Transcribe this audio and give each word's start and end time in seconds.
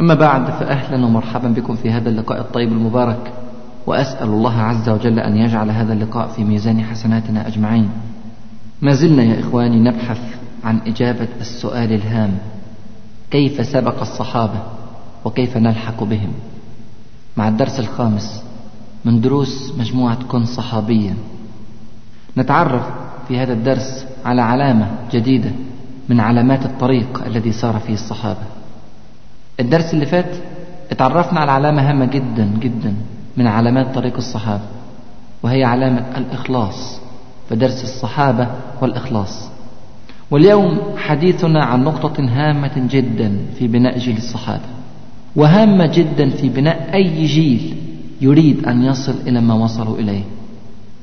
أما 0.00 0.14
بعد 0.14 0.50
فأهلا 0.50 1.06
ومرحبا 1.06 1.48
بكم 1.48 1.76
في 1.76 1.90
هذا 1.90 2.08
اللقاء 2.08 2.40
الطيب 2.40 2.72
المبارك 2.72 3.32
وأسأل 3.86 4.28
الله 4.28 4.60
عز 4.60 4.88
وجل 4.88 5.18
أن 5.18 5.36
يجعل 5.36 5.70
هذا 5.70 5.92
اللقاء 5.92 6.28
في 6.28 6.44
ميزان 6.44 6.84
حسناتنا 6.84 7.46
أجمعين. 7.46 7.90
ما 8.82 8.94
زلنا 8.94 9.22
يا 9.22 9.40
إخواني 9.40 9.80
نبحث 9.80 10.20
عن 10.64 10.80
إجابة 10.86 11.28
السؤال 11.40 11.92
الهام 11.92 12.38
كيف 13.30 13.66
سبق 13.66 14.00
الصحابة 14.00 14.62
وكيف 15.24 15.56
نلحق 15.56 16.04
بهم؟ 16.04 16.32
مع 17.36 17.48
الدرس 17.48 17.80
الخامس 17.80 18.42
من 19.04 19.20
دروس 19.20 19.72
مجموعة 19.78 20.24
كن 20.24 20.44
صحابيا 20.44 21.14
نتعرف 22.38 22.86
في 23.28 23.38
هذا 23.38 23.52
الدرس 23.52 24.06
على 24.24 24.42
علامة 24.42 24.90
جديدة 25.12 25.50
من 26.08 26.20
علامات 26.20 26.64
الطريق 26.66 27.24
الذي 27.26 27.52
سار 27.52 27.78
فيه 27.78 27.94
الصحابة. 27.94 28.61
الدرس 29.60 29.94
اللي 29.94 30.06
فات 30.06 30.36
اتعرفنا 30.90 31.40
على 31.40 31.50
علامة 31.52 31.90
هامة 31.90 32.04
جدا 32.04 32.50
جدا 32.60 32.94
من 33.36 33.46
علامات 33.46 33.94
طريق 33.94 34.16
الصحابة 34.16 34.62
وهي 35.42 35.64
علامة 35.64 36.04
الإخلاص 36.16 37.00
فدرس 37.50 37.82
الصحابة 37.84 38.48
والإخلاص. 38.80 39.48
واليوم 40.30 40.78
حديثنا 40.96 41.64
عن 41.64 41.84
نقطة 41.84 42.20
هامة 42.20 42.88
جدا 42.90 43.36
في 43.58 43.68
بناء 43.68 43.98
جيل 43.98 44.16
الصحابة 44.16 44.64
وهامة 45.36 45.86
جدا 45.86 46.30
في 46.30 46.48
بناء 46.48 46.90
أي 46.94 47.26
جيل 47.26 47.76
يريد 48.20 48.64
أن 48.64 48.82
يصل 48.84 49.14
إلى 49.26 49.40
ما 49.40 49.54
وصلوا 49.54 49.98
إليه. 49.98 50.22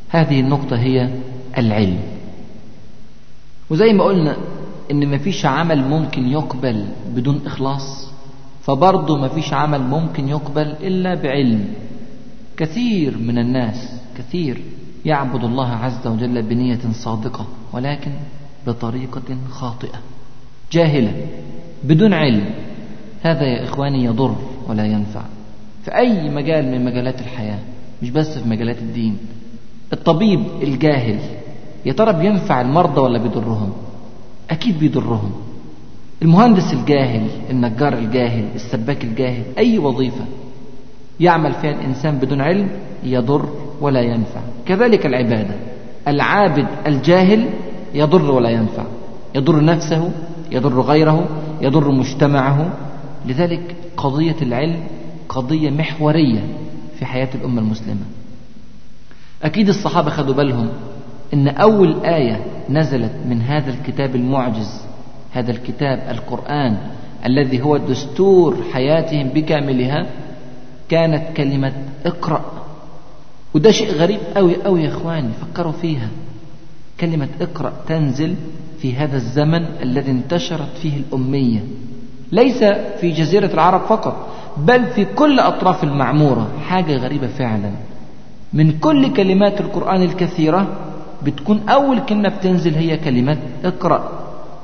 هذه 0.10 0.40
النقطة 0.40 0.78
هي 0.78 1.10
العلم. 1.58 2.00
وزي 3.70 3.94
ما 3.94 4.04
قلنا 4.04 4.36
إن 4.92 5.16
مفيش 5.16 5.46
عمل 5.46 5.88
ممكن 5.88 6.28
يقبل 6.28 6.86
بدون 7.16 7.42
إخلاص 7.46 8.09
فبرضه 8.70 9.18
مفيش 9.18 9.54
عمل 9.54 9.82
ممكن 9.82 10.30
يقبل 10.30 10.62
إلا 10.62 11.16
بعلم. 11.16 11.66
كثير 12.58 13.18
من 13.18 13.38
الناس 13.38 14.02
كثير 14.18 14.62
يعبد 15.06 15.44
الله 15.44 15.68
عز 15.68 16.08
وجل 16.08 16.42
بنية 16.42 16.80
صادقة 16.92 17.46
ولكن 17.74 18.12
بطريقة 18.68 19.38
خاطئة 19.50 20.00
جاهلة 20.72 21.28
بدون 21.84 22.14
علم. 22.14 22.46
هذا 23.22 23.44
يا 23.44 23.64
إخواني 23.64 24.04
يضر 24.04 24.36
ولا 24.68 24.86
ينفع 24.86 25.22
في 25.86 25.96
أي 25.96 26.30
مجال 26.30 26.72
من 26.72 26.86
مجالات 26.86 27.22
الحياة 27.22 27.60
مش 28.04 28.10
بس 28.10 28.38
في 28.38 28.50
مجالات 28.50 28.78
الدين. 28.78 29.18
الطبيب 29.94 30.44
الجاهل 30.62 31.20
يا 31.86 31.94
ترى 31.94 32.14
بينفع 32.14 32.62
المرضى 32.62 33.02
ولا 33.02 33.20
بيضرهم؟ 33.20 33.74
أكيد 34.50 34.80
بيضرهم. 34.80 35.32
المهندس 36.22 36.74
الجاهل 36.74 37.28
النجار 37.50 37.94
الجاهل 37.94 38.46
السباك 38.56 39.04
الجاهل 39.04 39.44
أي 39.58 39.78
وظيفة 39.78 40.26
يعمل 41.20 41.54
فيها 41.54 41.72
الإنسان 41.72 42.18
بدون 42.18 42.42
علم 42.42 42.70
يضر 43.04 43.50
ولا 43.82 44.02
ينفع. 44.02 44.42
كذلك 44.66 45.06
العبادة. 45.06 45.56
العابد 46.08 46.68
الجاهل 46.88 47.50
يضر 47.94 48.32
ولا 48.32 48.50
ينفع. 48.50 48.84
يضر 49.36 49.64
نفسه 49.64 50.12
يضر 50.52 50.82
غيره 50.82 51.28
يضر 51.62 51.92
مجتمعه. 51.92 52.74
لذلك 53.26 53.76
قضية 53.98 54.36
العلم 54.42 54.84
قضية 55.30 55.70
محورية 55.70 56.44
في 57.00 57.06
حياة 57.06 57.30
الأمة 57.36 57.62
المسلمة. 57.62 58.06
أكيد 59.44 59.70
الصحابة 59.70 60.10
خدوا 60.10 60.34
بالهم 60.34 60.70
إن 61.34 61.48
أول 61.48 62.06
آية 62.06 62.46
نزلت 62.70 63.12
من 63.30 63.42
هذا 63.42 63.70
الكتاب 63.74 64.16
المعجز 64.16 64.89
هذا 65.32 65.52
الكتاب 65.52 66.00
القرآن 66.10 66.78
الذي 67.26 67.62
هو 67.62 67.78
دستور 67.78 68.58
حياتهم 68.74 69.28
بكاملها 69.28 70.06
كانت 70.90 71.38
كلمة 71.38 71.74
اقرأ. 72.06 72.42
وده 73.54 73.72
شيء 73.72 73.92
غريب 73.92 74.20
أوي 74.38 74.66
أوي 74.66 74.84
يا 74.84 74.90
إخواني 74.90 75.30
فكروا 75.42 75.72
فيها. 75.72 76.10
كلمة 77.00 77.28
اقرأ 77.42 77.74
تنزل 77.88 78.36
في 78.82 78.96
هذا 78.96 79.16
الزمن 79.16 79.66
الذي 79.82 80.12
انتشرت 80.12 80.78
فيه 80.82 80.98
الأمية. 80.98 81.60
ليس 82.32 82.64
في 83.02 83.12
جزيرة 83.12 83.54
العرب 83.54 83.82
فقط 83.82 84.28
بل 84.58 84.86
في 84.86 85.06
كل 85.06 85.40
أطراف 85.40 85.84
المعمورة. 85.84 86.48
حاجة 86.68 86.98
غريبة 86.98 87.28
فعلا. 87.28 87.72
من 88.54 88.80
كل 88.80 89.14
كلمات 89.14 89.62
القرآن 89.62 90.04
الكثيرة 90.04 90.68
بتكون 91.24 91.70
أول 91.70 92.00
كلمة 92.00 92.30
بتنزل 92.30 92.74
هي 92.74 92.98
كلمة 92.98 93.38
اقرأ. 93.66 94.19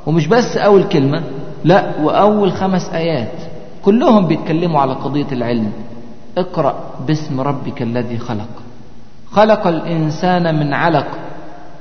ومش 0.06 0.28
بس 0.28 0.58
أول 0.58 0.84
كلمة 0.84 1.24
لا 1.64 1.92
وأول 2.04 2.52
خمس 2.52 2.90
آيات 2.90 3.32
كلهم 3.82 4.28
بيتكلموا 4.28 4.82
على 4.82 4.94
قضية 4.94 5.28
العلم. 5.32 5.72
اقرأ 6.38 6.76
باسم 7.08 7.42
ربك 7.42 7.82
الذي 7.82 8.18
خلق. 8.18 8.48
خلق 9.32 9.68
الإنسان 9.68 10.60
من 10.60 10.74
علق. 10.74 11.08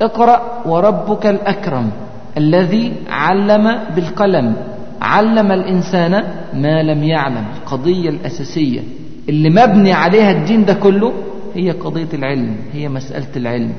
اقرأ 0.03 0.63
وربك 0.67 1.27
الأكرم 1.27 1.91
الذي 2.37 2.93
علم 3.11 3.79
بالقلم. 3.97 4.57
علم 5.03 5.53
الإنسان 5.53 6.25
ما 6.55 6.83
لم 6.83 7.05
يعلم. 7.05 7.45
القضية 7.57 8.09
الأساسية 8.09 8.81
اللي 9.29 9.51
مبني 9.51 9.93
عليها 9.93 10.31
الدين 10.31 10.65
ده 10.65 10.75
كله 10.75 11.13
هي 11.55 11.71
قضية 11.71 12.09
العلم 12.15 12.57
هي 12.73 12.89
مسألة 12.89 13.37
العلم. 13.37 13.73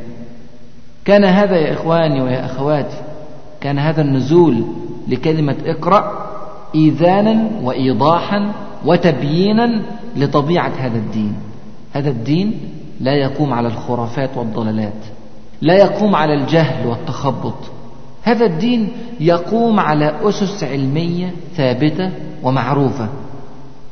كان 1.05 1.23
هذا 1.23 1.55
يا 1.55 1.73
إخواني 1.73 2.21
ويا 2.21 2.45
أخواتي 2.45 2.97
كان 3.65 3.79
هذا 3.79 4.01
النزول 4.01 4.63
لكلمة 5.07 5.55
اقرأ 5.65 6.27
إيذانا 6.75 7.49
وإيضاحا 7.63 8.51
وتبيينا 8.85 9.81
لطبيعة 10.15 10.71
هذا 10.79 10.97
الدين. 10.97 11.33
هذا 11.93 12.09
الدين 12.09 12.59
لا 12.99 13.13
يقوم 13.13 13.53
على 13.53 13.67
الخرافات 13.67 14.37
والضلالات 14.37 14.93
لا 15.61 15.73
يقوم 15.73 16.15
على 16.15 16.33
الجهل 16.33 16.87
والتخبط. 16.87 17.55
هذا 18.23 18.45
الدين 18.45 18.89
يقوم 19.19 19.79
على 19.79 20.13
أسس 20.23 20.63
علمية 20.63 21.31
ثابتة 21.55 22.11
ومعروفة. 22.43 23.09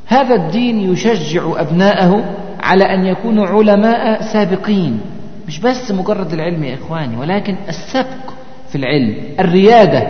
هذا 0.06 0.34
الدين 0.34 0.92
يشجع 0.92 1.60
أبناءه 1.60 2.24
على 2.62 2.84
أن 2.84 3.06
يكونوا 3.06 3.46
علماء 3.46 4.22
سابقين. 4.22 5.00
مش 5.46 5.60
بس 5.60 5.90
مجرد 5.90 6.32
العلم 6.32 6.64
يا 6.64 6.74
إخواني 6.74 7.16
ولكن 7.16 7.56
السبق 7.68 8.33
في 8.74 8.80
العلم 8.80 9.14
الريادة 9.40 10.00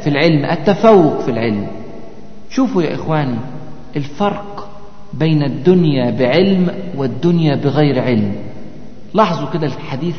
في 0.00 0.06
العلم 0.06 0.44
التفوق 0.44 1.20
في 1.20 1.30
العلم. 1.30 1.66
شوفوا 2.50 2.82
يا 2.82 2.94
إخواني 2.94 3.36
الفرق 3.96 4.68
بين 5.14 5.42
الدنيا 5.42 6.10
بعلم 6.10 6.70
والدنيا 6.96 7.56
بغير 7.56 8.00
علم. 8.00 8.34
لاحظوا 9.14 9.50
كده 9.50 9.66
الحديث 9.66 10.16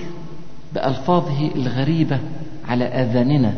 بألفاظه 0.73 1.49
الغريبة 1.55 2.19
على 2.67 2.85
آذاننا 2.85 3.53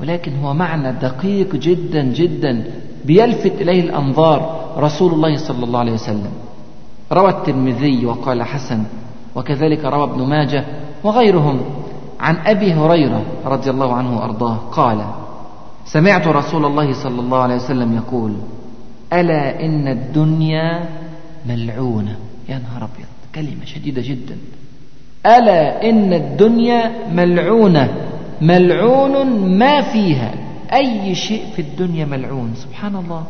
ولكن 0.00 0.32
هو 0.36 0.54
معنى 0.54 0.92
دقيق 0.92 1.56
جدا 1.56 2.02
جدا 2.02 2.64
بيلفت 3.04 3.52
إليه 3.60 3.80
الأنظار 3.80 4.70
رسول 4.78 5.12
الله 5.12 5.36
صلى 5.36 5.64
الله 5.64 5.78
عليه 5.78 5.92
وسلم. 5.92 6.32
روى 7.12 7.30
الترمذي 7.30 8.06
وقال 8.06 8.42
حسن 8.42 8.84
وكذلك 9.34 9.84
روى 9.84 10.04
ابن 10.04 10.22
ماجه 10.22 10.64
وغيرهم. 11.04 11.60
عن 12.22 12.36
أبي 12.46 12.74
هريرة 12.74 13.22
رضي 13.44 13.70
الله 13.70 13.94
عنه 13.94 14.16
وأرضاه 14.18 14.56
قال 14.56 15.04
سمعت 15.84 16.28
رسول 16.28 16.64
الله 16.64 16.92
صلى 16.92 17.20
الله 17.20 17.38
عليه 17.38 17.54
وسلم 17.54 17.96
يقول 17.96 18.32
ألا 19.12 19.64
إن 19.64 19.88
الدنيا 19.88 20.88
ملعونة؟ 21.46 22.16
يا 22.48 22.58
نهار 22.58 22.88
أبيض 22.94 23.06
كلمة 23.34 23.64
شديدة 23.64 24.02
جدا. 24.02 24.36
ألا 25.26 25.90
إن 25.90 26.12
الدنيا 26.12 26.92
ملعونة؟ 27.12 27.88
ملعون 28.40 29.26
ما 29.58 29.80
فيها. 29.80 30.34
أي 30.72 31.14
شيء 31.14 31.44
في 31.56 31.62
الدنيا 31.62 32.04
ملعون؟ 32.04 32.54
سبحان 32.56 32.96
الله. 32.96 33.24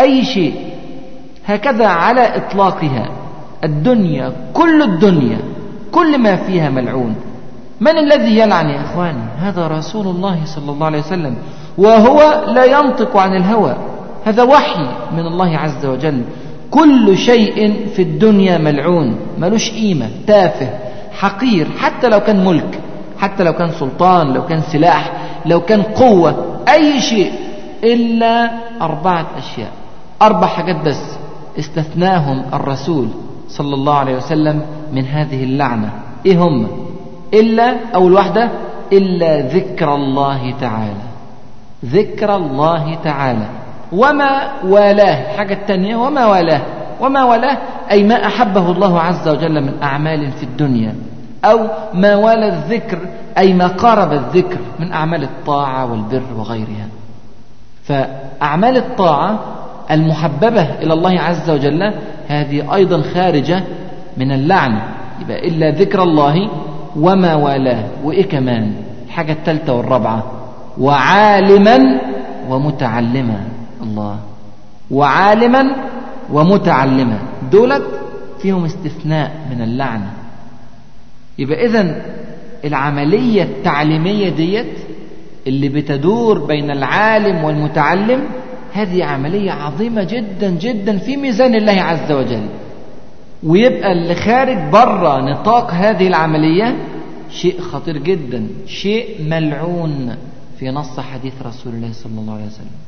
أي 0.00 0.24
شيء. 0.24 0.54
هكذا 1.46 1.86
على 1.86 2.36
إطلاقها. 2.36 3.10
الدنيا 3.64 4.32
كل 4.54 4.82
الدنيا 4.82 5.38
كل 5.92 6.18
ما 6.18 6.36
فيها 6.36 6.70
ملعون. 6.70 7.14
من 7.80 7.98
الذي 7.98 8.38
يلعن 8.38 8.68
يا 8.68 8.80
إخواني 8.80 9.22
هذا 9.38 9.68
رسول 9.68 10.06
الله 10.06 10.38
صلى 10.44 10.72
الله 10.72 10.86
عليه 10.86 10.98
وسلم 10.98 11.36
وهو 11.78 12.44
لا 12.46 12.64
ينطق 12.64 13.16
عن 13.16 13.36
الهوى. 13.36 13.76
هذا 14.24 14.42
وحي 14.42 14.86
من 15.12 15.26
الله 15.26 15.58
عز 15.58 15.86
وجل. 15.86 16.22
كل 16.70 17.18
شيء 17.18 17.86
في 17.96 18.02
الدنيا 18.02 18.58
ملعون 18.58 19.16
ملوش 19.38 19.70
قيمة 19.70 20.10
تافه 20.26 20.70
حقير 21.12 21.66
حتى 21.78 22.08
لو 22.08 22.20
كان 22.20 22.44
ملك 22.44 22.80
حتى 23.18 23.44
لو 23.44 23.52
كان 23.52 23.70
سلطان 23.70 24.32
لو 24.32 24.46
كان 24.46 24.60
سلاح 24.60 25.12
لو 25.46 25.60
كان 25.60 25.82
قوة 25.82 26.60
أي 26.68 27.00
شيء 27.00 27.32
إلا 27.84 28.50
أربعة 28.82 29.26
أشياء. 29.38 29.70
أربع 30.22 30.46
حاجات 30.46 30.76
بس. 30.84 31.02
استثناهم 31.58 32.42
الرسول 32.54 33.08
صلى 33.48 33.74
الله 33.74 33.94
عليه 33.94 34.16
وسلم 34.16 34.62
من 34.92 35.04
هذه 35.04 35.44
اللعنة. 35.44 35.92
إيه 36.26 36.38
هم؟ 36.42 36.68
إلا 37.34 37.76
أول 37.94 38.12
واحدة 38.12 38.50
إلا 38.92 39.40
ذكر 39.40 39.94
الله 39.94 40.54
تعالى. 40.60 41.08
ذكر 41.84 42.36
الله 42.36 42.94
تعالى. 43.04 43.46
وما 43.92 44.62
والاه 44.64 45.32
الحاجة 45.32 45.54
الثانية 45.54 45.96
وما 45.96 46.26
والاه. 46.26 46.60
وما 47.00 47.24
والاه 47.24 47.58
أي 47.90 48.02
ما 48.02 48.26
أحبه 48.26 48.70
الله 48.70 49.00
عز 49.00 49.28
وجل 49.28 49.62
من 49.62 49.82
أعمال 49.82 50.32
في 50.32 50.42
الدنيا. 50.42 50.94
أو 51.44 51.58
ما 51.94 52.16
والى 52.16 52.48
الذكر 52.48 52.98
أي 53.38 53.54
ما 53.54 53.66
قارب 53.66 54.12
الذكر 54.12 54.58
من 54.78 54.92
أعمال 54.92 55.22
الطاعة 55.22 55.90
والبر 55.90 56.22
وغيرها. 56.36 56.88
فأعمال 57.84 58.76
الطاعة 58.76 59.38
المحببة 59.90 60.62
إلى 60.62 60.92
الله 60.92 61.20
عز 61.20 61.50
وجل 61.50 61.92
هذه 62.28 62.74
أيضا 62.74 63.02
خارجة 63.02 63.62
من 64.16 64.32
اللعنة 64.32 64.82
يبقى 65.20 65.48
إلا 65.48 65.70
ذكر 65.70 66.02
الله 66.02 66.50
وما 66.96 67.34
والاه 67.34 67.84
وإيه 68.04 68.28
كمان؟ 68.28 68.72
الحاجة 69.06 69.32
الثالثة 69.32 69.74
والرابعة. 69.74 70.32
وعالما 70.80 71.78
ومتعلما. 72.48 73.40
الله. 73.82 74.18
وعالما 74.90 75.76
ومتعلما. 76.32 77.18
دولت 77.52 77.82
فيهم 78.42 78.64
استثناء 78.64 79.32
من 79.50 79.62
اللعنة. 79.62 80.10
يبقى 81.38 81.66
إذن 81.66 82.02
العملية 82.64 83.42
التعليمية 83.42 84.28
ديت 84.28 84.78
اللي 85.46 85.68
بتدور 85.68 86.38
بين 86.38 86.70
العالم 86.70 87.44
والمتعلم 87.44 88.20
هذه 88.72 89.04
عملية 89.04 89.52
عظيمة 89.52 90.02
جدا 90.02 90.50
جدا 90.50 90.98
في 90.98 91.16
ميزان 91.16 91.54
الله 91.54 91.82
عز 91.82 92.12
وجل. 92.12 92.46
ويبقى 93.42 93.92
اللي 93.92 94.14
خارج 94.14 94.58
بره 94.72 95.20
نطاق 95.20 95.70
هذه 95.70 96.06
العملية 96.08 96.76
شيء 97.30 97.60
خطير 97.60 97.98
جدا 97.98 98.46
شيء 98.66 99.22
ملعون 99.28 100.16
في 100.58 100.70
نص 100.70 101.00
حديث 101.00 101.32
رسول 101.46 101.72
الله 101.74 101.92
صلى 101.92 102.20
الله 102.20 102.32
عليه 102.34 102.46
وسلم. 102.46 102.78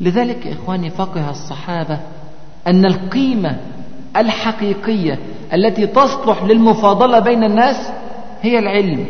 لذلك 0.00 0.46
إخواني 0.46 0.90
فقه 0.90 1.30
الصحابة 1.30 1.98
أن 2.66 2.84
القيمة 2.84 3.56
الحقيقية 4.16 5.18
التي 5.54 5.86
تصلح 5.86 6.42
للمفاضلة 6.42 7.18
بين 7.18 7.44
الناس 7.44 7.90
هي 8.42 8.58
العلم. 8.58 9.06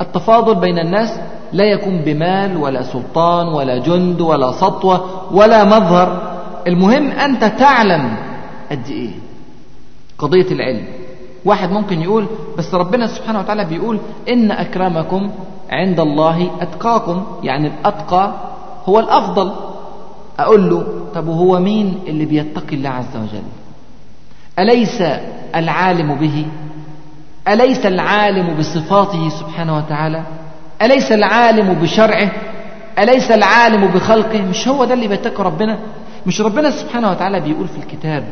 التفاضل 0.00 0.54
بين 0.54 0.78
الناس 0.78 1.20
لا 1.52 1.64
يكون 1.64 1.98
بمال 1.98 2.56
ولا 2.56 2.82
سلطان 2.82 3.46
ولا 3.46 3.78
جند 3.78 4.20
ولا 4.20 4.52
سطوة 4.52 5.34
ولا 5.34 5.64
مظهر. 5.64 6.40
المهم 6.66 7.10
أنت 7.10 7.44
تعلم 7.44 8.16
قد 8.70 8.88
إيه. 8.90 9.10
قضية 10.20 10.46
العلم. 10.52 10.84
واحد 11.44 11.70
ممكن 11.70 12.02
يقول 12.02 12.26
بس 12.58 12.74
ربنا 12.74 13.06
سبحانه 13.06 13.38
وتعالى 13.38 13.64
بيقول 13.64 13.98
إن 14.28 14.50
أكرمكم 14.50 15.30
عند 15.70 16.00
الله 16.00 16.50
أتقاكم. 16.60 17.24
يعني 17.42 17.66
الأتقى 17.68 18.32
هو 18.88 18.98
الأفضل. 18.98 19.52
أقول 20.38 20.70
له 20.70 20.86
طب 21.14 21.28
وهو 21.28 21.60
مين 21.60 21.98
اللي 22.06 22.24
بيتقي 22.24 22.76
الله 22.76 22.90
عز 22.90 23.16
وجل؟ 23.16 23.42
أليس 24.58 25.02
العالم 25.54 26.14
به؟ 26.14 26.46
أليس 27.48 27.86
العالم 27.86 28.54
بصفاته 28.58 29.28
سبحانه 29.28 29.76
وتعالى؟ 29.76 30.22
أليس 30.82 31.12
العالم 31.12 31.74
بشرعه؟ 31.74 32.30
أليس 32.98 33.30
العالم 33.30 33.86
بخلقه؟ 33.86 34.42
مش 34.42 34.68
هو 34.68 34.84
ده 34.84 34.94
اللي 34.94 35.08
بيتقي 35.08 35.44
ربنا؟ 35.44 35.78
مش 36.26 36.40
ربنا 36.40 36.70
سبحانه 36.70 37.10
وتعالى 37.10 37.40
بيقول 37.40 37.68
في 37.68 37.78
الكتاب 37.78 38.24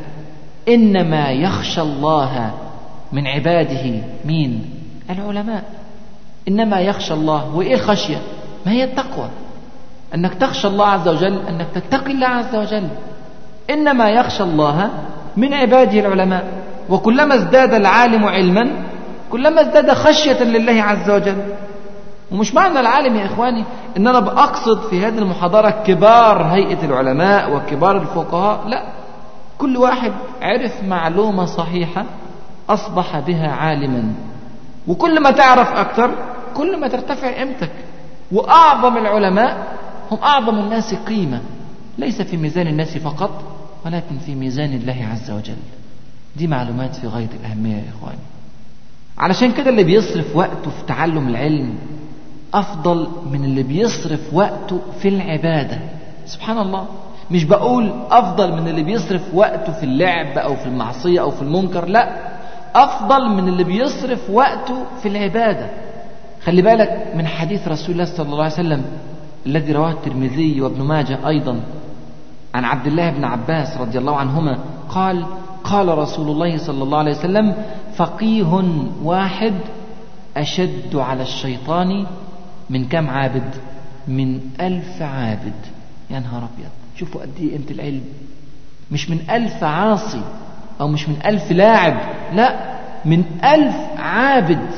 إنما 0.68 1.30
يخشى 1.30 1.80
الله 1.80 2.50
من 3.12 3.26
عباده 3.26 4.02
مين؟ 4.24 4.70
العلماء. 5.10 5.62
إنما 6.48 6.80
يخشى 6.80 7.14
الله 7.14 7.56
وإيه 7.56 7.74
الخشية؟ 7.74 8.16
ما 8.66 8.72
هي 8.72 8.84
التقوى. 8.84 9.28
أنك 10.14 10.34
تخشى 10.34 10.68
الله 10.68 10.86
عز 10.86 11.08
وجل 11.08 11.38
أنك 11.48 11.66
تتقي 11.74 12.12
الله 12.12 12.26
عز 12.26 12.56
وجل. 12.56 12.88
إنما 13.70 14.08
يخشى 14.08 14.42
الله 14.42 14.90
من 15.36 15.54
عباده 15.54 16.00
العلماء. 16.00 16.44
وكلما 16.90 17.34
ازداد 17.34 17.74
العالم 17.74 18.24
علما 18.24 18.70
كلما 19.32 19.60
ازداد 19.60 19.92
خشية 19.92 20.42
لله 20.42 20.82
عز 20.82 21.10
وجل. 21.10 21.36
ومش 22.32 22.54
معنى 22.54 22.80
العالم 22.80 23.16
يا 23.16 23.24
إخواني 23.26 23.64
إن 23.96 24.06
أنا 24.06 24.20
بأقصد 24.20 24.80
في 24.90 25.06
هذه 25.06 25.18
المحاضرة 25.18 25.70
كبار 25.70 26.42
هيئة 26.42 26.84
العلماء 26.84 27.56
وكبار 27.56 27.96
الفقهاء 27.96 28.68
لا. 28.68 28.97
كل 29.58 29.76
واحد 29.76 30.12
عرف 30.42 30.84
معلومة 30.84 31.44
صحيحة 31.44 32.04
أصبح 32.68 33.18
بها 33.18 33.48
عالما. 33.48 34.12
وكل 34.88 35.22
ما 35.22 35.30
تعرف 35.30 35.68
أكثر 35.68 36.14
كل 36.54 36.80
ما 36.80 36.88
ترتفع 36.88 37.38
قيمتك. 37.38 37.70
وأعظم 38.32 38.96
العلماء 38.96 39.76
هم 40.10 40.18
أعظم 40.18 40.58
الناس 40.58 40.94
قيمة. 40.94 41.40
ليس 41.98 42.22
في 42.22 42.36
ميزان 42.36 42.66
الناس 42.66 42.98
فقط 42.98 43.42
ولكن 43.86 44.18
في 44.18 44.34
ميزان 44.34 44.72
الله 44.74 45.08
عز 45.12 45.30
وجل. 45.30 45.56
دي 46.36 46.46
معلومات 46.46 46.96
في 46.96 47.06
غاية 47.06 47.28
الأهمية 47.40 47.76
يا 47.76 47.84
إخواني. 47.98 48.18
علشان 49.18 49.52
كده 49.52 49.70
اللي 49.70 49.84
بيصرف 49.84 50.36
وقته 50.36 50.70
في 50.70 50.86
تعلم 50.86 51.28
العلم 51.28 51.74
أفضل 52.54 53.08
من 53.32 53.44
اللي 53.44 53.62
بيصرف 53.62 54.20
وقته 54.32 54.80
في 55.00 55.08
العبادة. 55.08 55.78
سبحان 56.26 56.58
الله. 56.58 56.86
مش 57.30 57.44
بقول 57.44 57.92
أفضل 58.10 58.52
من 58.52 58.68
اللي 58.68 58.82
بيصرف 58.82 59.34
وقته 59.34 59.72
في 59.72 59.82
اللعب 59.84 60.38
أو 60.38 60.56
في 60.56 60.66
المعصية 60.66 61.20
أو 61.20 61.30
في 61.30 61.42
المنكر 61.42 61.86
لا 61.86 62.08
أفضل 62.74 63.28
من 63.28 63.48
اللي 63.48 63.64
بيصرف 63.64 64.30
وقته 64.30 64.84
في 65.02 65.08
العبادة. 65.08 65.66
خلي 66.44 66.62
بالك 66.62 67.12
من 67.16 67.26
حديث 67.26 67.68
رسول 67.68 67.90
الله 67.92 68.04
صلى 68.04 68.26
الله 68.26 68.44
عليه 68.44 68.54
وسلم 68.54 68.84
الذي 69.46 69.72
رواه 69.72 69.90
الترمذي 69.90 70.60
وابن 70.60 70.82
ماجه 70.82 71.28
أيضا 71.28 71.60
عن 72.54 72.64
عبد 72.64 72.86
الله 72.86 73.10
بن 73.10 73.24
عباس 73.24 73.76
رضي 73.76 73.98
الله 73.98 74.16
عنهما 74.16 74.58
قال 74.88 75.26
قال 75.64 75.98
رسول 75.98 76.30
الله 76.30 76.58
صلى 76.58 76.82
الله 76.82 76.98
عليه 76.98 77.10
وسلم 77.18 77.54
فقيه 77.96 78.62
واحد 79.02 79.54
أشد 80.36 80.96
على 80.96 81.22
الشيطان 81.22 82.06
من 82.70 82.88
كم 82.88 83.10
عابد؟ 83.10 83.54
من 84.08 84.40
ألف 84.60 85.02
عابد. 85.02 85.54
يا 86.10 86.20
نهار 86.20 86.42
أبيض. 86.54 86.70
شوفوا 86.98 87.20
قد 87.20 87.30
إيه 87.40 87.50
قيمة 87.50 87.70
العلم. 87.70 88.04
مش 88.90 89.10
من 89.10 89.18
ألف 89.30 89.64
عاصي 89.64 90.22
أو 90.80 90.88
مش 90.88 91.08
من 91.08 91.16
ألف 91.26 91.52
لاعب 91.52 91.96
لا 92.32 92.78
من 93.04 93.24
ألف 93.44 93.76
عابد 93.98 94.70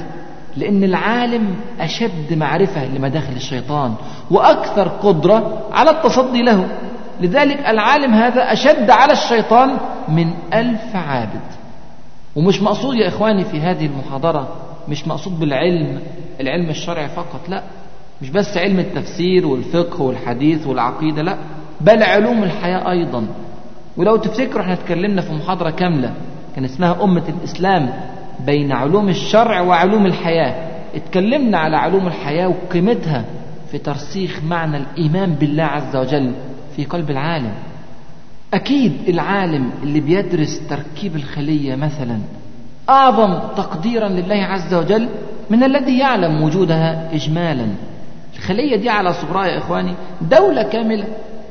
لأن 0.56 0.84
العالم 0.84 1.56
أشد 1.80 2.34
معرفة 2.34 2.84
لمداخل 2.84 3.32
الشيطان 3.32 3.94
وأكثر 4.30 4.88
قدرة 4.88 5.68
على 5.72 5.90
التصدي 5.90 6.42
له. 6.42 6.68
لذلك 7.20 7.58
العالم 7.66 8.14
هذا 8.14 8.52
أشد 8.52 8.90
على 8.90 9.12
الشيطان 9.12 9.76
من 10.08 10.34
ألف 10.54 10.96
عابد. 10.96 11.40
ومش 12.36 12.62
مقصود 12.62 12.96
يا 12.96 13.08
إخواني 13.08 13.44
في 13.44 13.60
هذه 13.60 13.86
المحاضرة 13.86 14.48
مش 14.88 15.08
مقصود 15.08 15.40
بالعلم 15.40 16.00
العلم 16.40 16.70
الشرعي 16.70 17.08
فقط 17.08 17.48
لا. 17.48 17.62
مش 18.22 18.30
بس 18.30 18.56
علم 18.56 18.78
التفسير 18.78 19.46
والفقه 19.46 20.02
والحديث 20.02 20.66
والعقيدة 20.66 21.22
لا. 21.22 21.36
بل 21.80 22.02
علوم 22.02 22.42
الحياة 22.42 22.90
أيضا. 22.90 23.26
ولو 23.96 24.16
تفتكروا 24.16 24.62
إحنا 24.62 24.72
اتكلمنا 24.72 25.22
في 25.22 25.32
محاضرة 25.32 25.70
كاملة 25.70 26.14
كان 26.56 26.64
اسمها 26.64 27.04
أمة 27.04 27.22
الإسلام 27.28 27.90
بين 28.46 28.72
علوم 28.72 29.08
الشرع 29.08 29.60
وعلوم 29.60 30.06
الحياة. 30.06 30.70
اتكلمنا 30.94 31.58
على 31.58 31.76
علوم 31.76 32.06
الحياة 32.06 32.48
وقيمتها 32.48 33.24
في 33.70 33.78
ترسيخ 33.78 34.40
معنى 34.48 34.76
الإيمان 34.76 35.32
بالله 35.32 35.64
عز 35.64 35.96
وجل 35.96 36.32
في 36.76 36.84
قلب 36.84 37.10
العالم. 37.10 37.52
أكيد 38.54 38.92
العالم 39.08 39.70
اللي 39.82 40.00
بيدرس 40.00 40.68
تركيب 40.68 41.16
الخلية 41.16 41.74
مثلا 41.74 42.18
أعظم 42.88 43.38
تقديرا 43.56 44.08
لله 44.08 44.44
عز 44.44 44.74
وجل 44.74 45.08
من 45.50 45.62
الذي 45.62 45.98
يعلم 45.98 46.42
وجودها 46.42 47.14
إجمالا. 47.14 47.66
الخلية 48.36 48.76
دي 48.76 48.90
على 48.90 49.12
صغرها 49.12 49.46
يا 49.46 49.58
إخواني 49.58 49.94
دولة 50.22 50.62
كاملة. 50.62 51.04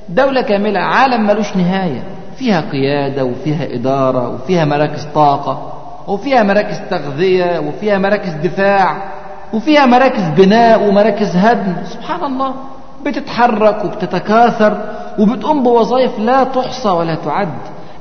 دولة 0.09 0.41
كاملة 0.41 0.79
عالم 0.79 1.27
ملوش 1.27 1.55
نهاية. 1.55 2.03
فيها 2.37 2.61
قيادة 2.61 3.25
وفيها 3.25 3.75
إدارة 3.75 4.29
وفيها 4.35 4.65
مراكز 4.65 5.05
طاقة 5.05 5.73
وفيها 6.07 6.43
مراكز 6.43 6.81
تغذية 6.89 7.59
وفيها 7.59 7.97
مراكز 7.97 8.33
دفاع 8.33 9.11
وفيها 9.53 9.85
مراكز 9.85 10.23
بناء 10.37 10.89
ومراكز 10.89 11.35
هدم. 11.35 11.75
سبحان 11.85 12.33
الله. 12.33 12.53
بتتحرك 13.05 13.85
وبتتكاثر 13.85 14.81
وبتقوم 15.19 15.63
بوظائف 15.63 16.19
لا 16.19 16.43
تحصى 16.43 16.89
ولا 16.89 17.15
تعد. 17.15 17.57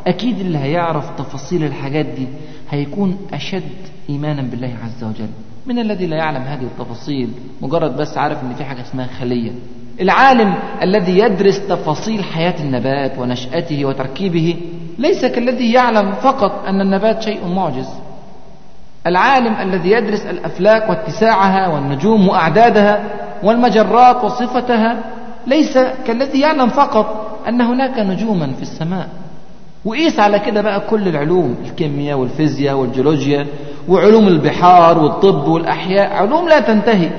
أكيد 0.07 0.41
اللي 0.41 0.59
هيعرف 0.59 1.11
تفاصيل 1.19 1.65
الحاجات 1.65 2.07
دي 2.07 2.27
هيكون 2.71 3.17
أشد 3.35 3.63
إيمانا 4.11 4.43
بالله 4.43 4.73
عز 4.85 5.05
وجل. 5.05 5.29
من 5.67 5.79
الذي 5.79 6.07
لا 6.07 6.17
يعلم 6.17 6.43
هذه 6.43 6.63
التفاصيل؟ 6.63 7.31
مجرد 7.63 7.97
بس 7.97 8.19
عارف 8.19 8.43
إن 8.43 8.55
في 8.55 8.65
حاجة 8.65 8.81
اسمها 8.81 9.07
خلية. 9.07 9.53
العالم 10.01 10.55
الذي 10.83 11.19
يدرس 11.19 11.61
تفاصيل 11.69 12.25
حياة 12.25 12.55
النبات 12.61 13.19
ونشأته 13.19 13.85
وتركيبه 13.85 14.57
ليس 14.99 15.25
كالذي 15.25 15.73
يعلم 15.73 16.13
فقط 16.13 16.65
أن 16.69 16.81
النبات 16.81 17.23
شيء 17.23 17.47
معجز. 17.47 17.89
العالم 19.07 19.55
الذي 19.55 19.91
يدرس 19.91 20.27
الأفلاك 20.27 20.91
واتساعها 20.91 21.69
والنجوم 21.69 22.29
وأعدادها 22.29 23.05
والمجرات 23.43 24.25
وصفتها 24.25 24.99
ليس 25.47 25.79
كالذي 26.07 26.41
يعلم 26.41 26.69
فقط 26.69 27.39
أن 27.49 27.61
هناك 27.61 27.99
نجوما 27.99 28.53
في 28.53 28.63
السماء. 28.63 29.09
وقيس 29.85 30.21
على 30.21 30.39
كده 30.39 30.63
بقى 30.63 30.81
كل 30.81 31.09
العلوم 31.09 31.57
الكيمياء 31.67 32.19
والفيزياء 32.19 32.77
والجيولوجيا 32.77 33.47
وعلوم 33.89 34.29
البحار 34.29 34.99
والطب 34.99 35.49
والأحياء 35.49 36.13
علوم 36.13 36.49
لا 36.49 36.61
تنتهي. 36.61 37.11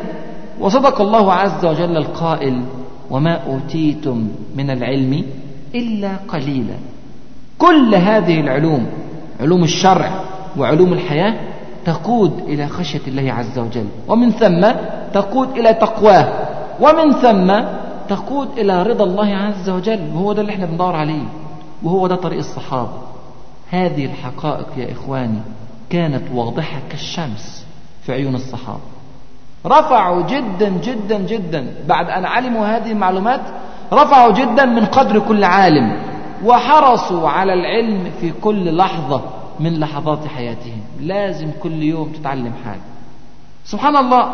وصدق 0.60 1.01
الله 1.01 1.34
عز 1.34 1.66
وجل 1.66 1.98
القائل 1.98 2.63
وما 3.10 3.34
أوتيتم 3.34 4.28
من 4.56 4.70
العلم 4.70 5.25
إلا 5.75 6.12
قليلا. 6.28 6.75
كل 7.58 7.96
هذه 7.96 8.39
العلوم 8.39 8.86
علوم 9.39 9.63
الشرع 9.63 10.22
وعلوم 10.58 10.94
الحياة 10.94 11.36
تقود 11.86 12.39
إلى 12.48 12.68
خشية 12.68 13.01
الله 13.08 13.34
عز 13.34 13.60
وجل. 13.60 13.86
ومن 14.08 14.32
ثم 14.32 14.72
تقود 15.13 15.58
إلى 15.58 15.74
تقواه. 15.74 16.48
ومن 16.80 17.12
ثم 17.12 17.66
تقود 18.10 18.50
إلى 18.58 18.84
رضا 18.84 19.04
الله 19.04 19.36
عز 19.36 19.70
وجل. 19.70 20.00
وهو 20.13 20.34
ده 20.34 20.42
اللي 20.42 20.54
إحنا 20.54 20.66
بندور 20.66 20.96
عليه. 20.96 21.24
وهو 21.84 22.08
ده 22.08 22.16
طريق 22.16 22.38
الصحابة. 22.38 22.92
هذه 23.70 24.06
الحقائق 24.06 24.68
يا 24.78 24.92
إخواني 24.92 25.39
كانت 25.89 26.24
واضحة 26.34 26.80
كالشمس 26.89 27.66
في 28.04 28.12
عيون 28.13 28.36
الصحابة. 28.36 28.80
رفعوا 29.66 30.22
جدا 30.22 30.70
جدا 30.70 31.18
جدا. 31.18 31.74
بعد 31.88 32.10
أن 32.10 32.25
علموا 32.25 32.66
هذه 32.66 32.92
المعلومات 32.92 33.42
رفعوا 33.94 34.34
جدا 34.34 34.66
من 34.66 34.86
قدر 34.86 35.20
كل 35.20 35.44
عالم. 35.44 36.01
وحرصوا 36.46 37.30
على 37.30 37.54
العلم 37.54 38.12
في 38.22 38.32
كل 38.42 38.78
لحظة 38.78 39.22
من 39.60 39.80
لحظات 39.80 40.28
حياتهم. 40.28 40.82
لازم 41.01 41.51
كل 41.63 41.84
يوم 41.84 42.12
تتعلم 42.12 42.54
حاجة. 42.66 42.82
سبحان 43.66 43.98
الله 43.98 44.32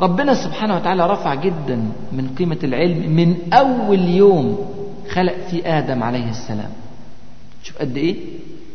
ربنا 0.00 0.34
سبحانه 0.34 0.76
وتعالى 0.76 1.06
رفع 1.06 1.34
جدا 1.34 1.76
من 2.12 2.34
قيمة 2.38 2.58
العلم 2.64 3.16
من 3.16 3.52
أول 3.52 4.08
يوم 4.08 4.58
خلق 5.10 5.34
في 5.50 5.68
آدم 5.68 6.02
عليه 6.02 6.30
السلام. 6.30 6.70
شوف 7.62 7.78
قد 7.78 7.96
إيه؟ 7.96 8.16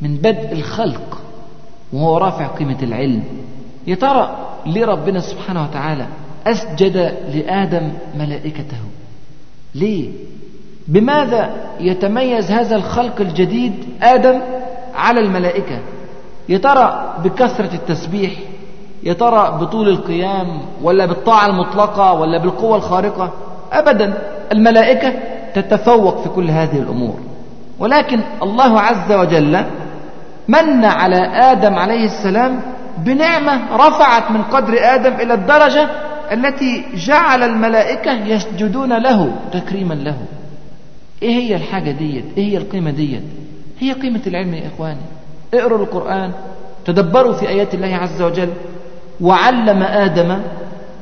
من 0.02 0.16
بدء 0.16 0.52
الخلق 0.52 1.22
وهو 1.94 2.18
رافع 2.18 2.48
قيمة 2.48 2.78
العلم. 2.84 3.24
يا 3.88 3.96
ترى 3.96 4.45
ليه 4.66 4.86
ربنا 4.86 5.20
سبحانه 5.20 5.64
وتعالى 5.64 6.06
أسجد 6.48 6.98
لآدم 7.34 7.92
ملائكته. 8.18 8.78
ليه؟ 9.76 10.10
بماذا 10.88 11.50
يتميز 11.80 12.52
هذا 12.52 12.76
الخلق 12.76 13.22
الجديد 13.22 13.74
آدم 14.02 14.42
على 14.96 15.20
الملائكة؟ 15.20 15.80
يا 16.50 16.58
ترى 16.58 17.16
بكثرة 17.24 17.74
التسبيح 17.74 18.32
يا 19.04 19.14
ترى 19.14 19.58
بطول 19.62 19.90
القيام 19.90 20.62
ولا 20.84 21.06
بالطاعة 21.06 21.48
المطلقة 21.48 22.14
ولا 22.14 22.38
بالقوة 22.38 22.78
الخارقة؟ 22.78 23.32
أبدا 23.72 24.14
الملائكة 24.52 25.14
تتفوق 25.56 26.24
في 26.24 26.30
كل 26.30 26.50
هذه 26.50 26.80
الأمور. 26.80 27.20
ولكن 27.80 28.20
الله 28.44 28.80
عز 28.80 29.12
وجل 29.12 29.66
من 30.48 30.86
على 30.86 31.18
آدم 31.52 31.74
عليه 31.74 32.06
السلام 32.06 32.62
بنعمة 32.98 33.76
رفعت 33.76 34.32
من 34.32 34.42
قدر 34.42 34.78
آدم 34.80 35.14
إلى 35.14 35.34
الدرجة 35.34 35.90
التي 36.32 36.86
جعل 36.96 37.44
الملائكة 37.44 38.12
يسجدون 38.12 38.98
له 38.98 39.36
تكريما 39.52 39.94
له. 39.94 40.18
إيه 41.24 41.36
هي 41.36 41.56
الحاجة 41.56 41.92
ديت؟ 41.92 42.26
إيه 42.38 42.52
هي 42.52 42.58
القيمة 42.58 42.92
ديت؟ 42.92 43.24
هي 43.80 43.92
قيمة 43.92 44.22
العلم 44.28 44.54
يا 44.54 44.68
إخواني. 44.68 45.02
اقروا 45.54 45.80
القرآن 45.80 46.32
تدبروا 46.86 47.34
في 47.34 47.50
آيات 47.50 47.74
الله 47.74 47.96
عز 47.96 48.22
وجل. 48.22 48.50
وعلم 49.22 49.84
آدم 49.84 50.42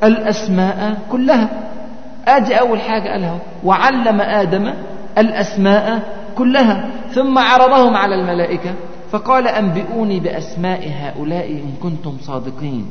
الأسماء 0.04 0.98
كلها. 1.12 1.48
آدي 2.28 2.54
أول 2.54 2.80
حاجة 2.80 3.08
قالها 3.08 3.38
وعلم 3.64 4.20
آدم 4.20 4.72
الأسماء 5.18 6.02
كلها. 6.38 6.84
ثم 7.14 7.38
عرضهم 7.38 7.96
على 7.96 8.14
الملائكة. 8.14 8.74
فقال 9.14 9.48
أنبئوني 9.48 10.20
بأسماء 10.20 10.90
هؤلاء 11.00 11.50
إن 11.50 11.72
كنتم 11.82 12.16
صادقين. 12.22 12.86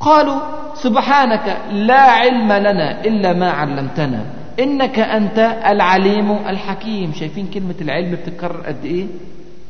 قالوا 0.00 0.40
سبحانك 0.74 1.56
لا 1.72 2.00
علم 2.00 2.52
لنا 2.52 3.04
إلا 3.04 3.32
ما 3.32 3.50
علمتنا. 3.50 4.24
إنك 4.60 4.98
أنت 4.98 5.38
العليم 5.66 6.32
الحكيم. 6.48 7.12
شايفين 7.12 7.46
كلمة 7.54 7.74
العلم 7.80 8.10
بتتكرر 8.10 8.60
قد 8.66 8.84
إيه؟ 8.84 9.06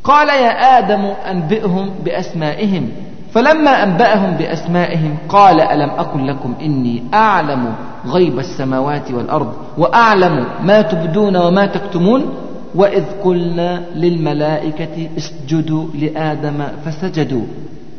قال 0.04 0.28
يا 0.28 0.78
آدم 0.78 1.04
أنبئهم 1.30 1.90
بأسمائهم. 2.04 2.88
فلما 3.35 3.82
أنبأهم 3.82 4.30
بأسمائهم 4.30 5.16
قال 5.28 5.61
ألم 5.61 5.90
أقل 5.90 6.28
لكم 6.28 6.54
إني 6.62 7.02
أعلم 7.14 7.75
غيب 8.06 8.38
السماوات 8.38 9.11
والأرض 9.11 9.54
وأعلم 9.78 10.47
ما 10.62 10.82
تبدون 10.82 11.37
وما 11.37 11.66
تكتمون؟ 11.66 12.50
وإذ 12.74 13.04
قلنا 13.24 13.82
للملائكة 13.94 15.08
اسجدوا 15.16 15.86
لآدم 15.94 16.66
فسجدوا 16.84 17.44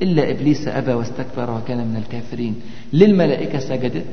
إلا 0.01 0.31
إبليس 0.31 0.67
أبى 0.67 0.93
واستكبر 0.93 1.51
وكان 1.51 1.77
من 1.77 1.95
الكافرين. 1.97 2.55
للملائكة 2.93 3.59
سجدت 3.59 4.05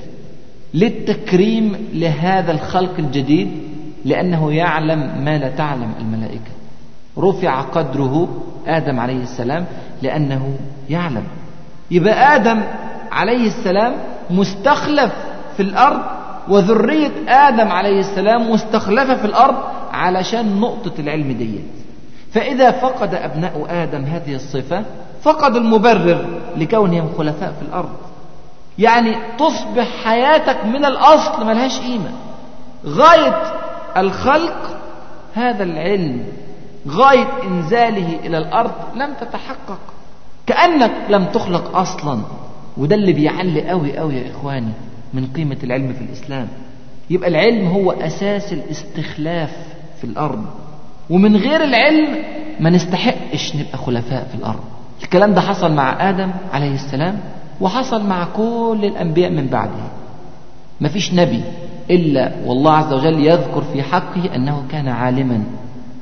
للتكريم 0.74 1.76
لهذا 1.94 2.52
الخلق 2.52 2.94
الجديد 2.98 3.48
لأنه 4.04 4.52
يعلم 4.52 5.24
ما 5.24 5.38
لا 5.38 5.48
تعلم 5.48 5.92
الملائكة. 6.00 6.50
رفع 7.18 7.60
قدره 7.60 8.28
آدم 8.66 9.00
عليه 9.00 9.22
السلام 9.22 9.64
لأنه 10.02 10.56
يعلم. 10.90 11.24
يبقى 11.90 12.36
آدم 12.36 12.60
عليه 13.12 13.46
السلام 13.46 13.92
مستخلف 14.30 15.12
في 15.56 15.62
الأرض 15.62 16.00
وذرية 16.49 17.12
آدم 17.28 17.69
عليه 17.69 18.00
السلام 18.00 18.50
مستخلفة 18.50 19.17
في 19.17 19.25
الأرض 19.25 19.57
علشان 19.93 20.61
نقطة 20.61 20.93
العلم 20.99 21.33
ديت. 21.33 21.64
فإذا 22.33 22.71
فقد 22.71 23.14
أبناء 23.14 23.67
آدم 23.69 24.05
هذه 24.05 24.35
الصفة 24.35 24.85
فقد 25.23 25.57
المبرر 25.57 26.25
لكونهم 26.57 27.09
خلفاء 27.19 27.52
في 27.52 27.62
الأرض. 27.69 27.93
يعني 28.78 29.17
تصبح 29.38 30.05
حياتك 30.05 30.64
من 30.64 30.85
الأصل 30.85 31.47
ملهاش 31.47 31.81
قيمة. 31.81 32.11
غاية 32.87 33.43
الخلق 33.97 34.78
هذا 35.35 35.62
العلم 35.62 36.25
غاية 36.88 37.28
إنزاله 37.45 38.19
إلى 38.25 38.38
الأرض 38.38 38.73
لم 38.95 39.14
تتحقق. 39.21 39.78
كأنك 40.47 40.93
لم 41.09 41.25
تخلق 41.25 41.76
أصلا. 41.76 42.21
وده 42.76 42.95
اللي 42.95 43.12
بيعلي 43.12 43.69
قوي 43.69 43.99
قوي 43.99 44.14
يا 44.14 44.31
إخواني. 44.31 44.73
من 45.14 45.26
قيمة 45.36 45.56
العلم 45.64 45.92
في 45.92 46.00
الإسلام. 46.04 46.48
يبقى 47.10 47.28
العلم 47.28 47.66
هو 47.68 47.92
أساس 47.92 48.52
الاستخلاف 48.52 49.56
في 49.98 50.04
الأرض. 50.04 50.44
ومن 51.10 51.36
غير 51.36 51.64
العلم 51.64 52.08
ما 52.60 52.70
نستحقش 52.70 53.56
نبقى 53.56 53.78
خلفاء 53.78 54.28
في 54.28 54.34
الأرض. 54.34 54.60
الكلام 55.02 55.34
ده 55.34 55.40
حصل 55.40 55.72
مع 55.72 56.10
آدم 56.10 56.30
عليه 56.52 56.74
السلام 56.74 57.18
وحصل 57.60 58.06
مع 58.06 58.24
كل 58.24 58.78
الأنبياء 58.82 59.30
من 59.30 59.46
بعده. 59.46 59.88
مفيش 60.80 61.14
نبي 61.14 61.42
إلا 61.90 62.32
والله 62.46 62.72
عز 62.72 62.92
وجل 62.92 63.26
يذكر 63.26 63.62
في 63.72 63.82
حقه 63.82 64.34
أنه 64.36 64.62
كان 64.70 64.88
عالما 64.88 65.42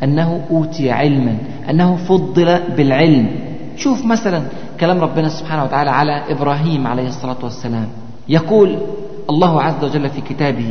أنه 0.03 0.45
أوتي 0.51 0.91
علما 0.91 1.39
أنه 1.71 1.97
فضل 1.97 2.61
بالعلم. 2.77 3.31
شوف 3.77 4.05
مثلا 4.05 4.43
كلام 4.81 4.99
ربنا 5.01 5.29
سبحانه 5.29 5.65
وتعالى 5.65 5.91
على 5.91 6.25
إبراهيم 6.33 6.87
عليه 6.87 7.09
الصلاة 7.09 7.37
والسلام. 7.43 7.89
يقول 8.29 8.79
الله 9.31 9.63
عز 9.63 9.85
وجل 9.85 10.11
في 10.11 10.21
كتابه 10.21 10.71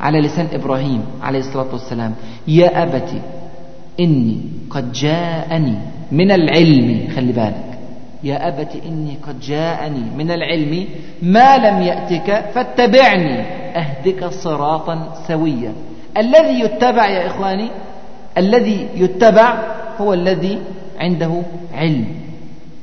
على 0.00 0.20
لسان 0.20 0.46
إبراهيم 0.52 1.04
عليه 1.22 1.38
الصلاة 1.38 1.66
والسلام 1.72 2.14
يا 2.48 2.82
أبت 2.82 3.10
إني 4.00 4.40
قد 4.70 4.92
جاءني 4.92 5.74
من 6.12 6.30
العلم. 6.30 7.08
خلي 7.16 7.32
بالك. 7.32 7.78
يا 8.24 8.48
أبت 8.48 8.72
إني 8.86 9.16
قد 9.26 9.40
جاءني 9.40 10.04
من 10.18 10.30
العلم 10.30 10.84
ما 11.22 11.56
لم 11.56 11.82
يأتك 11.82 12.44
فاتبعني 12.54 13.40
أهدك 13.76 14.24
صراطا 14.24 15.14
سويا. 15.28 15.72
الذي 16.18 16.60
يتبع 16.60 17.08
يا 17.08 17.26
إخواني 17.26 17.70
الذي 18.38 18.88
يتبع 18.96 19.58
هو 20.00 20.12
الذي 20.12 20.58
عنده 20.98 21.42
علم. 21.74 22.06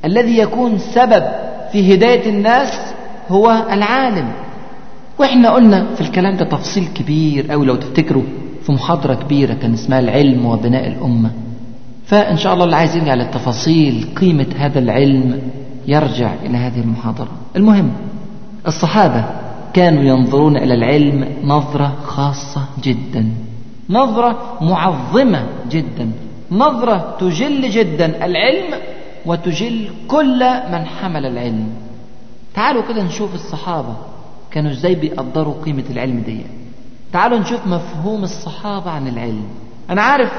الذي 0.04 0.38
يكون 0.38 0.78
سبب 0.78 1.24
في 1.72 1.94
هداية 1.94 2.28
الناس 2.28 2.94
هو 3.30 3.66
العالم. 3.72 4.28
وإحنا 5.18 5.50
قلنا 5.50 5.94
في 5.94 6.00
الكلام 6.00 6.36
ده 6.36 6.44
تفصيل 6.44 6.88
كبير 6.94 7.52
أو 7.54 7.64
لو 7.64 7.76
تفتكروا 7.76 8.22
في 8.62 8.72
محاضرة 8.72 9.14
كبيرة 9.14 9.54
كان 9.54 9.72
اسمها 9.72 9.98
العلم 10.00 10.46
وبناء 10.46 10.88
الأمة. 10.88 11.30
فإن 12.06 12.36
شاء 12.36 12.54
الله 12.54 12.64
اللي 12.64 12.76
عايز 12.76 12.96
يرجع 12.96 13.14
للتفاصيل 13.14 14.08
قيمة 14.20 14.46
هذا 14.58 14.78
العلم 14.78 15.42
يرجع 15.86 16.30
إلى 16.44 16.58
هذه 16.58 16.80
المحاضرة. 16.80 17.28
المهم 17.56 17.92
الصحابة 18.66 19.24
كانوا 19.74 20.02
ينظرون 20.02 20.56
إلى 20.56 20.74
العلم 20.74 21.28
نظرة 21.44 21.96
خاصة 22.04 22.64
جدا. 22.82 23.28
نظرة 23.90 24.58
معظمة 24.60 25.46
جدا. 25.70 26.10
نظرة 26.52 27.16
تجل 27.20 27.70
جدا 27.70 28.24
العلم 28.26 28.74
وتجل 29.26 29.88
كل 30.08 30.38
من 30.72 30.84
حمل 30.86 31.26
العلم. 31.26 31.68
تعالوا 32.54 32.82
كده 32.88 33.02
نشوف 33.02 33.34
الصحابة 33.34 33.96
كانوا 34.50 34.70
إزاي 34.70 34.94
بيقدروا 34.94 35.54
قيمة 35.64 35.84
العلم 35.90 36.20
دي 36.20 36.46
تعالوا 37.12 37.38
نشوف 37.38 37.66
مفهوم 37.66 38.22
الصحابة 38.22 38.90
عن 38.90 39.08
العلم. 39.08 39.44
أنا 39.90 40.02
عارف 40.02 40.32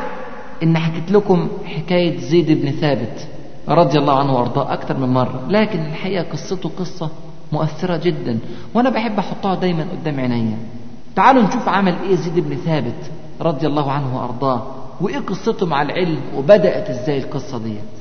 إن 0.64 0.78
حكيت 0.78 1.12
لكم 1.12 1.48
حكاية 1.66 2.20
زيد 2.20 2.52
بن 2.62 2.72
ثابت 2.72 3.28
رضي 3.70 4.00
الله 4.00 4.20
عنه 4.20 4.36
وأرضاه 4.36 4.74
أكثر 4.74 4.98
من 4.98 5.10
مرة 5.14 5.42
لكن 5.50 5.80
الحقيقة 5.80 6.32
قصته 6.32 6.72
قصة 6.80 7.10
مؤثرة 7.52 7.98
جدا 7.98 8.40
وأنا 8.74 8.90
بحب 8.90 9.20
أحطها 9.20 9.56
دايما 9.56 9.88
قدام 9.92 10.20
عينيا. 10.20 10.58
تعالوا 11.16 11.44
نشوف 11.44 11.68
عمل 11.70 11.96
إيه 12.04 12.16
زيد 12.16 12.40
بن 12.40 12.56
ثابت 12.56 13.12
رضي 13.42 13.68
الله 13.68 13.92
عنه 13.92 14.18
وأرضاه 14.22 14.64
وإيه 15.02 15.20
قصته 15.20 15.66
مع 15.66 15.82
العلم 15.82 16.20
وبدأت 16.38 16.90
إزاي 16.90 17.18
القصة 17.18 17.58
ديت. 17.58 17.92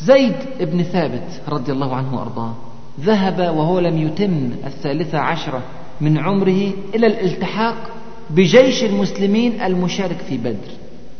زيد 0.00 0.34
بن 0.60 0.82
ثابت 0.82 1.42
رضي 1.48 1.72
الله 1.72 1.96
عنه 1.96 2.16
وأرضاه. 2.18 2.52
ذهب 3.00 3.38
وهو 3.56 3.78
لم 3.78 3.98
يتم 3.98 4.50
الثالثة 4.66 5.18
عشرة 5.18 5.62
من 6.00 6.18
عمره 6.18 6.72
إلى 6.94 7.06
الالتحاق 7.06 7.76
بجيش 8.30 8.84
المسلمين 8.84 9.60
المشارك 9.60 10.16
في 10.16 10.38
بدر. 10.38 10.70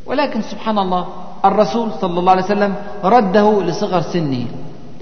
ولكن 0.07 0.43
سبحان 0.43 0.79
الله 0.79 1.07
الرسول 1.45 1.93
صلى 2.01 2.21
الله 2.21 2.33
عليه 2.33 2.45
وسلم 2.45 2.75
رده 3.05 3.63
لصغر 3.63 4.01
سنه. 4.01 4.47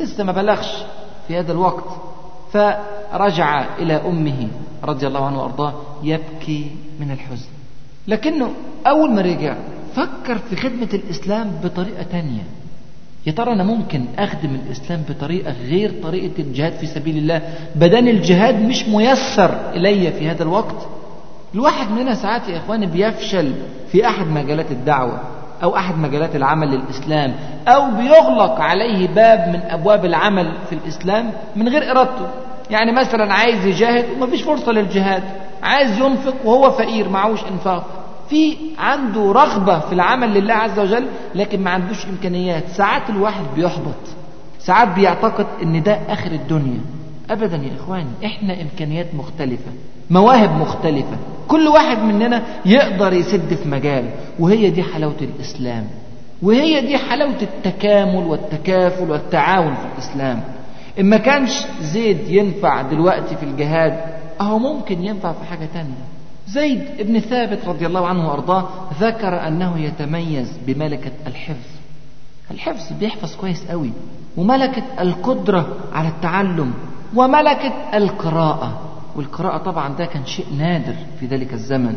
لسه 0.00 0.25
ما 0.25 0.33
بلغش 0.33 0.83
في 1.28 1.38
هذا 1.38 1.52
الوقت. 1.52 1.85
فرجع 2.52 3.76
إلى 3.78 3.95
أمه 3.95 4.49
رضي 4.85 5.06
الله 5.06 5.26
عنه 5.26 5.42
وأرضاه 5.42 5.75
يبكي 6.02 6.71
من 7.00 7.11
الحزن. 7.11 7.49
لكنه 8.09 8.50
أول 8.87 9.11
ما 9.12 9.23
رجع 9.23 9.56
فكر 9.95 10.38
في 10.38 10.56
خدمة 10.56 10.88
الإسلام 10.95 11.50
بطريقة 11.64 12.02
تانية. 12.02 12.42
يا 13.26 13.33
ترى 13.33 13.52
أنا 13.52 13.64
ممكن 13.64 14.04
أخدم 14.18 14.54
الإسلام 14.66 15.02
بطريقة 15.09 15.54
غير 15.68 15.92
طريقة 16.02 16.33
الجهاد 16.38 16.73
في 16.73 16.87
سبيل 16.87 17.16
الله 17.16 17.42
بدل 17.75 18.09
الجهاد 18.09 18.62
مش 18.62 18.88
ميسر 18.88 19.71
إلي 19.75 20.12
في 20.12 20.28
هذا 20.28 20.42
الوقت؟ 20.42 20.87
الواحد 21.54 21.90
مننا 21.90 22.14
ساعات 22.14 22.49
يا 22.49 22.56
إخواني 22.59 22.87
بيفشل 22.87 23.54
في 23.92 24.06
أحد 24.09 24.26
مجالات 24.26 24.71
الدعوة 24.71 25.21
أو 25.62 25.76
أحد 25.76 25.99
مجالات 25.99 26.37
العمل 26.37 26.68
للإسلام 26.68 27.35
أو 27.68 27.90
بيغلق 27.90 28.61
عليه 28.61 29.09
باب 29.09 29.49
من 29.49 29.61
أبواب 29.71 30.04
العمل 30.04 30.56
في 30.68 30.75
الإسلام 30.75 31.33
من 31.56 31.68
غير 31.68 31.90
إرادته. 31.90 32.26
يعني 32.71 32.92
مثلا 32.92 33.35
عايز 33.35 33.66
يجاهد 33.66 34.04
ومفيش 34.11 34.42
فرصة 34.42 34.73
للجهاد 34.73 35.23
عايز 35.62 35.99
ينفق 35.99 36.35
وهو 36.45 36.71
فقير 36.71 37.09
معهوش 37.09 37.40
إنفاق. 37.52 38.06
في 38.30 38.56
عنده 38.78 39.33
رغبة 39.33 39.78
في 39.78 39.92
العمل 39.92 40.35
لله 40.35 40.54
عز 40.54 40.78
وجل 40.78 41.06
لكن 41.35 41.61
ما 41.64 41.71
عندوش 41.71 42.06
إمكانيات. 42.06 42.68
ساعات 42.68 43.11
الواحد 43.11 43.45
بيحبط. 43.56 43.95
ساعات 44.59 44.88
بيعتقد 44.88 45.47
إن 45.62 45.83
ده 45.83 45.98
آخر 46.09 46.31
الدنيا. 46.33 46.81
ابدا 47.31 47.57
يا 47.57 47.70
إخواني 47.81 48.11
إحنا 48.24 48.62
إمكانيات 48.62 49.14
مختلفة 49.14 49.70
مواهب 50.11 50.61
مختلفة. 50.61 51.16
كل 51.48 51.68
واحد 51.68 51.98
مننا 51.98 52.42
يقدر 52.66 53.12
يسد 53.12 53.55
في 53.55 53.68
مجال 53.68 54.11
وهي 54.38 54.70
دي 54.70 54.83
حلاوة 54.83 55.16
الإسلام. 55.20 55.87
وهي 56.42 56.81
دي 56.81 56.98
حلاوة 56.98 57.42
التكامل 57.42 58.27
والتكافل 58.27 59.11
والتعاون 59.11 59.74
في 59.74 59.87
الإسلام. 59.94 60.40
إن 61.01 61.07
ما 61.11 61.16
كانش 61.16 61.51
زيد 61.81 62.29
ينفع 62.29 62.83
دلوقتي 62.83 63.37
في 63.37 63.42
الجهاد 63.42 64.01
أهو 64.40 64.59
ممكن 64.59 65.05
ينفع 65.05 65.33
في 65.33 65.44
حاجة 65.44 65.68
تانية. 65.74 66.15
زيد 66.46 66.82
بن 66.98 67.20
ثابت 67.20 67.68
رضي 67.68 67.87
الله 67.87 68.06
عنه 68.06 68.28
وأرضاه 68.28 68.68
ذكر 69.00 69.48
أنه 69.48 69.78
يتميز 69.78 70.59
بملكة 70.66 71.12
الحفظ. 71.26 71.70
الحفظ 72.50 72.92
بيحفظ 73.00 73.37
كويس 73.37 73.64
قوي. 73.64 73.90
وملكة 74.37 74.82
القدرة 75.00 75.66
على 75.92 76.09
التعلم 76.09 76.74
وملكة 77.14 77.72
القراءة. 77.94 78.80
والقراءة 79.16 79.59
طبعا 79.59 79.96
ده 79.96 80.06
كان 80.06 80.26
شيء 80.26 80.46
نادر 80.59 80.94
في 81.20 81.26
ذلك 81.26 81.52
الزمن. 81.52 81.96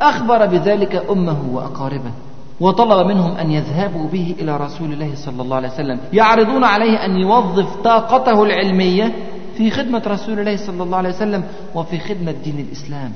أخبر 0.00 0.46
بذلك 0.46 1.06
أمه 1.10 1.38
وأقاربه 1.52 2.10
وطلب 2.60 3.06
منهم 3.06 3.36
أن 3.36 3.50
يذهبوا 3.50 4.08
به 4.08 4.34
إلى 4.40 4.56
رسول 4.56 4.92
الله 4.92 5.14
صلى 5.14 5.42
الله 5.42 5.56
عليه 5.56 5.68
وسلم. 5.68 6.00
يعرضون 6.12 6.64
عليه 6.64 7.04
أن 7.04 7.10
يوظف 7.10 7.76
طاقته 7.76 8.42
العلمية 8.42 9.12
في 9.56 9.70
خدمة 9.70 10.02
رسول 10.06 10.38
الله 10.40 10.56
صلى 10.56 10.82
الله 10.82 10.98
عليه 10.98 11.08
وسلم 11.08 11.44
وفي 11.74 11.98
خدمة 11.98 12.34
دين 12.44 12.58
الإسلام. 12.58 13.12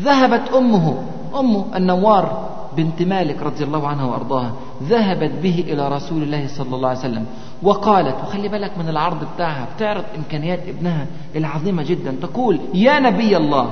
ذهبت 0.00 0.52
أمه 0.54 1.02
أم 1.34 1.64
النوار 1.76 2.54
بنت 2.76 3.02
مالك 3.02 3.42
رضي 3.42 3.64
الله 3.64 3.88
عنها 3.88 4.04
وأرضاها 4.04 4.52
ذهبت 4.82 5.30
به 5.42 5.64
إلى 5.68 5.88
رسول 5.88 6.22
الله 6.22 6.46
صلى 6.46 6.76
الله 6.76 6.88
عليه 6.88 6.98
وسلم 6.98 7.26
وقالت 7.62 8.16
وخلي 8.22 8.48
بالك 8.48 8.78
من 8.78 8.88
العرض 8.88 9.24
بتاعها 9.34 9.68
بتعرض 9.76 10.04
إمكانيات 10.16 10.60
ابنها 10.68 11.06
العظيمة 11.36 11.82
جدا. 11.82 12.14
تقول 12.22 12.60
يا 12.74 13.00
نبي 13.00 13.36
الله 13.36 13.70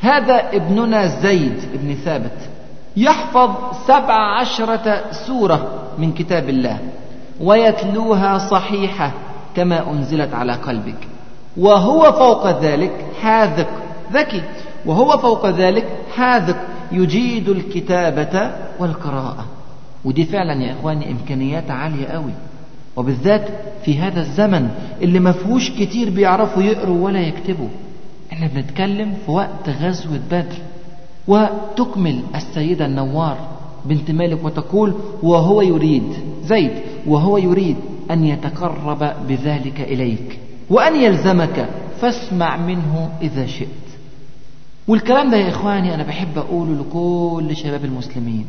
هذا 0.00 0.48
ابننا 0.52 1.06
زيد 1.06 1.60
بن 1.74 1.94
ثابت 1.94 2.48
يحفظ 2.96 3.50
سبع 3.86 4.38
عشرة 4.40 5.04
سورة 5.10 5.70
من 5.98 6.12
كتاب 6.12 6.48
الله 6.48 6.78
ويتلوها 7.40 8.38
صحيحة 8.38 9.12
كما 9.56 9.90
أنزلت 9.90 10.34
على 10.34 10.52
قلبك 10.52 11.08
وهو 11.56 12.12
فوق 12.12 12.60
ذلك 12.60 13.06
حاذق. 13.22 13.68
ذكي. 14.12 14.42
وهو 14.88 15.18
فوق 15.18 15.46
ذلك 15.46 15.86
حاذق 16.14 16.56
يجيد 16.92 17.48
الكتابة 17.48 18.50
والقراءة. 18.78 19.44
ودي 20.04 20.24
فعلا 20.24 20.62
يا 20.62 20.72
إخواني 20.72 21.10
إمكانيات 21.10 21.70
عالية 21.70 22.06
قوي 22.06 22.32
وبالذات 22.96 23.48
في 23.84 23.98
هذا 23.98 24.20
الزمن 24.20 24.70
اللي 25.02 25.18
ما 25.18 25.32
فيهوش 25.32 25.70
كتير 25.70 26.10
بيعرفوا 26.10 26.62
يقروا 26.62 27.04
ولا 27.04 27.20
يكتبوا. 27.20 27.68
إحنا 28.32 28.46
بنتكلم 28.46 29.14
في 29.26 29.30
وقت 29.30 29.68
غزوة 29.68 30.20
بدر 30.30 30.56
وتكمل 31.28 32.20
السيدة 32.34 32.86
النوار 32.86 33.36
بنت 33.84 34.10
مالك 34.10 34.44
وتقول 34.44 34.94
وهو 35.22 35.62
يريد 35.62 36.12
زيد 36.44 36.72
وهو 37.06 37.38
يريد 37.38 37.76
أن 38.10 38.24
يتقرب 38.24 39.12
بذلك 39.28 39.80
إليك 39.80 40.38
وأن 40.70 40.96
يلزمك 40.96 41.68
فاسمع 42.00 42.56
منه 42.56 43.10
إذا 43.22 43.46
شئت. 43.46 43.87
والكلام 44.88 45.30
ده 45.30 45.36
يا 45.36 45.48
إخواني 45.48 45.94
أنا 45.94 46.02
بحب 46.02 46.38
أقوله 46.38 46.72
لكل 46.84 47.56
شباب 47.56 47.84
المسلمين. 47.84 48.46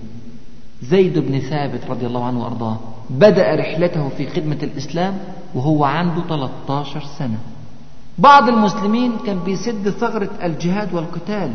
زيد 0.82 1.20
بن 1.20 1.40
ثابت 1.40 1.82
رضي 1.90 2.06
الله 2.06 2.26
عنه 2.26 2.44
وأرضاه 2.44 2.78
بدأ 3.10 3.56
رحلته 3.56 4.10
في 4.10 4.28
خدمة 4.28 4.58
الإسلام 4.64 5.18
وهو 5.56 5.84
عنده 5.84 6.22
13 6.30 7.02
سنة. 7.20 7.38
بعض 8.18 8.50
المسلمين 8.50 9.12
كان 9.26 9.40
بيسد 9.40 9.90
ثغرة 9.90 10.30
الجهاد 10.44 10.94
والقتال 10.94 11.52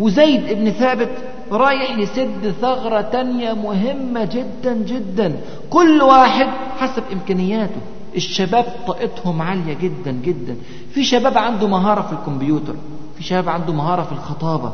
وزيد 0.00 0.58
بن 0.58 0.70
ثابت 0.70 1.10
رايح 1.52 1.98
يسد 1.98 2.54
ثغرة 2.60 3.00
تانية 3.00 3.52
مهمة 3.52 4.24
جدا 4.24 4.74
جدا. 4.74 5.40
كل 5.70 6.02
واحد 6.02 6.46
حسب 6.78 7.02
إمكانياته. 7.12 7.80
الشباب 8.16 8.64
طاقتهم 8.86 9.42
عالية 9.42 9.74
جدا 9.74 10.10
جدا. 10.10 10.56
في 10.94 11.04
شباب 11.04 11.38
عنده 11.38 11.68
مهارة 11.68 12.02
في 12.02 12.12
الكمبيوتر. 12.12 12.74
في 13.20 13.26
شباب 13.26 13.48
عنده 13.48 13.72
مهارة 13.72 14.02
في 14.02 14.12
الخطابة 14.12 14.72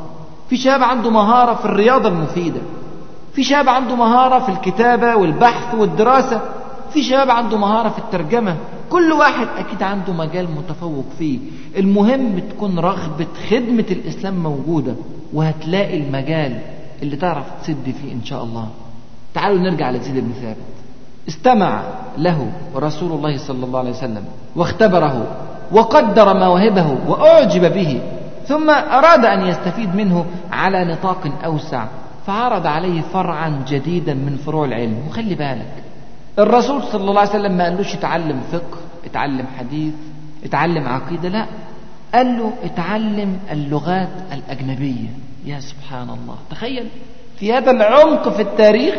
في 0.50 0.56
شباب 0.56 0.82
عنده 0.82 1.10
مهارة 1.10 1.54
في 1.54 1.64
الرياضة 1.64 2.08
المفيدة 2.08 2.60
في 3.34 3.44
شباب 3.44 3.68
عنده 3.68 3.96
مهارة 3.96 4.38
في 4.38 4.48
الكتابة 4.48 5.16
والبحث 5.16 5.74
والدراسة 5.74 6.40
في 6.92 7.02
شباب 7.02 7.30
عنده 7.30 7.58
مهارة 7.58 7.88
في 7.88 7.98
الترجمة 7.98 8.56
كل 8.90 9.12
واحد 9.12 9.48
أكيد 9.58 9.82
عنده 9.82 10.12
مجال 10.12 10.48
متفوق 10.50 11.04
فيه. 11.18 11.38
المهم 11.76 12.38
تكون 12.38 12.78
رغبة 12.78 13.26
خدمة 13.50 13.84
الإسلام 13.90 14.34
موجودة 14.42 14.94
وهتلاقي 15.32 15.96
المجال 15.96 16.60
اللي 17.02 17.16
تعرف 17.16 17.44
تسد 17.62 17.94
فيه 18.02 18.12
إن 18.12 18.24
شاء 18.24 18.44
الله. 18.44 18.68
تعالوا 19.34 19.58
نرجع 19.58 19.90
لزيد 19.90 20.14
بن 20.14 20.32
ثابت. 20.42 20.56
استمع 21.28 21.82
له 22.18 22.52
رسول 22.76 23.12
الله 23.12 23.38
صلى 23.38 23.64
الله 23.64 23.78
عليه 23.78 23.90
وسلم 23.90 24.24
واختبره 24.56 25.26
وقدر 25.72 26.34
مواهبه 26.34 26.98
وأعجب 27.08 27.74
به. 27.74 28.00
ثم 28.48 28.70
أراد 28.70 29.24
أن 29.24 29.46
يستفيد 29.46 29.94
منه 29.94 30.26
على 30.52 30.84
نطاق 30.84 31.28
أوسع 31.44 31.86
فعرض 32.26 32.66
عليه 32.66 33.00
فرعا 33.00 33.62
جديدا 33.68 34.14
من 34.14 34.36
فروع 34.46 34.64
العلم. 34.64 34.98
وخلي 35.08 35.34
بالك 35.34 35.72
الرسول 36.38 36.82
صلى 36.82 37.10
الله 37.10 37.20
عليه 37.20 37.30
وسلم 37.30 37.56
ما 37.56 37.64
قالوش 37.64 37.94
اتعلم 37.94 38.40
فقه 38.52 38.78
اتعلم 39.04 39.46
حديث 39.58 39.94
اتعلم 40.44 40.88
عقيدة 40.88 41.28
لا. 41.28 41.46
قال 42.14 42.38
له 42.38 42.52
اتعلم 42.64 43.38
اللغات 43.52 44.08
الأجنبية. 44.32 45.08
يا 45.46 45.60
سبحان 45.60 46.08
الله. 46.10 46.36
تخيل 46.50 46.88
في 47.38 47.52
هذا 47.52 47.70
العمق 47.70 48.28
في 48.28 48.42
التاريخ 48.42 48.94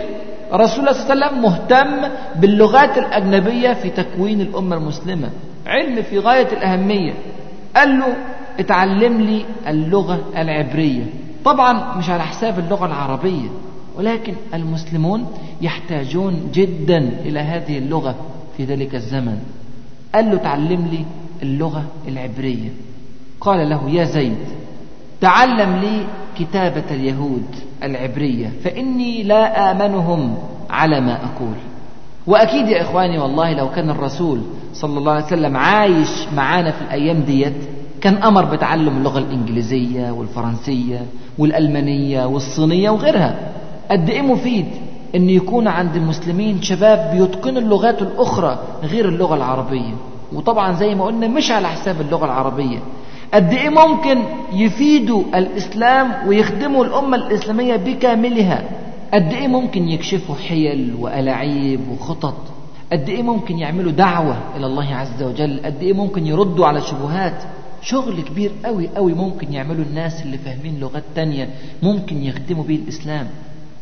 رسول 0.53 0.79
الله 0.79 0.91
صلى 0.91 1.13
الله 1.13 1.25
عليه 1.25 1.27
وسلم 1.27 1.41
مهتم 1.41 2.09
باللغات 2.35 2.97
الأجنبية 2.97 3.73
في 3.73 3.89
تكوين 3.89 4.41
الأمة 4.41 4.75
المسلمة. 4.75 5.29
علم 5.67 6.01
في 6.01 6.19
غاية 6.19 6.47
الأهمية. 6.51 7.13
قال 7.75 7.99
له 7.99 8.15
اتعلم 8.59 9.21
لي 9.21 9.45
اللغة 9.67 10.19
العبرية. 10.37 11.03
طبعا 11.45 11.97
مش 11.97 12.09
على 12.09 12.23
حساب 12.23 12.59
اللغة 12.59 12.85
العربية 12.85 13.47
ولكن 13.97 14.33
المسلمون 14.53 15.25
يحتاجون 15.61 16.51
جدا 16.53 16.97
إلى 16.97 17.39
هذه 17.39 17.77
اللغة 17.77 18.15
في 18.57 18.63
ذلك 18.63 18.95
الزمن. 18.95 19.37
قال 20.15 20.31
له 20.31 20.37
تعلم 20.37 20.87
لي 20.91 21.05
اللغة 21.43 21.83
العبرية. 22.07 22.69
قال 23.41 23.69
له 23.69 23.89
يا 23.89 24.03
زيد 24.03 24.37
تعلم 25.21 25.75
لي 25.75 26.05
كتابة 26.39 26.83
اليهود 26.91 27.45
العبرية 27.83 28.51
فإني 28.63 29.23
لا 29.23 29.71
آمنهم 29.71 30.37
على 30.69 31.01
ما 31.01 31.13
أقول. 31.13 31.55
وأكيد 32.27 32.67
يا 32.67 32.81
إخواني 32.81 33.19
والله 33.19 33.53
لو 33.53 33.69
كان 33.71 33.89
الرسول 33.89 34.41
صلى 34.73 34.97
الله 34.99 35.11
عليه 35.11 35.25
وسلم 35.25 35.57
عايش 35.57 36.09
معانا 36.35 36.71
في 36.71 36.81
الأيام 36.81 37.19
ديت 37.19 37.53
كان 38.01 38.15
أمر 38.15 38.45
بتعلم 38.45 38.97
اللغة 38.97 39.19
الإنجليزية 39.19 40.11
والفرنسية 40.11 41.05
والألمانية 41.37 42.25
والصينية 42.25 42.89
وغيرها. 42.89 43.35
قد 43.91 44.09
إيه 44.09 44.21
مفيد 44.21 44.65
أن 45.15 45.29
يكون 45.29 45.67
عند 45.67 45.95
المسلمين 45.95 46.61
شباب 46.61 47.11
بيتقنوا 47.17 47.61
اللغات 47.61 48.01
الأخرى 48.01 48.59
غير 48.83 49.09
اللغة 49.09 49.35
العربية؟ 49.35 49.93
وطبعا 50.33 50.73
زي 50.73 50.95
ما 50.95 51.05
قلنا 51.05 51.27
مش 51.27 51.51
على 51.51 51.67
حساب 51.67 52.01
اللغة 52.01 52.25
العربية. 52.25 52.77
قد 53.33 53.53
إيه 53.53 53.69
ممكن 53.69 54.23
يفيدوا 54.53 55.23
الإسلام 55.35 56.27
ويخدموا 56.27 56.85
الأمة 56.85 57.17
الإسلامية 57.17 57.75
بكاملها؟ 57.75 58.63
قد 59.13 59.33
إيه 59.33 59.47
ممكن 59.47 59.87
يكشفوا 59.89 60.35
حيل 60.35 60.95
وألاعيب 60.99 61.79
وخطط؟ 61.91 62.35
قد 62.91 63.09
إيه 63.09 63.23
ممكن 63.23 63.59
يعملوا 63.59 63.91
دعوة 63.91 64.35
إلى 64.57 64.65
الله 64.65 64.95
عز 64.95 65.23
وجل؟ 65.23 65.59
قد 65.65 65.75
إيه 65.81 65.93
ممكن 65.93 66.27
يردوا 66.27 66.65
على 66.67 66.81
شبهات؟ 66.81 67.43
شغل 67.81 68.21
كبير 68.21 68.51
قوي 68.65 68.89
قوي 68.95 69.13
ممكن 69.13 69.53
يعملوا 69.53 69.85
الناس 69.85 70.21
اللي 70.21 70.37
فاهمين 70.37 70.79
لغات 70.79 71.03
تانية 71.15 71.49
ممكن 71.83 72.23
يخدموا 72.23 72.63
بيه 72.63 72.75
الإسلام. 72.75 73.27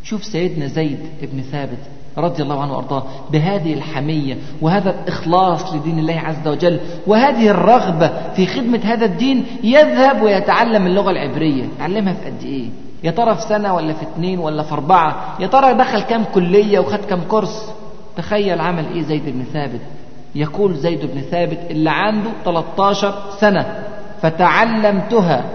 شوف 0.03 0.23
سيدنا 0.23 0.67
زيد 0.67 0.99
بن 1.21 1.41
ثابت 1.41 1.77
رضي 2.17 2.43
الله 2.43 2.61
عنه 2.61 2.73
وأرضاه 2.73 3.03
بهذه 3.31 3.73
الحمية 3.73 4.37
وهذا 4.61 4.89
الإخلاص 4.89 5.73
لدين 5.73 5.99
الله 5.99 6.19
عز 6.19 6.47
وجل 6.47 6.79
وهذه 7.07 7.49
الرغبة 7.49 8.31
في 8.33 8.45
خدمة 8.45 8.79
هذا 8.83 9.05
الدين 9.05 9.45
يذهب 9.63 10.21
ويتعلم 10.21 10.87
اللغة 10.87 11.11
العبرية. 11.11 11.63
يتعلمها 11.63 12.13
في 12.13 12.25
قد 12.25 12.43
إيه؟ 12.43 12.69
يا 13.03 13.11
ترى 13.11 13.35
في 13.35 13.41
سنة 13.41 13.73
ولا 13.75 13.93
في 13.93 14.01
اتنين 14.03 14.39
ولا 14.39 14.63
في 14.63 14.73
أربعة؟ 14.73 15.35
يا 15.39 15.47
ترى 15.47 15.73
دخل 15.73 16.01
كام 16.01 16.23
كلية 16.23 16.79
وخد 16.79 16.99
كام 16.99 17.21
كورس؟ 17.21 17.69
تخيل 18.17 18.61
عمل 18.61 18.85
إيه 18.93 19.01
زيد 19.01 19.23
بن 19.25 19.43
ثابت. 19.53 19.81
يقول 20.35 20.75
زيد 20.75 21.05
بن 21.05 21.21
ثابت 21.21 21.59
اللي 21.69 21.89
عنده 21.89 22.29
13 22.45 23.23
سنة 23.39 23.83
فتعلمتها 24.21 25.45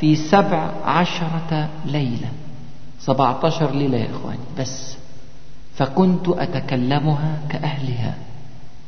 في 0.00 0.16
سبع 0.16 0.70
عشرة 0.84 1.68
ليلة. 1.86 2.28
17 3.00 3.70
ليلة 3.70 3.98
يا 3.98 4.08
إخواني 4.10 4.38
بس. 4.58 4.96
فكنت 5.74 6.28
أتكلمها 6.28 7.38
كأهلها. 7.48 8.14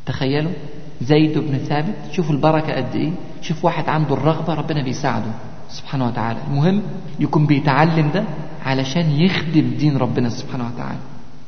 تخيلوا؟ 0.06 0.52
زيد 1.00 1.38
بن 1.38 1.58
ثابت 1.58 1.94
شوفوا 2.12 2.34
البركة 2.34 2.72
قد 2.76 2.94
إيه. 2.94 3.12
شوف 3.42 3.64
واحد 3.64 3.88
عنده 3.88 4.14
الرغبة 4.14 4.54
ربنا 4.54 4.82
بيساعده 4.82 5.30
سبحانه 5.68 6.06
وتعالى. 6.06 6.38
المهم 6.50 6.82
يكون 7.20 7.46
بيتعلم 7.46 8.10
ده 8.14 8.24
علشان 8.66 9.10
يخدم 9.10 9.74
دين 9.78 9.96
ربنا 9.96 10.28
سبحانه 10.28 10.70
وتعالى 10.74 10.98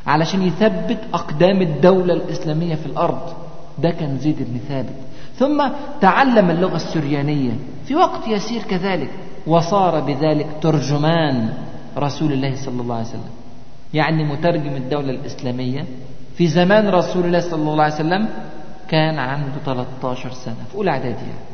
علشان 0.07 0.43
يثبت 0.43 0.99
أقدام 1.15 1.63
الدولة 1.63 2.15
الإسلامية 2.15 2.75
في 2.75 2.87
الأرض. 2.87 3.46
ده 3.79 3.91
كان 3.91 4.19
زيد 4.19 4.37
بن 4.39 4.61
ثابت. 4.69 4.95
ثم 5.37 5.69
تعلم 6.01 6.51
اللغة 6.51 6.77
السريانية. 6.77 7.53
في 7.85 7.95
وقت 7.95 8.29
يسير 8.29 8.63
كذلك. 8.63 9.11
وصار 9.47 10.01
بذلك 10.01 10.47
ترجمان 10.63 11.53
رسول 11.99 12.33
الله 12.33 12.57
صلى 12.57 12.83
الله 12.83 12.95
عليه 12.95 13.07
وسلم. 13.07 13.31
يعني 13.95 14.25
مترجم 14.25 14.77
الدولة 14.77 15.11
الإسلامية. 15.11 15.85
في 16.37 16.47
زمان 16.47 16.89
رسول 16.89 17.25
الله 17.25 17.41
صلى 17.41 17.71
الله 17.71 17.85
عليه 17.85 17.95
وسلم 17.95 18.29
كان 18.89 19.19
عنده 19.19 19.53
13 19.65 20.33
سنة. 20.33 20.55
في 20.71 20.77
أولى 20.77 20.91
إعدادي 20.91 21.09
يعني. 21.09 21.47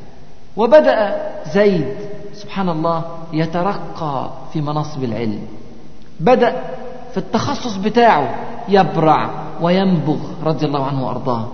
وبدأ 0.57 1.17
زيد 1.55 1.95
سبحان 2.33 2.69
الله 2.69 3.05
يترقى 3.33 4.31
في 4.53 4.61
مناصب 4.61 5.05
العلم. 5.05 5.47
بدأ 6.21 6.63
في 7.13 7.19
التخصص 7.19 7.77
بتاعه 7.77 8.35
يبرع 8.69 9.31
وينبغ 9.61 10.19
رضي 10.45 10.67
الله 10.67 10.87
عنه 10.87 11.07
وأرضاه. 11.07 11.49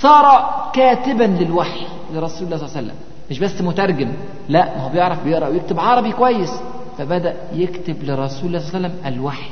صار 0.00 0.54
كاتبا 0.72 1.24
للوحي 1.24 1.86
لرسول 2.14 2.46
الله 2.46 2.56
صلى 2.56 2.66
الله 2.66 2.76
عليه 2.76 2.86
وسلم. 2.86 2.96
مش 3.30 3.38
بس 3.38 3.62
مترجم 3.62 4.12
لا 4.48 4.76
ما 4.76 4.84
هو 4.84 4.88
بيعرف 4.88 5.24
بيقرأ 5.24 5.48
ويكتب 5.48 5.80
عربي 5.80 6.12
كويس. 6.12 6.52
فبدأ 6.98 7.34
يكتب 7.52 8.04
لرسول 8.04 8.46
الله 8.46 8.58
صلى 8.58 8.76
الله 8.76 8.88
عليه 8.88 8.98
وسلم 8.98 9.14
الوحي. 9.14 9.50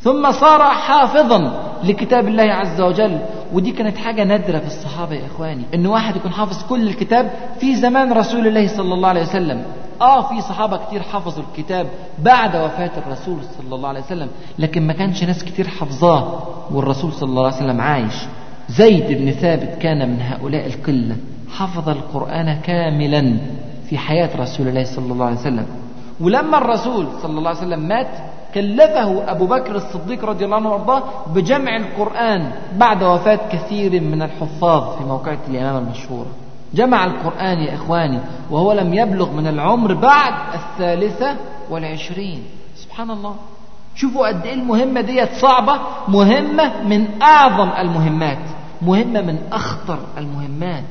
ثم 0.00 0.32
صار 0.32 0.62
حافظا 0.62 1.62
لكتاب 1.84 2.28
الله 2.28 2.52
عز 2.52 2.80
وجل. 2.80 3.18
ودي 3.52 3.70
كانت 3.70 3.98
حاجة 3.98 4.24
نادرة 4.24 4.58
في 4.58 4.66
الصحابة 4.66 5.14
يا 5.14 5.26
إخواني 5.26 5.64
إن 5.74 5.86
واحد 5.86 6.16
يكون 6.16 6.32
حافظ 6.32 6.66
كل 6.68 6.88
الكتاب 6.88 7.30
في 7.60 7.76
زمان 7.76 8.12
رسول 8.12 8.46
الله 8.46 8.68
صلى 8.68 8.94
الله 8.94 9.08
عليه 9.08 9.22
وسلم. 9.22 9.62
آه 10.00 10.22
في 10.28 10.40
صحابة 10.40 10.76
كتير 10.86 11.02
حفظوا 11.02 11.44
الكتاب 11.52 11.86
بعد 12.18 12.56
وفاة 12.56 12.90
الرسول 12.96 13.38
صلى 13.58 13.74
الله 13.74 13.88
عليه 13.88 14.00
وسلم 14.00 14.28
لكن 14.58 14.86
ما 14.86 14.92
كانش 14.92 15.24
ناس 15.24 15.44
كتير 15.44 15.68
حفظاه 15.68 16.42
والرسول 16.70 17.12
صلى 17.12 17.28
الله 17.28 17.46
عليه 17.46 17.56
وسلم 17.56 17.80
عايش. 17.80 18.14
زيد 18.68 19.18
بن 19.18 19.30
ثابت 19.30 19.78
كان 19.80 20.08
من 20.08 20.20
هؤلاء 20.20 20.66
القلة 20.66 21.16
حفظ 21.50 21.88
القرآن 21.88 22.60
كاملا 22.60 23.36
في 23.90 23.98
حياة 23.98 24.30
رسول 24.36 24.68
الله 24.68 24.84
صلى 24.84 25.12
الله 25.12 25.26
عليه 25.26 25.36
وسلم. 25.36 25.66
ولما 26.20 26.58
الرسول 26.58 27.06
صلى 27.22 27.38
الله 27.38 27.48
عليه 27.48 27.58
وسلم 27.58 27.80
مات 27.88 28.08
كلفه 28.54 29.30
أبو 29.30 29.46
بكر 29.46 29.76
الصديق 29.76 30.24
رضي 30.24 30.44
الله 30.44 30.56
عنه 30.56 30.70
وأرضاه 30.70 31.02
بجمع 31.34 31.76
القرآن 31.76 32.52
بعد 32.76 33.02
وفاة 33.02 33.40
كثير 33.52 34.00
من 34.00 34.22
الحفاظ 34.22 34.98
في 34.98 35.04
موقعة 35.04 35.38
اليمامة 35.48 35.78
المشهورة 35.78 36.26
جمع 36.74 37.04
القرآن 37.04 37.58
يا 37.58 37.74
إخواني 37.74 38.20
وهو 38.50 38.72
لم 38.72 38.94
يبلغ 38.94 39.32
من 39.32 39.46
العمر 39.46 39.94
بعد 39.94 40.34
الثالثة 40.54 41.36
والعشرين. 41.70 42.42
سبحان 42.76 43.10
الله. 43.10 43.34
شوفوا 43.94 44.28
قد 44.28 44.46
إيه 44.46 44.54
المهمة 44.54 45.00
ديت 45.00 45.32
صعبة 45.32 45.74
مهمة 46.08 46.82
من 46.82 47.22
أعظم 47.22 47.70
المهمات. 47.78 48.38
مهمة 48.82 49.20
من 49.20 49.38
أخطر 49.52 49.98
المهمات 50.18 50.84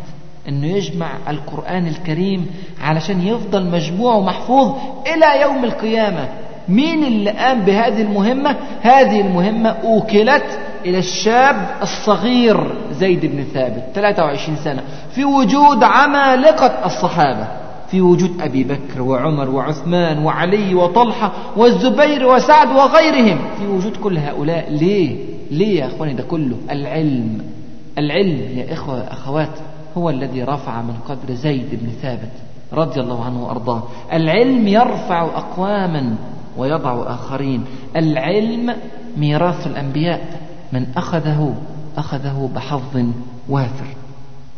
إنه 0.49 0.67
يجمع 0.67 1.09
القرآن 1.29 1.87
الكريم 1.87 2.45
علشان 2.83 3.21
يفضل 3.27 3.71
مجموع 3.71 4.13
ومحفوظ 4.15 4.71
إلى 5.07 5.41
يوم 5.41 5.63
القيامة. 5.63 6.27
مين 6.69 7.03
اللي 7.03 7.29
قام 7.31 7.59
بهذه 7.61 8.01
المهمة؟ 8.01 8.55
هذه 8.81 9.21
المهمة 9.21 9.69
أوكلت 9.69 10.59
إلى 10.85 10.97
الشاب 10.97 11.55
الصغير 11.81 12.75
زيد 12.91 13.25
بن 13.25 13.43
ثابت 13.53 13.83
23 13.95 14.57
سنة 14.57 14.83
في 15.15 15.25
وجود 15.25 15.83
عمالقة 15.83 16.85
الصحابة 16.85 17.47
في 17.91 18.01
وجود 18.01 18.41
أبي 18.41 18.63
بكر 18.63 19.01
وعمر 19.01 19.49
وعثمان 19.49 20.25
وعلي 20.25 20.75
وطلحة 20.75 21.31
والزبير 21.57 22.27
وسعد 22.27 22.71
وغيرهم 22.71 23.37
في 23.59 23.67
وجود 23.67 23.97
كل 23.97 24.17
هؤلاء. 24.17 24.67
ليه؟ 24.71 25.15
ليه 25.51 25.79
يا 25.79 25.87
أخواني؟ 25.87 26.13
ده 26.13 26.23
كله 26.23 26.57
العلم. 26.71 27.41
العلم 27.97 28.57
يا 28.57 28.73
إخوة 28.73 28.99
أخوات 28.99 29.59
هو 29.97 30.09
الذي 30.09 30.43
رفع 30.43 30.81
من 30.81 30.93
قدر 31.09 31.33
زيد 31.33 31.69
بن 31.71 31.89
ثابت 31.89 32.31
رضي 32.73 33.01
الله 33.01 33.25
عنه 33.25 33.45
وأرضاه. 33.45 33.83
العلم 34.13 34.67
يرفع 34.67 35.25
أقواما 35.25 36.15
ويضع 36.57 37.13
آخرين. 37.13 37.63
العلم 37.95 38.75
ميراث 39.17 39.67
الأنبياء. 39.67 40.39
من 40.73 40.85
أخذه 40.97 41.55
أخذه 41.97 42.49
بحظ 42.55 43.05
وافر. 43.49 43.85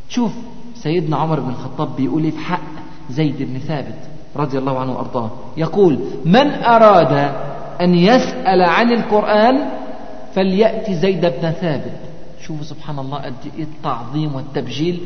شوف 0.09 0.31
سيدنا 0.75 1.17
عمر 1.17 1.39
بن 1.39 1.49
الخطاب 1.49 1.95
بيقول 1.95 2.31
في 2.31 2.39
حق 2.39 2.69
زيد 3.09 3.43
بن 3.43 3.59
ثابت 3.59 3.99
رضي 4.35 4.57
الله 4.57 4.79
عنه 4.79 4.91
وأرضاه. 4.91 5.29
يقول 5.57 5.99
من 6.25 6.51
أراد 6.63 7.31
أن 7.81 7.95
يسأل 7.95 8.61
عن 8.61 8.91
القرآن 8.91 9.69
فليأتي 10.33 10.93
زيد 10.93 11.21
بن 11.21 11.51
ثابت. 11.51 12.08
شوفوا 12.49 12.63
سبحان 12.63 12.99
الله 12.99 13.17
قد 13.17 13.35
إيه 13.57 13.63
التعظيم 13.63 14.35
والتبجيل. 14.35 14.99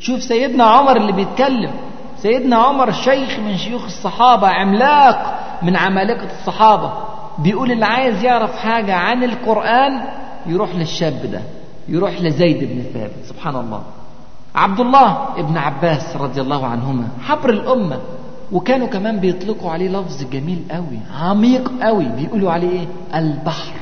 شوف 0.00 0.22
سيدنا 0.22 0.64
عمر 0.64 0.96
اللي 0.96 1.12
بيتكلم. 1.12 1.70
سيدنا 2.16 2.56
عمر 2.56 2.92
شيخ 2.92 3.38
من 3.38 3.56
شيوخ 3.56 3.84
الصحابة 3.84 4.48
عملاق 4.48 5.40
من 5.62 5.76
عمالقة 5.76 6.28
الصحابة. 6.40 6.92
بيقول 7.38 7.72
اللي 7.72 7.86
عايز 7.86 8.24
يعرف 8.24 8.56
حاجة 8.56 8.94
عن 8.94 9.24
القرآن 9.24 10.04
يروح 10.46 10.74
للشاب 10.74 11.30
ده 11.32 11.42
يروح 11.88 12.20
لزيد 12.20 12.58
بن 12.64 12.82
ثابت. 12.94 13.24
سبحان 13.24 13.56
الله. 13.56 13.82
عبد 14.54 14.80
الله 14.80 15.28
ابن 15.36 15.56
عباس 15.56 16.16
رضي 16.16 16.40
الله 16.40 16.66
عنهما 16.66 17.08
حبر 17.22 17.50
الأمة. 17.50 17.98
وكانوا 18.52 18.86
كمان 18.86 19.20
بيطلقوا 19.20 19.70
عليه 19.70 19.88
لفظ 19.88 20.24
جميل 20.30 20.62
قوي 20.70 20.98
عميق 21.20 21.72
قوي. 21.82 22.04
بيقولوا 22.04 22.52
عليه 22.52 22.70
إيه؟ 22.70 22.86
البحر. 23.14 23.72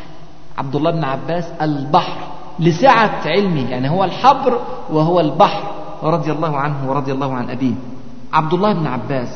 عبد 0.59 0.76
الله 0.76 0.90
بن 0.90 1.04
عباس 1.04 1.44
البحر. 1.62 2.38
لسعة 2.61 3.21
علمه 3.25 3.71
يعني 3.71 3.90
هو 3.90 4.05
الحبر 4.05 4.61
وهو 4.90 5.21
البحر 5.21 5.62
رضي 6.03 6.33
الله 6.33 6.57
عنه 6.57 6.90
ورضي 6.90 7.12
الله 7.12 7.35
عن 7.35 7.51
أبيه. 7.51 7.75
عبد 8.33 8.55
الله 8.55 8.73
بن 8.73 8.87
عباس 8.87 9.29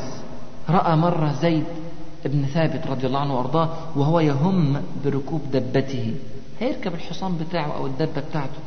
رأى 0.69 0.95
مرة 0.95 1.33
زيد 1.41 1.63
بن 2.25 2.45
ثابت 2.45 2.87
رضي 2.87 3.07
الله 3.07 3.19
عنه 3.19 3.37
وأرضاه 3.37 3.69
وهو 3.95 4.19
يهم 4.19 4.81
بركوب 5.05 5.41
دبته. 5.53 6.13
هيركب 6.59 6.93
الحصان 6.93 7.37
بتاعه 7.37 7.77
أو 7.77 7.85
الدبة 7.85 8.21
بتاعته. 8.29 8.59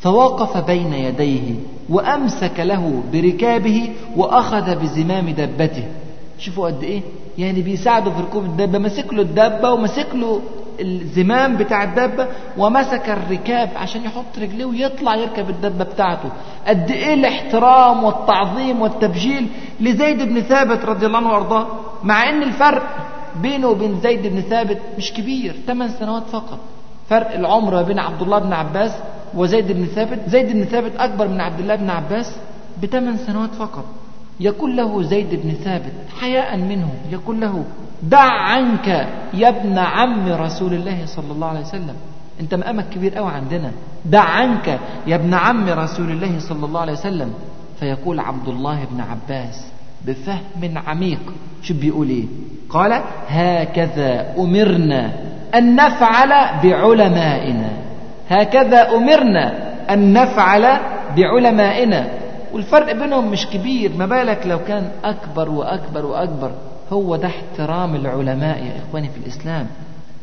فوقف 0.00 0.56
بين 0.66 0.92
يديه 0.92 1.54
وأمسك 1.88 2.60
له 2.60 3.02
بركابه 3.12 3.92
وأخذ 4.16 4.76
بزمام 4.76 5.30
دبته. 5.30 5.84
شوفوا 6.38 6.66
قد 6.66 6.82
إيه 6.82 7.02
يعني 7.38 7.62
بيساعده 7.62 8.10
في 8.10 8.20
ركوب 8.20 8.44
الدبة 8.44 8.78
مسك 8.78 9.14
له 9.14 9.22
الدبة 9.22 9.72
ومسك 9.72 10.06
له 10.14 10.40
الزمام 10.80 11.56
بتاع 11.56 11.82
الدبة 11.84 12.26
ومسك 12.58 13.10
الركاب 13.10 13.70
عشان 13.76 14.04
يحط 14.04 14.38
رجليه 14.38 14.64
ويطلع 14.64 15.16
يركب 15.16 15.50
الدبة 15.50 15.84
بتاعته. 15.84 16.28
قد 16.66 16.90
إيه 16.90 17.14
الاحترام 17.14 18.04
والتعظيم 18.04 18.82
والتبجيل 18.82 19.46
لزيد 19.80 20.22
بن 20.22 20.40
ثابت 20.40 20.84
رضي 20.84 21.06
الله 21.06 21.18
عنه 21.18 21.28
وأرضاه 21.32 21.66
مع 22.02 22.28
إن 22.28 22.42
الفرق 22.42 22.82
بينه 23.42 23.68
وبين 23.68 24.00
زيد 24.00 24.26
بن 24.26 24.40
ثابت 24.40 24.78
مش 24.98 25.12
كبير 25.12 25.54
8 25.66 25.92
سنوات 25.92 26.22
فقط. 26.32 26.58
فرق 27.08 27.34
العمر 27.34 27.82
بين 27.82 27.98
عبد 27.98 28.22
الله 28.22 28.38
بن 28.38 28.52
عباس 28.52 28.92
وزيد 29.34 29.72
بن 29.72 29.86
ثابت 29.86 30.18
زيد 30.28 30.52
بن 30.52 30.64
ثابت 30.64 30.92
أكبر 30.96 31.28
من 31.28 31.40
عبد 31.40 31.60
الله 31.60 31.76
بن 31.76 31.90
عباس 31.90 32.36
بثمان 32.82 33.16
سنوات 33.16 33.54
فقط. 33.54 33.84
يقول 34.40 34.76
له 34.76 35.02
زيد 35.02 35.28
بن 35.42 35.52
ثابت 35.52 35.92
حياء 36.20 36.56
منه 36.56 36.88
يقول 37.10 37.40
له 37.40 37.64
دع 38.02 38.30
عنك 38.30 39.08
يا 39.34 39.48
ابن 39.48 39.78
عم 39.78 40.32
رسول 40.32 40.74
الله 40.74 41.06
صلى 41.06 41.32
الله 41.32 41.46
عليه 41.46 41.60
وسلم. 41.60 41.94
انت 42.40 42.54
مقامك 42.54 42.84
كبير 42.88 43.14
قوي 43.14 43.30
عندنا. 43.30 43.70
دع 44.04 44.22
عنك 44.22 44.78
يا 45.06 45.16
ابن 45.16 45.34
عم 45.34 45.68
رسول 45.68 46.10
الله 46.10 46.38
صلى 46.38 46.66
الله 46.66 46.80
عليه 46.80 46.92
وسلم. 46.92 47.32
فيقول 47.80 48.20
عبد 48.20 48.48
الله 48.48 48.84
بن 48.90 49.00
عباس 49.00 49.66
بفهم 50.06 50.78
عميق 50.86 51.20
شو 51.62 51.74
بيقول 51.74 52.08
إيه؟ 52.08 52.24
قال 52.70 53.02
هكذا 53.28 54.34
أمرنا 54.38 55.12
أن 55.54 55.76
نفعل 55.76 56.32
بعلمائنا. 56.62 57.70
هكذا 58.28 58.94
أمرنا 58.96 59.74
أن 59.92 60.12
نفعل 60.12 60.78
بعلمائنا. 61.16 62.08
والفرق 62.52 62.92
بينهم 62.92 63.30
مش 63.30 63.46
كبير 63.46 63.92
ما 63.98 64.06
بالك 64.06 64.46
لو 64.46 64.58
كان 64.58 64.90
أكبر 65.04 65.50
وأكبر 65.50 66.06
وأكبر. 66.06 66.50
هو 66.92 67.16
ده 67.16 67.28
احترام 67.28 67.94
العلماء 67.94 68.64
يا 68.64 68.72
إخواني 68.88 69.08
في 69.08 69.16
الإسلام. 69.16 69.66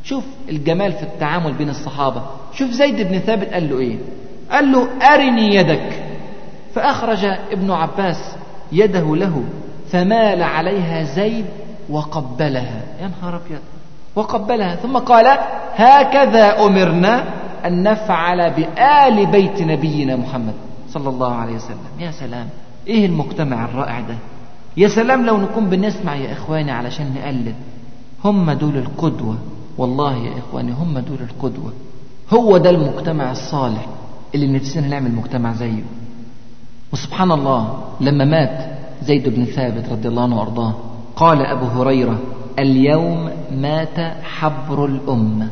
شوف 0.03 0.23
الجمال 0.49 0.91
في 0.93 1.03
التعامل 1.03 1.53
بين 1.53 1.69
الصحابة. 1.69 2.21
شوف 2.53 2.71
زيد 2.71 3.07
بن 3.07 3.19
ثابت 3.19 3.53
قال 3.53 3.69
له 3.69 3.79
إيه؟ 3.79 3.97
قال 4.51 4.71
له 4.71 4.87
أرني 5.13 5.55
يدك. 5.55 6.03
فأخرج 6.75 7.25
ابن 7.51 7.71
عباس 7.71 8.35
يده 8.71 9.15
له 9.15 9.43
فمال 9.91 10.43
عليها 10.43 11.03
زيد 11.03 11.45
وقبلها. 11.89 12.81
يا 13.01 13.11
نهار 13.21 13.35
أبيض. 13.35 13.59
وقبلها. 14.15 14.75
ثم 14.75 14.97
قال 14.97 15.37
هكذا 15.75 16.65
أمرنا 16.65 17.23
أن 17.65 17.83
نفعل 17.83 18.51
بآل 18.53 19.25
بيت 19.25 19.61
نبينا 19.61 20.15
محمد 20.15 20.53
صلى 20.89 21.09
الله 21.09 21.35
عليه 21.35 21.55
وسلم. 21.55 21.77
يا 21.99 22.11
سلام. 22.11 22.49
إيه 22.87 23.05
المجتمع 23.05 23.65
الرائع 23.65 23.99
ده؟ 23.99 24.15
يا 24.77 24.87
سلام 24.87 25.25
لو 25.25 25.37
نكون 25.37 25.69
بنسمع 25.69 26.15
يا 26.15 26.33
إخواني 26.33 26.71
علشان 26.71 27.13
نقلد 27.15 27.55
هم 28.25 28.51
دول 28.51 28.77
القدوة. 28.77 29.37
والله 29.77 30.15
يا 30.17 30.37
إخواني 30.37 30.71
هم 30.71 30.99
دول 30.99 31.17
القدوة. 31.21 31.73
هو 32.33 32.57
ده 32.57 32.69
المجتمع 32.69 33.31
الصالح 33.31 33.85
اللي 34.35 34.47
نفسنا 34.47 34.87
نعمل 34.87 35.11
مجتمع 35.15 35.53
زيه. 35.53 35.83
وسبحان 36.93 37.31
الله 37.31 37.83
لما 38.01 38.25
مات 38.25 38.77
زيد 39.03 39.29
بن 39.29 39.45
ثابت 39.45 39.89
رضي 39.91 40.07
الله 40.07 40.23
عنه 40.23 40.39
وأرضاه 40.39 40.73
قال 41.15 41.45
أبو 41.45 41.65
هريرة 41.65 42.19
اليوم 42.59 43.29
مات 43.51 43.99
حبر 44.23 44.85
الأمة. 44.85 45.49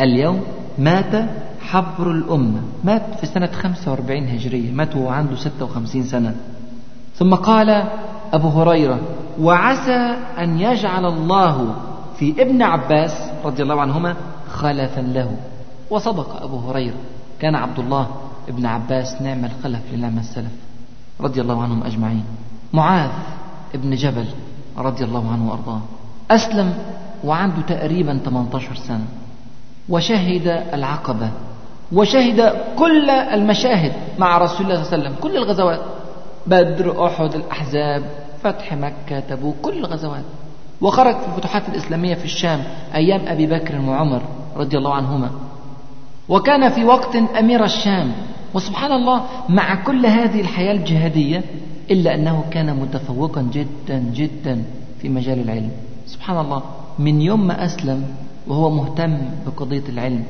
اليوم 0.00 0.40
مات 0.78 1.28
حبر 1.60 2.10
الأمة. 2.10 2.60
مات 2.84 3.02
في 3.20 3.26
سنة 3.26 3.46
45 3.46 4.28
هجرية. 4.28 4.70
مات 4.72 4.96
وهو 4.96 5.08
عنده 5.08 5.36
56 5.36 6.02
سنة. 6.02 6.34
ثم 7.16 7.34
قال 7.34 7.84
أبو 8.32 8.48
هريرة 8.48 9.00
وعسى 9.40 10.16
أن 10.38 10.60
يجعل 10.60 11.06
الله 11.06 11.74
في 12.16 12.42
ابن 12.42 12.62
عباس 12.62 13.30
رضي 13.44 13.62
الله 13.62 13.80
عنهما 13.80 14.16
خلفا 14.52 15.00
له. 15.00 15.36
وصدق 15.90 16.42
أبو 16.42 16.58
هريرة 16.58 16.96
كان 17.40 17.54
عبد 17.54 17.78
الله 17.78 18.06
ابن 18.48 18.66
عباس 18.66 19.22
نعم 19.22 19.44
الخلف 19.44 19.80
لنعم 19.92 20.18
السلف 20.18 20.52
رضي 21.20 21.40
الله 21.40 21.62
عنهم 21.62 21.82
أجمعين. 21.82 22.24
معاذ 22.72 23.10
ابن 23.74 23.94
جبل 23.94 24.26
رضي 24.78 25.04
الله 25.04 25.32
عنه 25.32 25.50
وأرضاه. 25.50 25.80
أسلم 26.30 26.74
وعنده 27.24 27.60
تقريبا 27.68 28.20
18 28.24 28.74
سنة. 28.74 29.06
وشهد 29.88 30.46
العقبة. 30.74 31.30
وشهد 31.92 32.54
كل 32.78 33.10
المشاهد 33.10 33.92
مع 34.18 34.38
رسول 34.38 34.66
الله 34.66 34.82
صلى 34.82 34.94
الله 34.94 35.06
عليه 35.06 35.08
وسلم 35.08 35.14
كل 35.22 35.36
الغزوات. 35.36 35.80
بدر 36.46 37.06
أحد 37.06 37.34
الأحزاب 37.34 38.02
فتح 38.42 38.74
مكة 38.74 39.20
تبوك 39.20 39.54
كل 39.62 39.78
الغزوات. 39.78 40.24
وخرج 40.80 41.16
في 41.16 41.26
الفتوحات 41.28 41.68
الإسلامية 41.68 42.14
في 42.14 42.24
الشام 42.24 42.64
أيام 42.94 43.20
أبي 43.26 43.46
بكر 43.46 43.80
وعمر 43.80 44.22
رضي 44.56 44.78
الله 44.78 44.94
عنهما. 44.94 45.30
وكان 46.28 46.68
في 46.68 46.84
وقت 46.84 47.16
أمير 47.16 47.64
الشام. 47.64 48.12
وسبحان 48.54 48.92
الله 48.92 49.22
مع 49.48 49.84
كل 49.84 50.06
هذه 50.06 50.40
الحياة 50.40 50.72
الجهادية 50.72 51.44
إلا 51.90 52.14
أنه 52.14 52.44
كان 52.50 52.76
متفوقا 52.76 53.42
جدا 53.42 53.98
جدا 54.14 54.62
في 55.02 55.08
مجال 55.08 55.40
العلم. 55.40 55.70
سبحان 56.06 56.40
الله 56.40 56.62
من 56.98 57.20
يوم 57.20 57.46
ما 57.46 57.64
أسلم 57.64 58.04
وهو 58.48 58.70
مهتم 58.70 59.18
بقضية 59.46 59.88
العلم. 59.88 60.24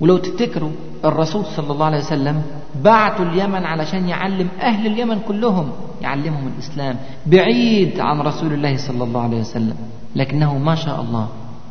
ولو 0.00 0.16
تفتكروا 0.16 0.70
الرسول 1.04 1.44
صلى 1.44 1.72
الله 1.72 1.86
عليه 1.86 1.98
وسلم 1.98 2.42
بعتوا 2.84 3.24
اليمن 3.24 3.64
علشان 3.64 4.08
يعلم 4.08 4.48
أهل 4.60 4.86
اليمن 4.86 5.18
كلهم 5.28 5.70
يعلمهم 6.02 6.46
الإسلام 6.46 6.96
بعيد 7.26 8.00
عن 8.00 8.20
رسول 8.20 8.52
الله 8.52 8.76
صلى 8.76 9.04
الله 9.04 9.22
عليه 9.22 9.40
وسلم 9.40 9.74
لكنه 10.16 10.58
ما 10.58 10.74
شاء 10.74 11.00
الله 11.00 11.28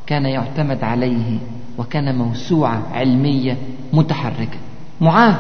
كان 0.08 0.26
يعتمد 0.26 0.84
عليه 0.84 1.40
وكان 1.78 2.16
موسوعة 2.16 2.82
علمية 2.94 3.58
متحركة. 3.94 4.58
معاذ 5.02 5.36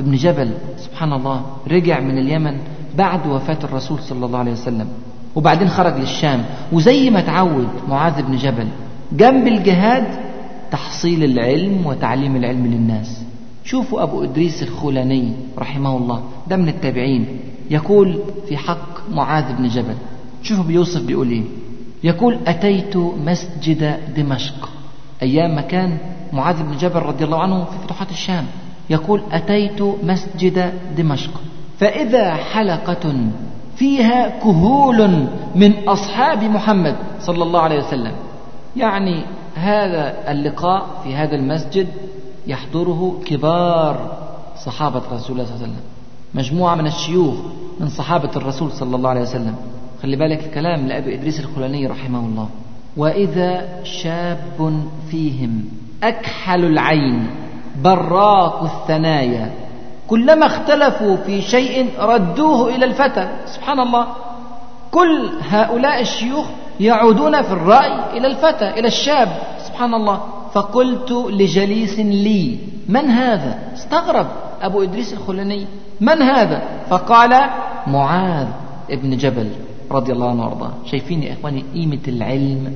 ابن 0.00 0.14
جبل 0.14 0.50
سبحان 0.76 1.12
الله 1.12 1.46
رجع 1.70 2.00
من 2.00 2.18
اليمن 2.18 2.58
بعد 2.96 3.26
وفاة 3.26 3.58
الرسول 3.64 3.98
صلى 3.98 4.26
الله 4.26 4.38
عليه 4.38 4.52
وسلم 4.52 4.88
وبعدين 5.34 5.68
خرج 5.68 5.96
للشام. 5.96 6.44
وزي 6.72 7.10
ما 7.10 7.20
تعود 7.20 7.68
معاذ 7.88 8.22
بن 8.22 8.36
جبل 8.36 8.68
جنب 9.12 9.46
الجهاد 9.46 10.06
تحصيل 10.70 11.24
العلم 11.24 11.86
وتعليم 11.86 12.36
العلم 12.36 12.66
للناس. 12.66 13.25
شوفوا 13.66 14.02
أبو 14.02 14.24
إدريس 14.24 14.62
الخولاني 14.62 15.32
رحمه 15.58 15.96
الله 15.96 16.22
ده 16.48 16.56
من 16.56 16.68
التابعين 16.68 17.26
يقول 17.70 18.18
في 18.48 18.56
حق 18.56 19.10
معاذ 19.10 19.56
بن 19.56 19.68
جبل 19.68 19.94
شوفوا 20.42 20.64
بيوصف 20.64 21.02
بيقول 21.02 21.30
إيه 21.30 21.42
يقول 22.04 22.38
أتيت 22.46 22.96
مسجد 22.96 24.00
دمشق 24.16 24.68
أيام 25.22 25.54
ما 25.54 25.60
كان 25.60 25.98
معاذ 26.32 26.62
بن 26.62 26.76
جبل 26.76 27.00
رضي 27.00 27.24
الله 27.24 27.42
عنه 27.42 27.64
في 27.64 27.78
فتوحات 27.84 28.10
الشام 28.10 28.44
يقول 28.90 29.22
أتيت 29.32 29.82
مسجد 29.82 30.72
دمشق 30.96 31.30
فإذا 31.78 32.34
حلقة 32.34 33.14
فيها 33.76 34.28
كهول 34.38 35.26
من 35.54 35.88
أصحاب 35.88 36.44
محمد 36.44 36.96
صلى 37.20 37.42
الله 37.42 37.60
عليه 37.60 37.78
وسلم. 37.78 38.12
يعني 38.76 39.24
هذا 39.54 40.30
اللقاء 40.32 40.86
في 41.04 41.14
هذا 41.14 41.36
المسجد 41.36 41.86
يحضره 42.46 43.20
كبار 43.26 44.16
صحابة 44.64 45.02
رسول 45.12 45.12
الله 45.12 45.44
صلى 45.44 45.54
الله 45.54 45.62
عليه 45.62 45.72
وسلم. 45.72 45.80
مجموعة 46.34 46.74
من 46.74 46.86
الشيوخ 46.86 47.34
من 47.80 47.88
صحابة 47.88 48.30
الرسول 48.36 48.72
صلى 48.72 48.96
الله 48.96 49.10
عليه 49.10 49.20
وسلم. 49.20 49.54
خلي 50.02 50.16
بالك 50.16 50.44
الكلام 50.44 50.86
لأبي 50.86 51.14
إدريس 51.14 51.40
الخلاني 51.40 51.86
رحمه 51.86 52.18
الله. 52.18 52.48
وإذا 52.96 53.84
شاب 53.84 54.84
فيهم 55.10 55.64
أكحل 56.02 56.64
العين 56.64 57.30
براق 57.82 58.62
الثنايا. 58.62 59.50
كلما 60.08 60.46
اختلفوا 60.46 61.16
في 61.16 61.42
شيء 61.42 61.90
ردوه 62.00 62.74
إلى 62.74 62.84
الفتى. 62.84 63.28
سبحان 63.46 63.80
الله. 63.80 64.06
كل 64.90 65.30
هؤلاء 65.48 66.00
الشيوخ 66.00 66.46
يعودون 66.80 67.42
في 67.42 67.52
الرأي 67.52 68.18
إلى 68.18 68.26
الفتى 68.26 68.70
إلى 68.70 68.88
الشاب. 68.88 69.28
سبحان 69.58 69.94
الله. 69.94 70.20
فقلت 70.56 71.12
لجليس 71.12 71.98
لي 71.98 72.58
من 72.88 73.04
هذا؟ 73.04 73.58
استغرب 73.74 74.26
أبو 74.62 74.82
إدريس 74.82 75.12
الخلاني 75.12 75.66
من 76.00 76.22
هذا؟ 76.22 76.62
فقال 76.90 77.50
معاذ 77.86 78.46
ابن 78.90 79.16
جبل 79.16 79.50
رضي 79.90 80.12
الله 80.12 80.30
عنه 80.30 80.44
وأرضاه. 80.44 80.72
شايفين 80.86 81.22
يا 81.22 81.32
إخواني 81.32 81.64
قيمة 81.74 82.04
العلم؟ 82.08 82.72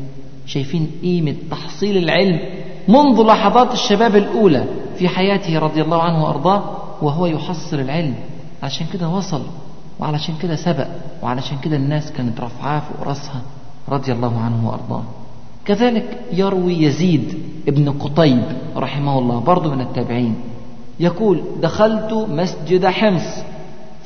شايفين 0.47 0.91
قيمة 1.03 1.35
تحصيل 1.51 1.97
العلم 1.97 2.39
منذ 2.89 3.23
لحظات 3.23 3.73
الشباب 3.73 4.17
الأولى 4.17 4.65
في 4.97 5.09
حياته 5.09 5.59
رضي 5.59 5.83
الله 5.83 6.03
عنه 6.03 6.25
وأرضاه 6.25 6.63
وهو 7.03 7.27
يحصل 7.27 7.81
العلم. 7.81 8.15
عشان 8.63 8.87
كده 8.93 9.09
وصل 9.09 9.43
وعلشان 10.01 10.35
كده 10.43 10.57
سبق 10.57 10.87
وعلشان 11.23 11.59
كده 11.59 11.77
الناس 11.77 12.13
كانت 12.13 12.41
رفعاه 12.41 12.81
فوق 12.81 13.09
راسها 13.09 13.43
رضي 13.89 14.13
الله 14.13 14.41
عنه 14.41 14.69
وأرضاه. 14.69 15.03
كذلك 15.65 16.21
يروي 16.33 16.83
يزيد 16.83 17.35
ابن 17.69 17.91
قطيب 17.91 18.43
رحمه 18.77 19.19
الله 19.19 19.41
برضه 19.41 19.75
من 19.75 19.81
التابعين 19.81 20.35
يقول 21.01 21.43
دخلت 21.63 22.13
مسجد 22.13 22.87
حمص 22.87 23.45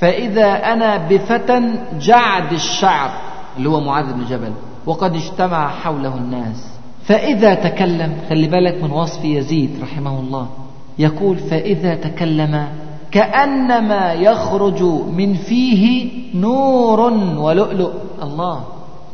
فإذا 0.01 0.73
أنا 0.73 0.97
بفتى 0.97 1.75
جعد 2.01 2.53
الشعر 2.53 3.11
اللي 3.57 3.69
هو 3.69 3.81
معاذ 3.81 4.13
بن 4.13 4.25
جبل 4.25 4.53
وقد 4.87 5.15
اجتمع 5.15 5.69
حوله 5.69 6.15
الناس. 6.17 6.75
فإذا 7.05 7.55
تكلم 7.55 8.17
خلي 8.29 8.47
بالك 8.47 8.85
من 8.85 8.91
وصف 8.91 9.25
يزيد 9.25 9.71
رحمه 9.83 10.21
الله 10.21 10.49
يقول 10.99 11.37
فإذا 11.37 11.95
تكلم 11.95 12.69
كأنما 13.11 14.13
يخرج 14.13 14.83
من 15.17 15.35
فيه 15.35 16.11
نور 16.35 17.01
ولؤلؤ. 17.39 17.91
الله! 18.23 18.65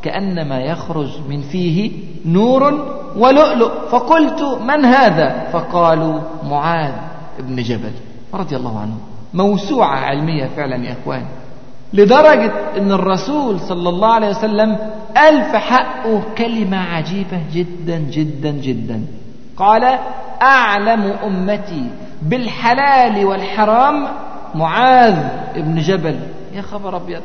كأنما 0.01 0.59
يخرج 0.59 1.09
من 1.29 1.41
فيه 1.41 1.91
نور 2.25 2.87
ولؤلؤ. 3.17 3.71
فقلت 3.91 4.59
من 4.61 4.85
هذا؟ 4.85 5.49
فقالوا 5.53 6.19
معاذ 6.49 6.93
بن 7.39 7.55
جبل 7.55 7.91
رضي 8.33 8.55
الله 8.55 8.79
عنه. 8.79 8.97
موسوعة 9.33 9.95
علمية 9.95 10.45
فعلا 10.45 10.75
يا 10.85 10.95
إخوان. 11.01 11.25
لدرجة 11.93 12.51
أن 12.77 12.91
الرسول 12.91 13.59
صلى 13.59 13.89
الله 13.89 14.13
عليه 14.13 14.29
وسلم 14.29 14.77
ألف 15.29 15.55
حقه 15.55 16.21
كلمة 16.37 16.77
عجيبة 16.77 17.41
جدا 17.53 17.97
جدا 17.97 18.51
جدا. 18.51 19.05
قال 19.57 19.99
أعلم 20.41 21.13
أمتي 21.23 21.89
بالحلال 22.21 23.25
والحرام 23.25 24.07
معاذ 24.55 25.15
بن 25.55 25.79
جبل. 25.79 26.19
يا 26.53 26.61
خبر 26.61 26.95
أبيض. 26.95 27.21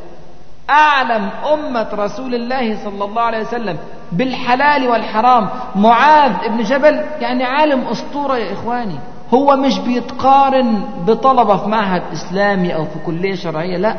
أعلم 0.70 1.30
أمة 1.52 1.88
رسول 1.92 2.34
الله 2.34 2.84
صلى 2.84 3.04
الله 3.04 3.22
عليه 3.22 3.40
وسلم 3.40 3.78
بالحلال 4.12 4.88
والحرام. 4.88 5.48
معاذ 5.76 6.32
بن 6.48 6.62
جبل 6.62 7.00
يعني 7.20 7.44
عالم 7.44 7.80
أسطورة 7.80 8.36
يا 8.36 8.52
إخواني. 8.52 8.98
هو 9.34 9.56
مش 9.56 9.78
بيتقارن 9.78 10.84
بطلبة 11.06 11.56
في 11.56 11.68
معهد 11.68 12.02
إسلامي 12.12 12.74
أو 12.74 12.84
في 12.84 12.98
كلية 13.06 13.34
شرعية 13.34 13.76
لا. 13.76 13.96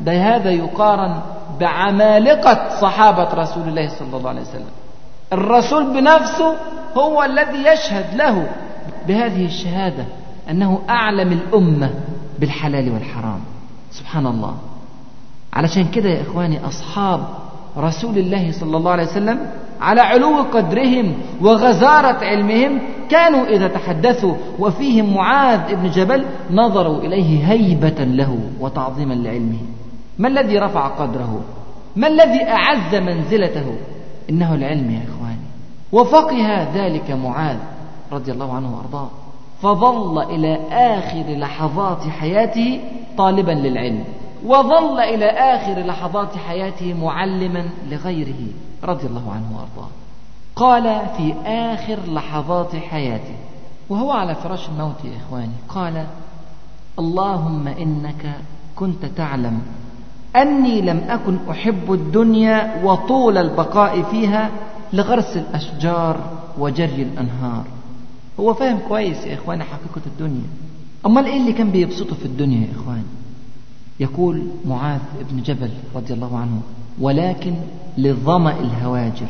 ده 0.00 0.12
هذا 0.12 0.50
يقارن 0.50 1.20
بعمالقة 1.60 2.78
صحابة 2.80 3.34
رسول 3.34 3.68
الله 3.68 3.88
صلى 3.88 4.16
الله 4.16 4.28
عليه 4.28 4.40
وسلم. 4.40 4.70
الرسول 5.32 5.84
بنفسه 5.84 6.54
هو 6.96 7.22
الذي 7.22 7.58
يشهد 7.58 8.14
له 8.14 8.48
بهذه 9.08 9.46
الشهادة 9.46 10.04
أنه 10.50 10.80
أعلم 10.90 11.32
الأمة 11.32 11.90
بالحلال 12.38 12.92
والحرام. 12.92 13.40
سبحان 13.90 14.26
الله. 14.26 14.54
علشان 15.56 15.88
كده 15.88 16.08
يا 16.08 16.22
إخواني 16.22 16.66
أصحاب 16.66 17.20
رسول 17.78 18.18
الله 18.18 18.52
صلى 18.52 18.76
الله 18.76 18.90
عليه 18.90 19.02
وسلم 19.02 19.38
على 19.80 20.00
علو 20.00 20.42
قدرهم 20.52 21.14
وغزارة 21.40 22.24
علمهم 22.24 22.80
كانوا 23.08 23.46
إذا 23.46 23.68
تحدثوا 23.68 24.34
وفيهم 24.58 25.14
معاذ 25.14 25.76
بن 25.76 25.90
جبل 25.90 26.24
نظروا 26.50 26.98
إليه 26.98 27.52
هيبة 27.52 28.04
له 28.04 28.38
وتعظيما 28.60 29.14
لعلمه. 29.14 29.58
ما 30.18 30.28
الذي 30.28 30.58
رفع 30.58 30.86
قدره؟ 30.86 31.40
ما 31.96 32.06
الذي 32.06 32.44
أعز 32.44 32.94
منزلته؟ 32.94 33.66
إنه 34.30 34.54
العلم 34.54 34.90
يا 34.90 35.02
إخواني. 35.08 35.46
وفقه 35.92 36.68
ذلك 36.74 37.10
معاذ 37.10 37.56
رضي 38.12 38.32
الله 38.32 38.52
عنه 38.54 38.76
وأرضاه. 38.76 39.08
فظل 39.62 40.22
إلى 40.22 40.58
آخر 40.72 41.24
لحظات 41.28 42.02
حياته 42.02 42.80
طالبا 43.18 43.52
للعلم. 43.52 44.04
وظل 44.46 45.00
إلى 45.00 45.26
آخر 45.26 45.80
لحظات 45.86 46.36
حياته 46.36 46.94
معلما 46.94 47.68
لغيره 47.90 48.46
رضي 48.84 49.06
الله 49.06 49.32
عنه 49.32 49.56
وأرضاه. 49.56 49.90
قال 50.56 51.06
في 51.16 51.34
آخر 51.46 51.98
لحظات 52.12 52.76
حياته 52.76 53.34
وهو 53.88 54.10
على 54.12 54.34
فراش 54.34 54.68
الموت 54.68 55.04
يا 55.04 55.16
إخواني 55.16 55.52
قال 55.68 56.06
اللهم 56.98 57.68
إنك 57.68 58.36
كنت 58.76 59.04
تعلم 59.16 59.62
أني 60.36 60.80
لم 60.80 61.04
أكن 61.08 61.38
أحب 61.50 61.92
الدنيا 61.92 62.84
وطول 62.84 63.38
البقاء 63.38 64.02
فيها 64.02 64.50
لغرس 64.92 65.36
الأشجار 65.36 66.20
وجري 66.58 67.02
الأنهار. 67.02 67.64
هو 68.40 68.54
فاهم 68.54 68.78
كويس 68.88 69.26
يا 69.26 69.34
إخواني 69.34 69.64
حقيقة 69.64 70.00
الدنيا. 70.06 70.46
أمال 71.06 71.26
إيه 71.26 71.40
اللي 71.40 71.52
كان 71.52 71.70
بيبسطه 71.70 72.14
في 72.14 72.24
الدنيا 72.24 72.66
يا 72.66 72.72
إخواني؟ 72.80 73.25
يقول 74.00 74.42
معاذ 74.66 75.00
بن 75.30 75.42
جبل 75.42 75.70
رضي 75.94 76.14
الله 76.14 76.38
عنه 76.38 76.60
ولكن 77.00 77.54
لظمأ 77.98 78.60
الهواجر. 78.60 79.26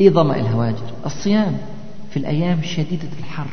إيه 0.00 0.10
ظمأ 0.10 0.36
الهواجر؟ 0.36 0.92
الصيام 1.06 1.56
في 2.10 2.16
الأيام 2.16 2.62
شديدة 2.62 3.08
الحر. 3.18 3.46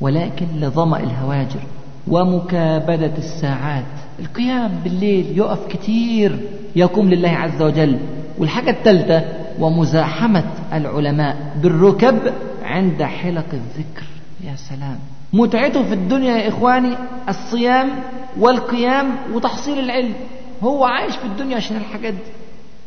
ولكن 0.00 0.46
لظمأ 0.46 1.00
الهواجر 1.00 1.60
ومكابدة 2.08 3.18
الساعات. 3.18 3.84
القيام 4.18 4.80
بالليل 4.84 5.38
يقف 5.38 5.66
كتير 5.68 6.40
يقوم 6.76 7.08
لله 7.08 7.28
عز 7.28 7.62
وجل. 7.62 7.98
والحاجة 8.38 8.70
الثالثة 8.70 9.24
ومزاحمة 9.58 10.44
العلماء 10.72 11.56
بالركب 11.62 12.18
عند 12.62 13.02
حلق 13.02 13.46
الذكر. 13.52 14.06
يا 14.44 14.56
سلام! 14.56 14.98
متعته 15.32 15.82
في 15.82 15.94
الدنيا 15.94 16.36
يا 16.36 16.48
إخواني 16.48 16.96
الصيام 17.28 17.90
والقيام 18.38 19.16
وتحصيل 19.32 19.78
العلم. 19.78 20.14
هو 20.62 20.84
عايش 20.84 21.16
في 21.16 21.24
الدنيا 21.24 21.56
عشان 21.56 21.76
الحاجات 21.76 22.14
دي. 22.14 22.20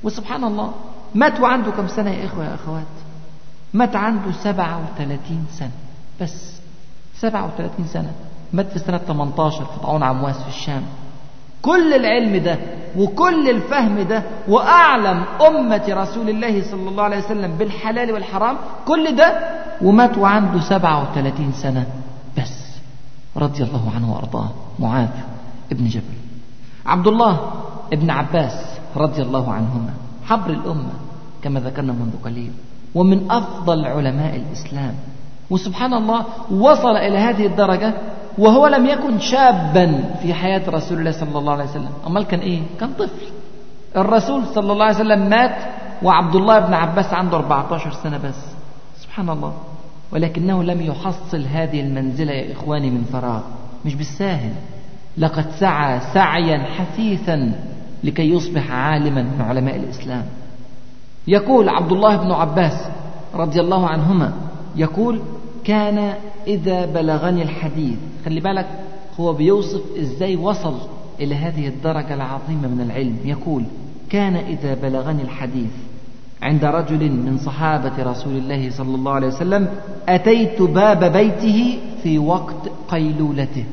وسبحان 0.03 0.43
الله 0.43 0.73
مات 1.15 1.39
وعنده 1.39 1.71
كم 1.71 1.87
سنة 1.87 2.11
يا 2.11 2.25
إخوة 2.25 2.45
يا 2.45 2.55
أخوات؟ 2.55 2.93
مات 3.73 3.95
عنده 3.95 4.31
سبعة 4.31 4.81
وثلاثين 4.83 5.45
سنة. 5.51 5.71
بس 6.21 6.51
سبعة 7.19 7.45
وثلاثين 7.45 7.85
سنة. 7.85 8.11
مات 8.53 8.71
في 8.71 8.79
سنة 8.79 8.97
18 8.97 9.65
في 9.65 9.79
طاعون 9.83 10.03
عمواس 10.03 10.41
في 10.41 10.47
الشام. 10.47 10.83
كل 11.61 11.93
العلم 11.93 12.37
ده 12.37 12.57
وكل 12.97 13.49
الفهم 13.49 14.01
ده 14.01 14.23
وأعلم 14.47 15.23
أمة 15.47 15.83
رسول 15.89 16.29
الله 16.29 16.61
صلى 16.71 16.89
الله 16.89 17.03
عليه 17.03 17.17
وسلم 17.17 17.51
بالحلال 17.57 18.11
والحرام 18.11 18.57
كل 18.87 19.15
ده 19.15 19.39
ومات 19.81 20.17
وعنده 20.17 20.59
سبعة 20.59 21.11
وثلاثين 21.11 21.51
سنة. 21.51 21.81
بس 21.81 22.02
رضي 23.37 23.63
الله 23.63 23.91
عنه 23.95 24.13
وأرضاه. 24.13 24.49
معاذ 24.79 25.09
ابن 25.71 25.85
جبل. 25.87 26.17
عبد 26.85 27.07
الله 27.07 27.51
ابن 27.93 28.09
عباس 28.09 28.79
رضي 28.97 29.21
الله 29.21 29.53
عنهما. 29.53 29.93
حبر 30.25 30.49
الأمة 30.49 30.93
كما 31.43 31.59
ذكرنا 31.59 31.93
منذ 31.93 32.11
قليل. 32.25 32.51
ومن 32.95 33.31
أفضل 33.31 33.85
علماء 33.85 34.35
الإسلام. 34.35 34.95
وسبحان 35.49 35.93
الله 35.93 36.25
وصل 36.51 36.95
إلى 36.95 37.17
هذه 37.17 37.45
الدرجة 37.45 37.93
وهو 38.37 38.67
لم 38.67 38.85
يكن 38.85 39.19
شابا 39.19 40.03
في 40.21 40.33
حياة 40.33 40.69
رسول 40.69 40.99
الله 40.99 41.11
صلى 41.11 41.39
الله 41.39 41.53
عليه 41.53 41.63
وسلم. 41.63 41.93
أمال 42.07 42.23
كان 42.23 42.39
إيه؟ 42.39 42.61
كان 42.79 42.93
طفل. 42.93 43.27
الرسول 43.97 44.41
صلى 44.55 44.71
الله 44.71 44.85
عليه 44.85 44.95
وسلم 44.95 45.29
مات 45.29 45.57
وعبد 46.03 46.35
الله 46.35 46.59
بن 46.59 46.73
عباس 46.73 47.13
عنده 47.13 47.37
14 47.37 47.93
سنة 48.03 48.17
بس. 48.17 48.39
سبحان 49.01 49.29
الله. 49.29 49.53
ولكنه 50.13 50.63
لم 50.63 50.81
يحصل 50.81 51.45
هذه 51.45 51.81
المنزلة 51.81 52.31
يا 52.31 52.53
إخواني 52.53 52.89
من 52.89 53.03
فراغ. 53.03 53.41
مش 53.85 53.95
بالساهل. 53.95 54.53
لقد 55.17 55.51
سعى 55.51 55.99
سعيا 56.13 56.57
حثيثا 56.57 57.53
لكي 58.03 58.29
يصبح 58.29 58.71
عالما 58.71 59.23
من 59.23 59.41
علماء 59.41 59.75
الإسلام. 59.75 60.25
يقول 61.27 61.69
عبد 61.69 61.91
الله 61.91 62.17
بن 62.17 62.31
عباس 62.31 62.87
رضي 63.33 63.61
الله 63.61 63.87
عنهما 63.87 64.33
يقول 64.75 65.21
كان 65.63 66.13
إذا 66.47 66.85
بلغني 66.85 67.41
الحديث. 67.41 67.97
خلي 68.25 68.39
بالك 68.39 68.67
هو 69.19 69.33
بيوصف 69.33 69.81
إزاي 69.99 70.35
وصل 70.35 70.77
إلى 71.19 71.35
هذه 71.35 71.67
الدرجة 71.67 72.13
العظيمة 72.13 72.67
من 72.67 72.81
العلم. 72.81 73.17
يقول 73.25 73.63
كان 74.09 74.35
إذا 74.35 74.73
بلغني 74.73 75.21
الحديث. 75.21 75.71
عند 76.43 76.65
رجل 76.65 77.11
من 77.11 77.37
صحابة 77.37 78.03
رسول 78.03 78.33
الله 78.37 78.69
صلى 78.69 78.95
الله 78.95 79.11
عليه 79.11 79.27
وسلم 79.27 79.67
أتيت 80.09 80.61
باب 80.61 81.03
بيته 81.03 81.79
في 82.03 82.19
وقت 82.19 82.69
قيلولته. 82.87 83.65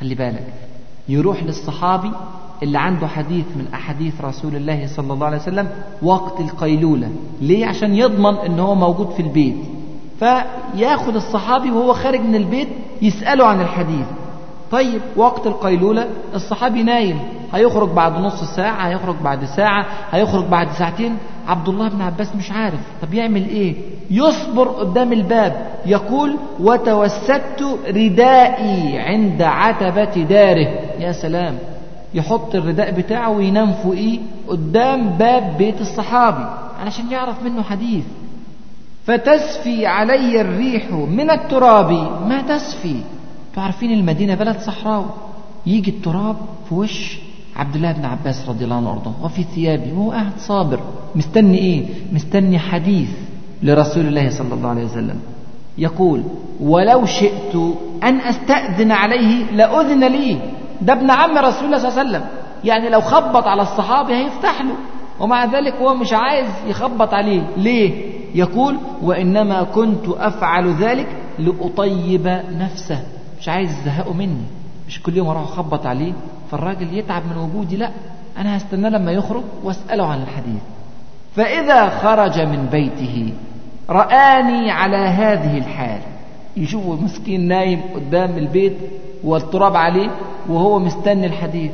خلي 0.00 0.14
بالك 0.14 0.46
يروح 1.08 1.42
للصحابي 1.42 2.10
اللي 2.62 2.78
عنده 2.78 3.06
حديث 3.06 3.44
من 3.56 3.66
أحاديث 3.74 4.20
رسول 4.20 4.56
الله 4.56 4.86
صلى 4.86 5.12
الله 5.12 5.26
عليه 5.26 5.36
وسلم 5.36 5.68
وقت 6.02 6.40
القيلولة. 6.40 7.08
ليه؟ 7.40 7.66
عشان 7.66 7.94
يضمن 7.94 8.36
إن 8.36 8.60
هو 8.60 8.74
موجود 8.74 9.10
في 9.10 9.22
البيت. 9.22 9.56
فياخد 10.18 11.16
الصحابي 11.16 11.70
وهو 11.70 11.92
خارج 11.92 12.20
من 12.20 12.34
البيت 12.34 12.68
يسأله 13.02 13.46
عن 13.46 13.60
الحديث. 13.60 14.06
طيب 14.70 15.00
وقت 15.16 15.46
القيلولة 15.46 16.08
الصحابي 16.34 16.82
نايم. 16.82 17.18
هيخرج 17.52 17.88
بعد 17.88 18.18
نص 18.18 18.44
ساعة 18.44 18.88
هيخرج 18.88 19.16
بعد 19.24 19.44
ساعة 19.44 19.86
هيخرج 20.10 20.44
بعد 20.44 20.72
ساعتين. 20.72 21.16
عبد 21.46 21.68
الله 21.68 21.88
بن 21.88 22.00
عباس 22.00 22.36
مش 22.36 22.50
عارف. 22.50 22.80
طب 23.02 23.14
يعمل 23.14 23.48
إيه؟ 23.48 23.74
يصبر 24.10 24.68
قدام 24.68 25.12
الباب. 25.12 25.66
يقول 25.86 26.36
وتوسدت 26.60 27.78
ردائي 27.88 28.98
عند 28.98 29.42
عتبة 29.42 30.22
داره. 30.22 30.68
يا 31.00 31.12
سلام. 31.12 31.58
يحط 32.14 32.54
الرداء 32.54 32.90
بتاعه 32.90 33.30
وينام 33.30 33.72
فوقيه 33.72 34.18
قدام 34.48 35.08
باب 35.08 35.54
بيت 35.58 35.80
الصحابي 35.80 36.46
علشان 36.80 37.10
يعرف 37.10 37.42
منه 37.42 37.62
حديث. 37.62 38.04
فتسفي 39.06 39.86
علي 39.86 40.40
الريح 40.40 40.90
من 40.90 41.30
التراب. 41.30 41.90
ما 42.28 42.42
تسفي؟ 42.48 42.96
تعرفين 43.56 43.92
المدينة 43.92 44.34
بلد 44.34 44.58
صحراوي 44.60 45.06
يجي 45.66 45.90
التراب 45.90 46.36
في 46.68 46.74
وش؟ 46.74 47.18
عبد 47.56 47.76
الله 47.76 47.92
بن 47.92 48.04
عباس 48.04 48.48
رضي 48.48 48.64
الله 48.64 48.76
عنه 48.76 48.88
وارضاه 48.88 49.14
وفي 49.22 49.42
ثيابه 49.42 49.92
وهو 49.92 50.10
قاعد 50.10 50.32
صابر 50.38 50.80
مستني 51.14 51.58
إيه؟ 51.58 51.84
مستني 52.12 52.58
حديث 52.58 53.10
لرسول 53.62 54.06
الله 54.06 54.30
صلى 54.30 54.54
الله 54.54 54.68
عليه 54.68 54.84
وسلم. 54.84 55.20
يقول 55.78 56.22
ولو 56.60 57.06
شئت 57.06 57.54
أن 58.02 58.20
أستأذن 58.20 58.92
عليه 58.92 59.50
لأذن 59.52 60.04
لي. 60.04 60.38
ده 60.80 60.92
ابن 60.92 61.10
عم 61.10 61.38
رسول 61.38 61.64
الله 61.64 61.78
صلى 61.78 61.88
الله 61.88 61.98
عليه 61.98 62.10
وسلم. 62.10 62.24
يعني 62.64 62.88
لو 62.88 63.00
خبط 63.00 63.46
على 63.46 63.62
الصحابي 63.62 64.14
هيفتح 64.14 64.62
له. 64.62 64.74
ومع 65.20 65.44
ذلك 65.44 65.74
هو 65.74 65.94
مش 65.94 66.12
عايز 66.12 66.48
يخبط 66.66 67.14
عليه. 67.14 67.42
ليه؟ 67.56 68.12
يقول 68.34 68.76
وإنما 69.02 69.62
كنت 69.62 70.08
أفعل 70.08 70.74
ذلك 70.74 71.06
لأطيب 71.38 72.40
نفسه. 72.58 73.02
مش 73.40 73.48
عايز 73.48 73.70
يزهقه 73.70 74.12
مني. 74.12 74.44
مش 74.92 75.02
كل 75.02 75.16
يوم 75.16 75.28
أروح 75.28 75.42
أخبط 75.42 75.86
عليه 75.86 76.12
فالراجل 76.50 76.98
يتعب 76.98 77.22
من 77.30 77.36
وجودي 77.36 77.76
لا 77.76 77.90
أنا 78.38 78.56
هستناه 78.56 78.88
لما 78.88 79.12
يخرج 79.12 79.42
وأسأله 79.64 80.06
عن 80.06 80.22
الحديث. 80.22 80.62
فإذا 81.36 81.88
خرج 81.88 82.40
من 82.40 82.66
بيته 82.72 83.32
رآني 83.90 84.70
على 84.70 84.96
هذه 84.96 85.58
الحال. 85.58 86.00
يشوفه 86.56 86.92
مسكين 87.04 87.48
نايم 87.48 87.80
قدام 87.94 88.38
البيت 88.38 88.76
والتراب 89.24 89.76
عليه 89.76 90.10
وهو 90.48 90.78
مستني 90.78 91.26
الحديث. 91.26 91.70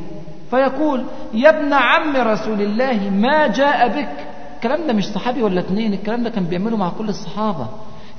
فيقول 0.50 1.04
يا 1.34 1.48
ابن 1.48 1.72
عم 1.72 2.16
رسول 2.16 2.60
الله 2.62 3.10
ما 3.10 3.46
جاء 3.46 3.88
بك؟ 3.88 4.08
الكلام 4.56 4.86
ده 4.86 4.92
مش 4.92 5.04
صحابي 5.08 5.42
ولا 5.42 5.60
اتنين 5.60 5.92
الكلام 5.92 6.22
ده 6.22 6.30
كان 6.30 6.44
بيعمله 6.44 6.76
مع 6.76 6.88
كل 6.98 7.08
الصحابة. 7.08 7.66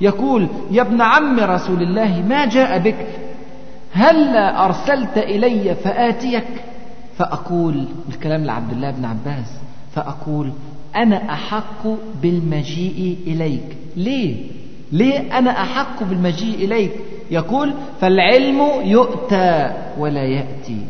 يقول 0.00 0.48
يا 0.70 0.82
ابن 0.82 1.00
عم 1.00 1.40
رسول 1.40 1.82
الله 1.82 2.22
ما 2.28 2.44
جاء 2.46 2.78
بك؟ 2.78 3.06
هل 3.92 4.36
أرسلت 4.36 5.18
إلي 5.18 5.74
فآتيك؟ 5.74 6.48
فأقول 7.16 7.88
الكلام 8.08 8.44
لعبد 8.44 8.72
الله 8.72 8.90
بن 8.90 9.04
عباس 9.04 9.60
فأقول 9.94 10.52
أنا 10.96 11.32
أحق 11.32 11.86
بالمجيء 12.22 13.18
إليك. 13.26 13.76
ليه؟ 13.96 14.46
ليه 14.92 15.38
أنا 15.38 15.50
أحق 15.50 16.02
بالمجيء 16.02 16.64
إليك؟ 16.64 16.92
يقول 17.30 17.74
فالعلم 18.00 18.60
يؤتى 18.84 19.72
ولا 19.98 20.24
يأتي. 20.24 20.86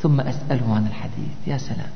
ثم 0.00 0.20
أسأله 0.20 0.74
عن 0.74 0.86
الحديث. 0.86 1.46
يا 1.46 1.56
سلام 1.56 1.90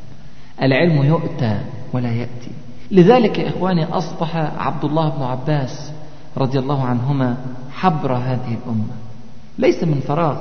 العلم 0.63 1.05
يؤتى 1.05 1.59
ولا 1.93 2.13
يأتي. 2.13 2.51
لذلك 2.91 3.39
يا 3.39 3.49
إخواني 3.49 3.85
أصبح 3.85 4.37
عبد 4.37 4.85
الله 4.85 5.09
بن 5.09 5.23
عباس 5.23 5.93
رضي 6.37 6.59
الله 6.59 6.85
عنهما 6.85 7.37
حبر 7.73 8.13
هذه 8.13 8.57
الأمة. 8.65 9.06
ليس 9.59 9.85
من 9.85 10.01
فراغ. 10.01 10.37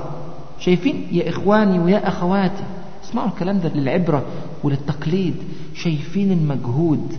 شايفين؟ 0.60 1.08
يا 1.12 1.30
إخواني 1.30 1.80
ويا 1.80 2.08
أخواتي. 2.08 2.64
اسمعوا 3.04 3.28
الكلام 3.28 3.60
ده 3.60 3.70
للعبرة 3.70 4.24
وللتقليد. 4.64 5.36
شايفين 5.76 6.32
المجهود 6.32 7.14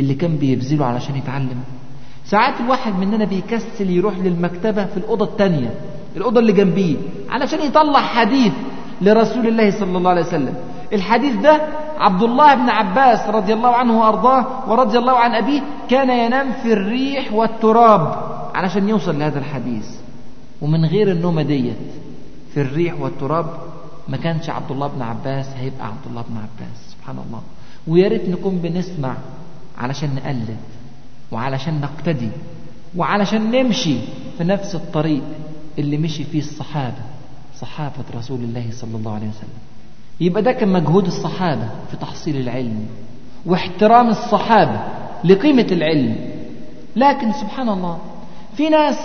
اللي 0.00 0.14
كان 0.14 0.36
بيبذله 0.36 0.86
علشان 0.86 1.16
يتعلم. 1.16 1.60
ساعات 2.24 2.60
الواحد 2.60 2.98
مننا 2.98 3.24
بيكسل 3.24 3.90
يروح 3.90 4.18
للمكتبة 4.18 4.84
في 4.84 4.96
الأوضة 4.96 5.24
التانية 5.24 5.74
الأوضة 6.16 6.40
اللي 6.40 6.52
جنبيه 6.52 6.96
علشان 7.30 7.60
يطلع 7.60 8.00
حديث 8.00 8.52
لرسول 9.02 9.46
الله 9.46 9.70
صلى 9.70 9.98
الله 9.98 10.10
عليه 10.10 10.22
وسلم. 10.22 10.54
الحديث 10.92 11.36
ده 11.36 11.60
عبد 11.98 12.22
الله 12.22 12.54
بن 12.54 12.68
عباس 12.68 13.28
رضي 13.28 13.52
الله 13.52 13.68
عنه 13.68 14.00
وأرضاه 14.00 14.70
ورضي 14.70 14.98
الله 14.98 15.12
عن 15.18 15.30
أبيه 15.34 15.62
كان 15.88 16.10
ينام 16.10 16.52
في 16.62 16.72
الريح 16.72 17.32
والتراب 17.32 18.14
علشان 18.54 18.88
يوصل 18.88 19.18
لهذا 19.18 19.38
الحديث. 19.38 19.86
ومن 20.62 20.84
غير 20.84 21.12
النومة 21.12 21.42
ديت 21.42 21.76
في 22.54 22.60
الريح 22.60 23.00
والتراب 23.00 23.46
ما 24.08 24.16
كانش 24.16 24.50
عبد 24.50 24.70
الله 24.70 24.86
بن 24.86 25.02
عباس 25.02 25.46
هيبقى 25.56 25.86
عبد 25.86 26.06
الله 26.06 26.22
بن 26.22 26.36
عباس 26.36 26.76
سبحان 26.90 27.18
الله. 27.26 27.42
ويا 27.88 28.08
ريت 28.08 28.28
نكون 28.28 28.58
بنسمع 28.58 29.16
علشان 29.78 30.14
نقلد 30.14 30.56
وعلشان 31.32 31.80
نقتدي 31.80 32.28
وعلشان 32.96 33.50
نمشي 33.50 33.96
في 34.38 34.44
نفس 34.44 34.74
الطريق 34.74 35.22
اللي 35.78 35.96
مشي 35.98 36.24
فيه 36.24 36.38
الصحابة 36.38 37.02
صحابة 37.58 38.04
رسول 38.14 38.40
الله 38.40 38.66
صلى 38.70 38.96
الله 38.96 39.14
عليه 39.14 39.28
وسلم. 39.28 39.60
يبقى 40.20 40.42
ده 40.42 40.52
كان 40.52 40.68
مجهود 40.72 41.06
الصحابة 41.06 41.68
في 41.90 41.96
تحصيل 41.96 42.36
العلم 42.36 42.86
واحترام 43.46 44.08
الصحابة 44.08 44.80
لقيمة 45.24 45.66
العلم. 45.72 46.16
لكن 46.96 47.32
سبحان 47.32 47.68
الله 47.68 47.98
في 48.56 48.68
ناس 48.68 48.96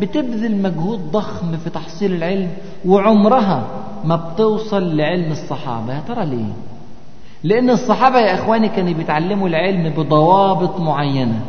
بتبذل 0.00 0.62
مجهود 0.62 1.12
ضخم 1.12 1.56
في 1.56 1.70
تحصيل 1.70 2.12
العلم 2.12 2.50
وعمرها 2.86 3.66
ما 4.04 4.16
بتوصل 4.16 4.96
لعلم 4.96 5.32
الصحابة. 5.32 5.94
يا 5.94 6.02
ترى 6.08 6.26
ليه؟ 6.26 6.52
لأن 7.44 7.70
الصحابة 7.70 8.18
يا 8.18 8.34
إخواني 8.34 8.68
كانوا 8.68 8.92
بيتعلموا 8.92 9.48
العلم 9.48 9.88
بضوابط 9.88 10.80
معينة 10.80 11.40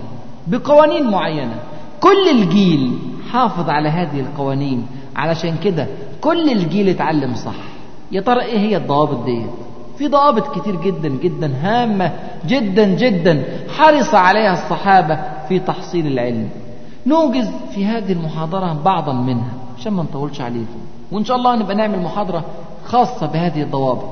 بقوانين 0.48 1.12
معينة. 1.12 1.56
كل 2.00 2.30
الجيل 2.32 2.98
حافظ 3.32 3.70
على 3.70 3.90
هذه 3.90 4.20
القوانين. 4.20 4.88
علشان 5.16 5.58
كده 5.64 5.88
كل 6.22 6.52
الجيل 6.52 6.90
اتعلم 6.90 7.36
صح. 7.36 7.56
يا 8.12 8.22
ترى 8.22 8.42
إيه 8.42 8.60
هي 8.60 8.78
الضوابط 8.78 9.26
ديت؟ 9.26 9.50
في 9.98 10.08
ضوابط 10.08 10.60
كتير 10.60 10.76
جدا 10.76 11.10
جدا 11.10 11.52
هامة 11.62 12.12
جدا 12.48 12.86
جدا 12.86 13.44
حرص 13.78 14.14
عليها 14.14 14.54
الصحابة 14.54 15.20
في 15.50 15.60
تحصيل 15.60 16.08
العلم. 16.08 16.50
نوجز 17.08 17.48
في 17.74 17.86
هذه 17.86 18.12
المحاضرة 18.12 18.74
بعضا 18.74 19.14
منها 19.14 19.54
عشان 19.78 19.94
ما 19.94 20.04
نطولش 20.04 20.42
عليكم. 20.42 20.80
وإن 21.12 21.26
شاء 21.26 21.38
الله 21.38 21.56
نبقى 21.56 21.76
نعمل 21.76 22.00
محاضرة 22.02 22.46
خاصة 22.86 23.26
بهذه 23.26 23.62
الضوابط. 23.62 24.10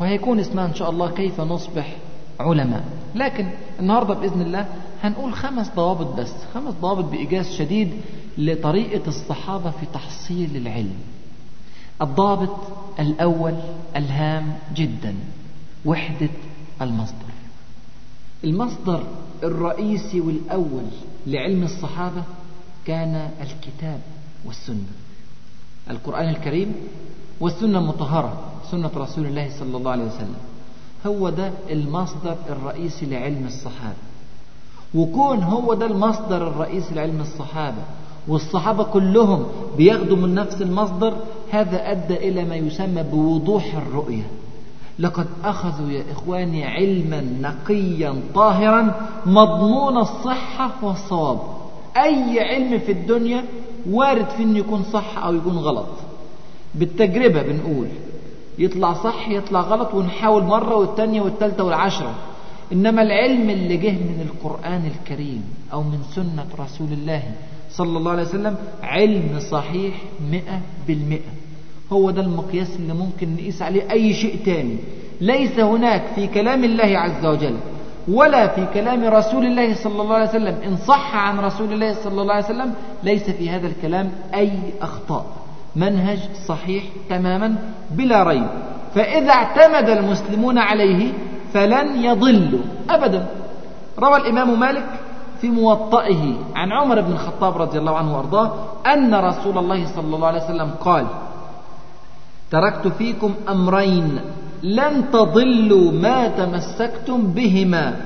وهيكون 0.00 0.40
اسمها 0.40 0.66
إن 0.66 0.74
شاء 0.74 0.90
الله 0.90 1.10
كيف 1.10 1.40
نصبح 1.40 1.96
علماء. 2.40 2.84
لكن 3.14 3.50
النهاردة 3.80 4.14
بإذن 4.14 4.40
الله 4.42 4.66
هنقول 5.02 5.32
خمس 5.34 5.70
ضوابط 5.76 6.06
بس. 6.20 6.32
خمس 6.54 6.74
ضوابط 6.82 7.04
بإيجاز 7.04 7.52
شديد 7.52 7.92
لطريقة 8.38 9.08
الصحابة 9.08 9.70
في 9.70 9.86
تحصيل 9.94 10.56
العلم. 10.56 10.94
الضابط 12.02 12.56
الأول 13.00 13.54
الهام 13.96 14.52
جدا 14.74 15.14
وحدة 15.84 16.28
المصدر. 16.82 17.29
المصدر 18.44 19.02
الرئيسي 19.42 20.20
والأول 20.20 20.84
لعلم 21.26 21.62
الصحابة 21.62 22.22
كان 22.86 23.30
الكتاب 23.40 24.00
والسنة. 24.46 24.92
القرآن 25.90 26.28
الكريم 26.28 26.74
والسنة 27.40 27.78
المطهرة 27.78 28.40
سنة 28.70 28.90
رسول 28.96 29.26
الله 29.26 29.50
صلى 29.58 29.76
الله 29.76 29.90
عليه 29.90 30.04
وسلم. 30.04 30.36
هو 31.06 31.30
ده 31.30 31.52
المصدر 31.70 32.36
الرئيسي 32.48 33.06
لعلم 33.06 33.46
الصحابة. 33.46 33.96
وكون 34.94 35.42
هو 35.42 35.74
ده 35.74 35.86
المصدر 35.86 36.48
الرئيسي 36.48 36.94
لعلم 36.94 37.20
الصحابة 37.20 37.82
والصحابة 38.28 38.84
كلهم 38.84 39.46
بياخدوا 39.76 40.16
من 40.16 40.34
نفس 40.34 40.62
المصدر 40.62 41.16
هذا 41.50 41.90
أدى 41.90 42.16
إلى 42.16 42.44
ما 42.44 42.56
يسمى 42.56 43.02
بوضوح 43.02 43.74
الرؤية. 43.74 44.30
لقد 45.00 45.26
أخذوا 45.44 45.90
يا 45.90 46.04
إخواني 46.12 46.64
علما 46.64 47.20
نقيا 47.40 48.14
طاهرا 48.34 48.94
مضمون 49.26 49.96
الصحة 49.96 50.70
والصواب. 50.82 51.40
أي 51.96 52.40
علم 52.40 52.78
في 52.78 52.92
الدنيا 52.92 53.44
وارد 53.90 54.28
في 54.28 54.42
أنه 54.42 54.58
يكون 54.58 54.82
صح 54.82 55.18
أو 55.18 55.34
يكون 55.34 55.56
غلط. 55.56 55.88
بالتجربة 56.74 57.42
بنقول 57.42 57.88
يطلع 58.58 58.92
صح 58.92 59.28
يطلع 59.28 59.60
غلط 59.60 59.94
ونحاول 59.94 60.42
مرة 60.42 60.76
والتانية 60.76 61.20
والتالتة 61.20 61.64
والعشرة. 61.64 62.14
إنما 62.72 63.02
العلم 63.02 63.50
اللي 63.50 63.76
جه 63.76 63.92
من 63.92 64.28
القرآن 64.30 64.86
الكريم 64.86 65.44
أو 65.72 65.82
من 65.82 65.98
سنة 66.14 66.46
رسول 66.58 66.92
الله 66.92 67.22
صلى 67.70 67.98
الله 67.98 68.10
عليه 68.10 68.22
وسلم 68.22 68.56
علم 68.82 69.40
صحيح 69.50 69.94
مئة 70.30 70.60
بالمئة. 70.86 71.39
هو 71.92 72.10
ده 72.10 72.22
المقياس 72.22 72.76
اللي 72.76 72.94
ممكن 72.94 73.34
نقيس 73.34 73.62
عليه 73.62 73.90
أي 73.90 74.12
شيء 74.12 74.36
تاني. 74.44 74.76
ليس 75.20 75.60
هناك 75.60 76.02
في 76.14 76.26
كلام 76.26 76.64
الله 76.64 76.98
عز 76.98 77.26
وجل 77.26 77.56
ولا 78.08 78.48
في 78.48 78.66
كلام 78.74 79.04
رسول 79.04 79.46
الله 79.46 79.74
صلى 79.74 80.02
الله 80.02 80.14
عليه 80.14 80.28
وسلم. 80.28 80.56
إن 80.66 80.76
صح 80.76 81.16
عن 81.16 81.40
رسول 81.40 81.72
الله 81.72 81.92
صلى 81.92 82.22
الله 82.22 82.34
عليه 82.34 82.44
وسلم 82.44 82.74
ليس 83.02 83.30
في 83.30 83.50
هذا 83.50 83.66
الكلام 83.66 84.10
أي 84.34 84.52
أخطاء. 84.82 85.26
منهج 85.76 86.18
صحيح 86.46 86.84
تماما 87.08 87.56
بلا 87.90 88.22
ريب. 88.22 88.46
فإذا 88.94 89.30
اعتمد 89.30 89.88
المسلمون 89.88 90.58
عليه 90.58 91.12
فلن 91.52 92.04
يضلوا 92.04 92.60
أبدا. 92.90 93.26
روى 93.98 94.16
الإمام 94.16 94.60
مالك 94.60 94.86
في 95.40 95.48
موطئه 95.48 96.34
عن 96.54 96.72
عمر 96.72 97.00
بن 97.00 97.12
الخطاب 97.12 97.58
رضي 97.62 97.78
الله 97.78 97.96
عنه 97.96 98.16
وأرضاه 98.16 98.52
أن 98.86 99.14
رسول 99.14 99.58
الله 99.58 99.86
صلى 99.86 100.16
الله 100.16 100.26
عليه 100.26 100.44
وسلم 100.44 100.70
قال 100.80 101.06
تركت 102.50 102.88
فيكم 102.88 103.34
أمرين 103.48 104.20
لن 104.62 105.10
تضلوا 105.12 105.92
ما 105.92 106.28
تمسكتم 106.28 107.26
بهما 107.26 108.00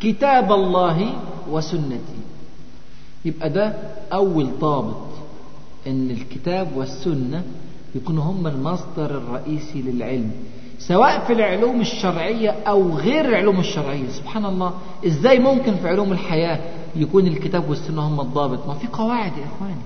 كتاب 0.00 0.52
الله 0.52 1.12
وسنتي. 1.50 2.18
يبقى 3.24 3.50
ده 3.50 3.72
أول 4.12 4.48
ضابط 4.60 4.96
إن 5.86 6.10
الكتاب 6.10 6.76
والسنة 6.76 7.42
يكونوا 7.94 8.24
هم 8.24 8.46
المصدر 8.46 9.10
الرئيسي 9.10 9.82
للعلم 9.82 10.30
سواء 10.78 11.24
في 11.26 11.32
العلوم 11.32 11.80
الشرعية 11.80 12.50
أو 12.50 12.96
غير 12.96 13.24
العلوم 13.24 13.60
الشرعية. 13.60 14.08
سبحان 14.08 14.44
الله 14.44 14.72
إزاي 15.06 15.38
ممكن 15.38 15.74
في 15.76 15.88
علوم 15.88 16.12
الحياة 16.12 16.58
يكون 16.96 17.26
الكتاب 17.26 17.70
والسنة 17.70 18.08
هم 18.08 18.20
الضابط؟ 18.20 18.66
ما 18.66 18.74
في 18.74 18.86
قواعد 18.86 19.32
يا 19.38 19.44
إخواني 19.44 19.80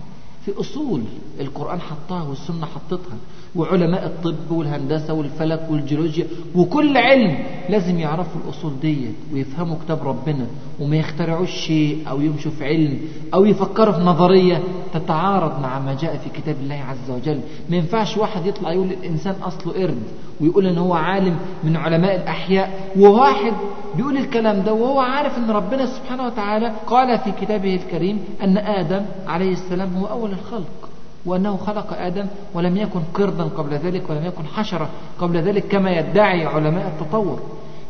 في 0.45 0.61
أصول 0.61 1.03
القرآن 1.41 1.81
حطها 1.81 2.23
والسنة 2.23 2.67
حطتها 2.67 3.17
وعلماء 3.57 4.07
الطب 4.07 4.51
والهندسة 4.51 5.15
والفلك 5.15 5.67
والجيولوجيا 5.71 6.27
وكل 6.55 6.97
علم 6.97 7.39
لازم 7.69 7.99
يعرفوا 7.99 8.41
الأصول 8.45 8.73
ديت 8.81 9.15
ويفهموا 9.33 9.77
كتاب 9.85 10.09
ربنا 10.09 10.47
وما 10.81 10.97
يخترعوش 10.97 11.51
شيء 11.51 11.99
أو 12.11 12.21
يمشوا 12.21 12.51
في 12.51 12.65
علم 12.65 12.99
أو 13.35 13.45
يفكروا 13.45 13.93
في 13.93 14.01
نظرية 14.01 14.63
تتعارض 14.95 15.61
مع 15.61 15.79
ما 15.79 15.95
جاء 15.95 16.17
في 16.17 16.31
كتاب 16.41 16.57
الله 16.63 16.75
عز 16.75 17.11
وجل. 17.11 17.41
ما 17.71 17.77
ينفعش 17.77 18.17
واحد 18.17 18.47
يطلع 18.47 18.73
يقول 18.73 18.87
الإنسان 18.93 19.35
أصله 19.43 19.73
قرد 19.73 20.03
ويقول 20.41 20.67
إن 20.67 20.79
هو 20.79 20.95
عالم 20.95 21.37
من 21.65 21.77
علماء 21.77 22.17
الأحياء 22.17 22.91
وواحد 22.99 23.53
بيقول 23.97 24.17
الكلام 24.17 24.63
ده 24.63 24.73
وهو 24.73 25.01
عارف 25.01 25.39
إن 25.39 25.51
ربنا 25.51 25.87
سبحانه 25.87 26.27
وتعالى 26.27 26.73
قال 26.87 27.19
في 27.19 27.33
كتابه 27.33 27.75
الكريم 27.75 28.19
أن 28.43 28.59
آدم 28.59 29.03
عليه 29.27 29.53
السلام 29.53 29.97
هو 29.97 30.07
أول 30.07 30.31
الخلق. 30.33 30.89
وأنه 31.27 31.57
خلق 31.57 31.93
آدم 31.93 32.27
ولم 32.55 32.77
يكن 32.77 33.01
قردا 33.15 33.45
قبل 33.45 33.75
ذلك 33.75 34.11
ولم 34.11 34.25
يكن 34.25 34.47
حشرة 34.47 34.89
قبل 35.19 35.37
ذلك 35.37 35.67
كما 35.69 35.91
يدعي 35.91 36.47
علماء 36.47 36.87
التطور. 36.89 37.41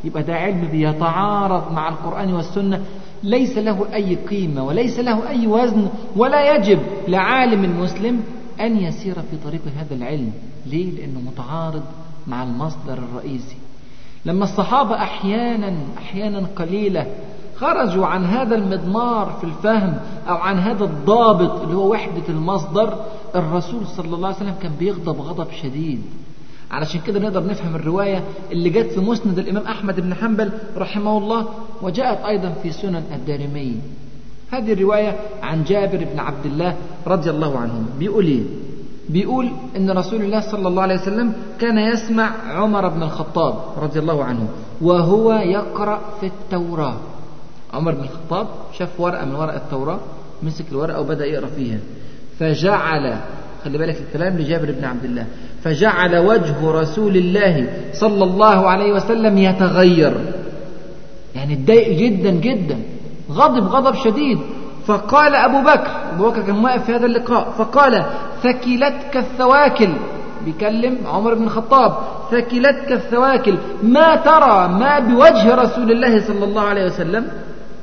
يبقى 0.05 0.23
ده 0.23 0.35
علم 0.35 0.69
بيتعارض 0.69 1.73
مع 1.73 1.89
القرآن 1.89 2.35
والسنة. 2.35 2.85
ليس 3.23 3.59
له 3.59 3.95
أي 3.95 4.15
قيمة 4.15 4.65
وليس 4.65 4.99
له 4.99 5.29
أي 5.29 5.47
وزن 5.47 5.89
ولا 6.17 6.57
يجب 6.57 6.81
لعالم 7.09 7.81
مسلم 7.81 8.23
أن 8.61 8.77
يسير 8.77 9.15
في 9.15 9.37
طريق 9.45 9.63
هذا 9.79 9.95
العلم. 9.95 10.33
ليه؟ 10.67 10.91
لأنه 10.91 11.21
متعارض 11.21 11.83
مع 12.27 12.43
المصدر 12.43 12.99
الرئيسي. 12.99 13.57
لما 14.25 14.45
الصحابة 14.45 14.95
أحيانا 14.95 15.75
أحيانا 15.99 16.47
قليلة 16.57 17.07
خرجوا 17.63 18.07
عن 18.07 18.25
هذا 18.25 18.55
المضمار 18.55 19.37
في 19.41 19.45
الفهم 19.45 19.95
أو 20.29 20.37
عن 20.37 20.59
هذا 20.59 20.85
الضابط 20.85 21.63
اللي 21.63 21.77
هو 21.77 21.91
وحدة 21.91 22.23
المصدر 22.29 22.95
الرسول 23.35 23.87
صلى 23.87 24.15
الله 24.15 24.29
عليه 24.29 24.37
وسلم 24.37 24.55
كان 24.63 24.73
بيغضب 24.79 25.21
غضب 25.21 25.51
شديد. 25.63 26.03
علشان 26.71 27.01
كده 27.01 27.21
نقدر 27.21 27.47
نفهم 27.47 27.77
الرواية 27.77 28.25
اللي 28.53 28.71
جت 28.71 28.93
في 28.93 29.01
مسند 29.01 29.39
الإمام 29.39 29.67
أحمد 29.67 30.01
بن 30.01 30.15
حنبل 30.15 30.51
رحمه 30.77 31.19
الله 31.19 31.49
وجاءت 31.83 32.25
أيضا 32.25 32.55
في 32.63 32.73
سنن 32.73 33.03
الدارمي. 33.15 33.77
هذه 34.51 34.73
الرواية 34.73 35.17
عن 35.43 35.65
جابر 35.65 36.07
بن 36.13 36.19
عبد 36.19 36.47
الله 36.47 36.77
رضي 37.07 37.31
الله 37.31 37.59
عنه 37.59 37.85
بيقول 37.99 38.27
إيه؟ 38.27 38.43
بيقول 39.09 39.51
إن 39.77 39.91
رسول 39.91 40.23
الله 40.23 40.41
صلى 40.41 40.69
الله 40.69 40.83
عليه 40.83 40.95
وسلم 40.95 41.33
كان 41.61 41.79
يسمع 41.79 42.31
عمر 42.47 42.89
بن 42.89 43.03
الخطاب 43.03 43.55
رضي 43.83 43.99
الله 43.99 44.25
عنه 44.25 44.49
وهو 44.81 45.33
يقرأ 45.33 46.01
في 46.21 46.27
التوراة. 46.27 46.97
عمر 47.73 47.93
بن 47.93 48.03
الخطاب 48.03 48.47
شاف 48.79 49.01
ورقة 49.01 49.25
من 49.25 49.35
ورق 49.35 49.55
التوراة 49.55 49.99
مسك 50.43 50.65
الورقة 50.73 51.01
وبدأ 51.01 51.27
يقرأ 51.27 51.47
فيها. 51.47 51.79
فجعل 52.41 53.15
خلي 53.65 53.79
بالك 53.79 53.97
الكلام 54.01 54.39
لجابر 54.39 54.73
بن 54.73 54.85
عبد 54.85 55.05
الله 55.05 55.27
فجعل 55.63 56.17
وجه 56.17 56.71
رسول 56.71 57.17
الله 57.17 57.69
صلى 57.93 58.25
الله 58.25 58.69
عليه 58.69 58.93
وسلم 58.93 59.39
يتغير. 59.39 60.15
يعني 61.35 61.55
اتضايق 61.55 61.99
جدا 61.99 62.31
جدا 62.31 62.79
غضب 63.31 63.65
غضب 63.67 63.95
شديد. 63.95 64.39
فقال 64.87 65.35
أبو 65.35 65.61
بكر 65.61 65.91
أبو 66.15 66.31
بكر 66.31 66.43
كان 66.43 66.65
واقف 66.65 66.85
في 66.85 66.93
هذا 66.93 67.07
اللقاء 67.07 67.51
فقال 67.51 68.05
ثكلتك 68.43 69.17
الثواكل. 69.17 69.93
بيكلم 70.45 70.99
عمر 71.07 71.35
بن 71.35 71.45
الخطاب 71.45 71.99
ثكلتك 72.31 72.93
الثواكل 72.93 73.59
ما 73.83 74.17
ترى 74.17 74.69
ما 74.69 74.99
بوجه 74.99 75.55
رسول 75.55 75.93
الله 75.93 76.21
صلى 76.21 76.45
الله 76.45 76.63
عليه 76.63 76.85
وسلم؟ 76.85 77.27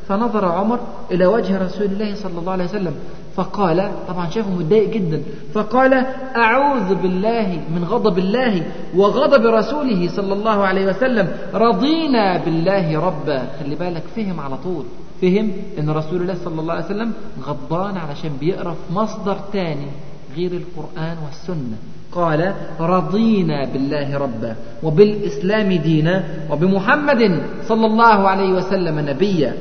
فنظر 0.09 0.45
عمر 0.45 0.79
إلى 1.11 1.25
وجه 1.25 1.57
رسول 1.57 1.85
الله 1.85 2.15
صلى 2.15 2.39
الله 2.39 2.51
عليه 2.51 2.63
وسلم 2.63 2.95
فقال 3.35 3.91
طبعا 4.07 4.29
شافه 4.29 4.49
متضايق 4.49 4.89
جدا 4.89 5.21
فقال 5.53 5.93
أعوذ 6.35 6.95
بالله 6.95 7.61
من 7.75 7.83
غضب 7.83 8.17
الله 8.17 8.63
وغضب 8.95 9.45
رسوله 9.45 10.09
صلى 10.09 10.33
الله 10.33 10.65
عليه 10.65 10.85
وسلم 10.85 11.27
رضينا 11.53 12.37
بالله 12.37 12.99
ربا. 12.99 13.47
خلي 13.59 13.75
بالك 13.75 14.03
فهم 14.15 14.39
على 14.39 14.57
طول. 14.57 14.85
فهم 15.21 15.51
إن 15.79 15.89
رسول 15.89 16.21
الله 16.21 16.35
صلى 16.45 16.61
الله 16.61 16.73
عليه 16.73 16.85
وسلم 16.85 17.13
غضبان 17.43 17.97
علشان 17.97 18.31
بيقرا 18.39 18.71
في 18.71 18.93
مصدر 18.93 19.37
تاني 19.53 19.87
غير 20.35 20.51
القرآن 20.51 21.17
والسنة. 21.25 21.77
قال 22.11 22.53
رضينا 22.79 23.65
بالله 23.65 24.17
ربا 24.17 24.55
وبالإسلام 24.83 25.73
دينا 25.73 26.23
وبمحمد 26.51 27.41
صلى 27.67 27.85
الله 27.85 28.27
عليه 28.27 28.51
وسلم 28.53 28.99
نبيا. 28.99 29.53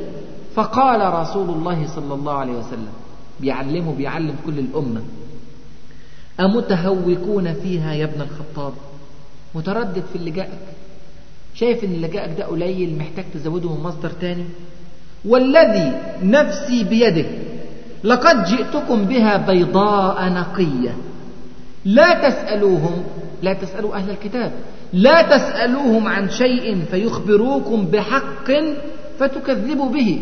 فقال 0.58 1.14
رسول 1.14 1.50
الله 1.50 1.86
صلى 1.86 2.14
الله 2.14 2.32
عليه 2.32 2.52
وسلم 2.52 2.92
بيعلمه 3.40 3.94
بيعلم 3.94 4.34
كل 4.46 4.58
الأمة 4.58 5.02
أمتهوكون 6.40 7.52
فيها 7.54 7.92
يا 7.92 8.04
ابن 8.04 8.20
الخطاب؟ 8.20 8.72
متردد 9.54 10.02
في 10.12 10.16
اللي 10.16 10.30
جاءك. 10.30 10.58
شايف 11.54 11.84
إن 11.84 11.92
اللي 11.92 12.08
جاءك 12.08 12.38
ده 12.38 12.44
قليل 12.44 12.98
محتاج 12.98 13.24
تزوده 13.34 13.74
من 13.74 13.82
مصدر 13.82 14.10
تاني؟ 14.10 14.44
والذي 15.24 15.92
نفسي 16.22 16.84
بيده 16.84 17.26
لقد 18.04 18.44
جئتكم 18.44 19.04
بها 19.04 19.36
بيضاء 19.36 20.28
نقية. 20.32 20.96
لا 21.84 22.28
تسألوهم 22.28 23.02
لا 23.42 23.52
تسألوا 23.52 23.94
أهل 23.94 24.10
الكتاب 24.10 24.52
لا 24.92 25.22
تسألوهم 25.22 26.08
عن 26.08 26.30
شيء 26.30 26.84
فيخبروكم 26.90 27.86
بحق 27.86 28.50
فتكذبوا 29.18 29.90
به. 29.90 30.20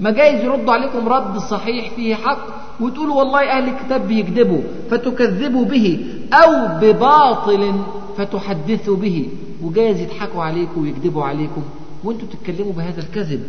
ما 0.00 0.10
جايز 0.10 0.44
يردوا 0.44 0.72
عليكم 0.74 1.08
رد 1.08 1.38
صحيح 1.38 1.90
فيه 1.96 2.14
حق 2.14 2.46
وتقولوا 2.80 3.14
والله 3.14 3.50
أهل 3.50 3.68
الكتاب 3.68 4.08
بيكذبوا 4.08 4.60
فتكذبوا 4.90 5.64
به 5.64 6.06
أو 6.32 6.78
بباطل 6.80 7.72
فتحدثوا 8.18 8.96
به 8.96 9.28
وجايز 9.62 10.00
يضحكوا 10.00 10.42
عليكم 10.42 10.82
ويكذبوا 10.82 11.24
عليكم 11.24 11.62
وأنتم 12.04 12.26
تتكلموا 12.26 12.72
بهذا 12.72 13.00
الكذب 13.00 13.40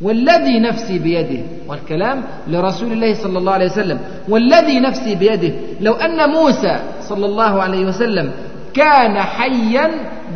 والذي 0.00 0.60
نفسي 0.60 0.98
بيده 0.98 1.42
والكلام 1.68 2.24
لرسول 2.48 2.92
الله 2.92 3.14
صلى 3.14 3.38
الله 3.38 3.52
عليه 3.52 3.66
وسلم 3.66 4.00
والذي 4.28 4.80
نفسي 4.80 5.14
بيده 5.14 5.52
لو 5.80 5.92
أن 5.92 6.30
موسى 6.30 6.80
صلى 7.02 7.26
الله 7.26 7.62
عليه 7.62 7.86
وسلم 7.86 8.32
كان 8.74 9.18
حيا 9.20 9.90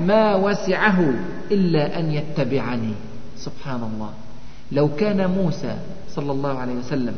ما 0.06 0.34
وسعه 0.34 1.14
إلا 1.50 1.98
أن 1.98 2.10
يتبعني 2.12 2.92
سبحان 3.36 3.80
الله 3.94 4.10
لو 4.72 4.88
كان 4.96 5.30
موسى 5.30 5.76
صلى 6.10 6.32
الله 6.32 6.58
عليه 6.58 6.74
وسلم 6.74 7.14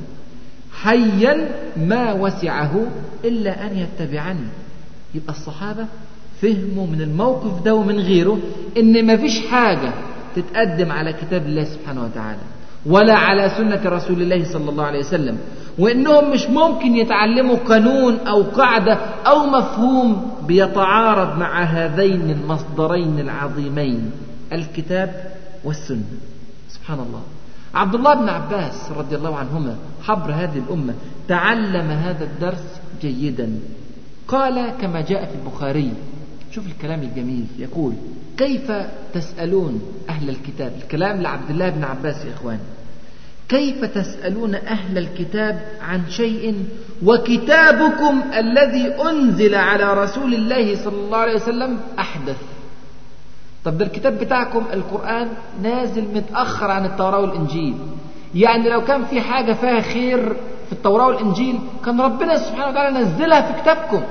حيا 0.73 1.49
ما 1.77 2.13
وسعه 2.13 2.87
إلا 3.25 3.67
أن 3.67 3.77
يتبعني. 3.79 4.47
يبقى 5.15 5.33
الصحابة 5.33 5.87
فهموا 6.43 6.87
من 6.87 7.01
الموقف 7.03 7.63
ده 7.63 7.75
ومن 7.75 7.99
غيره 8.01 8.39
إن 8.77 9.07
ما 9.07 9.17
فيش 9.17 9.47
حاجة 9.47 9.93
تتقدم 10.37 10.93
على 10.93 11.13
كتاب 11.13 11.47
الله 11.47 11.65
سبحانه 11.65 12.05
وتعالى 12.05 12.41
ولا 12.87 13.15
على 13.15 13.49
سنة 13.49 13.83
رسول 13.91 14.23
الله 14.23 14.45
صلى 14.53 14.71
الله 14.71 14.85
عليه 14.85 14.99
وسلم 14.99 15.39
وإنهم 15.79 16.33
مش 16.33 16.47
ممكن 16.47 16.97
يتعلموا 16.97 17.57
قانون 17.57 18.17
أو 18.19 18.43
قاعدة 18.43 18.95
أو 19.27 19.47
مفهوم 19.47 20.31
بيتعارض 20.47 21.39
مع 21.39 21.63
هذين 21.63 22.31
المصدرين 22.31 23.19
العظيمين 23.21 24.11
الكتاب 24.53 25.31
والسنة. 25.65 26.05
سبحان 26.69 26.99
الله. 26.99 27.23
عبد 27.77 27.95
الله 27.95 28.15
بن 28.15 28.29
عباس 28.29 28.93
رضي 28.97 29.17
الله 29.17 29.37
عنهما 29.37 29.77
حبر 30.03 30.33
هذه 30.33 30.59
الأمة 30.59 30.95
تعلم 31.29 31.91
هذا 31.91 32.25
الدرس 32.25 32.65
جيدا. 33.03 33.59
قال 34.29 34.73
كما 34.81 35.01
جاء 35.01 35.25
في 35.25 35.35
البخاري 35.35 35.93
شوف 36.53 36.67
الكلام 36.67 37.03
الجميل 37.03 37.47
يقول 37.59 37.93
كيف 38.37 38.73
تسألون 39.15 39.83
أهل 40.09 40.31
الكتاب؟ 40.31 40.73
الكلام 40.83 41.23
لعبد 41.23 41.51
الله 41.51 41.69
بن 41.71 41.85
عباس 41.85 42.25
يا 42.25 42.35
إخوان. 42.35 42.59
كيف 43.49 43.85
تسألون 43.85 44.55
أهل 44.55 44.99
الكتاب 44.99 45.61
عن 45.81 46.03
شيء؟ 46.11 46.65
وكتابكم 47.03 48.23
الذي 48.39 48.95
أنزل 49.11 49.55
على 49.55 50.05
رسول 50.05 50.35
الله 50.35 50.85
صلى 50.85 50.97
الله 50.97 51.19
عليه 51.19 51.35
وسلم 51.35 51.79
أحدث. 51.99 52.37
طب 53.67 53.79
ده 53.79 53.85
الكتاب 53.85 54.19
بتاعكم 54.19 54.63
القرآن 54.73 55.29
نازل 55.63 56.05
متأخر 56.15 56.71
عن 56.71 56.85
التوراة 56.85 57.21
والإنجيل. 57.21 57.75
يعني 58.35 58.69
لو 58.69 58.85
كان 58.85 59.05
في 59.05 59.21
حاجة 59.21 59.53
فيها 59.53 59.81
خير 59.81 60.37
في 60.67 60.73
التوراة 60.73 61.07
والإنجيل 61.07 61.59
كان 61.85 62.01
ربنا 62.01 62.39
سبحانه 62.39 62.69
وتعالى 62.71 62.99
نزلها 62.99 63.53
في 63.53 63.63
كتابكم. 63.63 64.03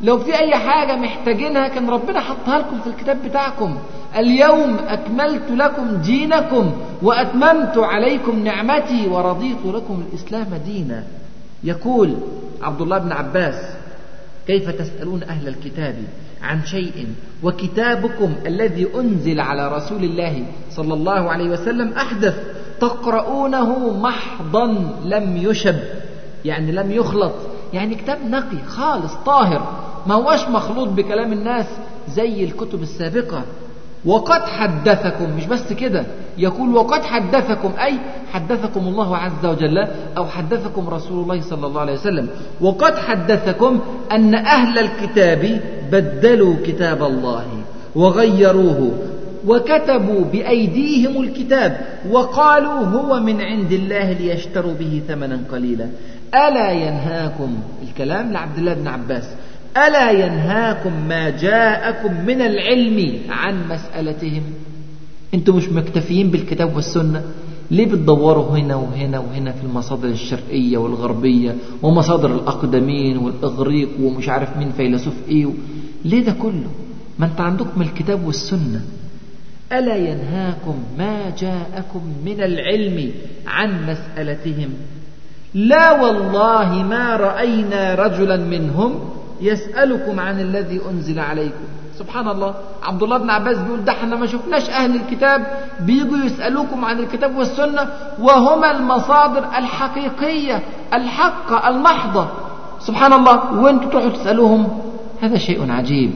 لو 0.00 0.18
في 0.18 0.38
أي 0.38 0.56
حاجة 0.56 0.96
محتاجينها 0.96 1.68
كان 1.68 1.90
ربنا 1.90 2.20
حطها 2.20 2.58
لكم 2.58 2.80
في 2.80 2.86
الكتاب 2.86 3.22
بتاعكم. 3.24 3.78
اليوم 4.16 4.76
أكملت 4.88 5.50
لكم 5.50 5.96
دينكم 5.96 6.72
وأتممت 7.02 7.78
عليكم 7.78 8.44
نعمتي 8.44 9.08
ورضيت 9.08 9.66
لكم 9.66 10.02
الإسلام 10.08 10.46
دينا. 10.64 11.04
يقول 11.64 12.14
عبد 12.62 12.80
الله 12.80 12.98
بن 12.98 13.12
عباس 13.12 13.54
كيف 14.46 14.70
تسألون 14.70 15.22
أهل 15.22 15.48
الكتاب؟ 15.48 15.96
عن 16.42 16.64
شيء. 16.64 17.06
وكتابكم 17.42 18.32
الذي 18.46 18.86
أنزل 18.94 19.40
على 19.40 19.68
رسول 19.76 20.04
الله 20.04 20.44
صلى 20.70 20.94
الله 20.94 21.30
عليه 21.30 21.50
وسلم 21.50 21.92
أحدث 21.92 22.36
تقرؤونه 22.80 23.98
محضا 24.00 24.66
لم 25.04 25.36
يشب. 25.36 25.76
يعني 26.44 26.72
لم 26.72 26.92
يخلط. 26.92 27.32
يعني 27.72 27.94
كتاب 27.94 28.18
نقي 28.30 28.58
خالص 28.66 29.14
طاهر. 29.14 29.74
ما 30.06 30.14
هوش 30.14 30.48
مخلوط 30.48 30.88
بكلام 30.88 31.32
الناس 31.32 31.66
زي 32.08 32.44
الكتب 32.44 32.82
السابقة. 32.82 33.42
وقد 34.04 34.42
حدثكم 34.42 35.36
مش 35.36 35.46
بس 35.46 35.72
كده. 35.72 36.06
يقول 36.38 36.74
وقد 36.74 37.02
حدثكم 37.02 37.72
أي 37.80 37.98
حدثكم 38.32 38.80
الله 38.80 39.16
عز 39.16 39.46
وجل 39.46 39.78
أو 40.16 40.26
حدثكم 40.26 40.88
رسول 40.88 41.22
الله 41.22 41.40
صلى 41.40 41.66
الله 41.66 41.80
عليه 41.80 41.92
وسلم. 41.92 42.28
وقد 42.60 42.98
حدثكم 42.98 43.80
أن 44.12 44.34
أهل 44.34 44.78
الكتاب 44.78 45.60
بدلوا 45.92 46.54
كتاب 46.66 47.02
الله 47.02 47.44
وغيروه 47.94 48.92
وكتبوا 49.46 50.24
بأيديهم 50.32 51.22
الكتاب 51.22 51.80
وقالوا 52.10 52.84
هو 52.84 53.20
من 53.20 53.40
عند 53.40 53.72
الله 53.72 54.12
ليشتروا 54.12 54.74
به 54.74 55.02
ثمنا 55.08 55.40
قليلا. 55.52 55.88
ألا 56.34 56.70
ينهاكم 56.70 57.54
الكلام 57.88 58.32
لعبد 58.32 58.58
الله 58.58 58.74
بن 58.74 58.88
عباس. 58.88 59.24
ألا 59.76 60.10
ينهاكم 60.10 60.92
ما 61.08 61.30
جاءكم 61.30 62.12
من 62.26 62.40
العلم 62.40 63.18
عن 63.28 63.54
مسألتهم؟ 63.68 64.42
أنتم 65.34 65.56
مش 65.56 65.68
مكتفيين 65.68 66.30
بالكتاب 66.30 66.76
والسنة؟ 66.76 67.22
ليه 67.70 67.86
بتدوروا 67.86 68.56
هنا 68.56 68.76
وهنا 68.76 69.18
وهنا 69.18 69.52
في 69.52 69.64
المصادر 69.64 70.08
الشرقية 70.08 70.78
والغربية 70.78 71.54
ومصادر 71.82 72.34
الأقدمين 72.34 73.18
والإغريق 73.18 73.88
ومش 74.02 74.28
عارف 74.28 74.56
مين 74.56 74.72
فيلسوف 74.72 75.14
إيه 75.28 75.46
ليه 76.04 76.24
ده 76.24 76.32
كله؟ 76.32 76.70
ما 77.18 77.26
أنت 77.26 77.40
عندكم 77.40 77.82
الكتاب 77.82 78.26
والسنة. 78.26 78.80
ألا 79.72 79.96
ينهاكم 79.96 80.74
ما 80.98 81.30
جاءكم 81.38 82.02
من 82.24 82.40
العلم 82.42 83.12
عن 83.46 83.86
مسألتهم؟ 83.86 84.70
لا 85.54 86.00
والله 86.02 86.82
ما 86.82 87.16
رأينا 87.16 87.94
رجلا 87.94 88.36
منهم 88.36 89.10
يسألكم 89.40 90.20
عن 90.20 90.40
الذي 90.40 90.80
أنزل 90.90 91.18
عليكم. 91.18 91.64
سبحان 91.98 92.28
الله 92.28 92.54
عبد 92.82 93.02
الله 93.02 93.18
بن 93.18 93.30
عباس 93.30 93.58
بيقول 93.58 93.84
ده 93.84 93.92
إحنا 93.92 94.16
ما 94.16 94.26
شفناش 94.26 94.70
أهل 94.70 94.96
الكتاب 94.96 95.46
بيجوا 95.80 96.16
يسألوكم 96.16 96.84
عن 96.84 96.98
الكتاب 96.98 97.36
والسنة 97.36 97.88
وهما 98.20 98.70
المصادر 98.70 99.44
الحقيقية 99.58 100.62
الحقة 100.94 101.68
المحضة. 101.68 102.28
سبحان 102.80 103.12
الله 103.12 103.60
وانتوا 103.62 103.90
تروحوا 103.90 104.10
تسألوهم؟ 104.10 104.80
هذا 105.20 105.38
شيء 105.38 105.70
عجيب. 105.70 106.10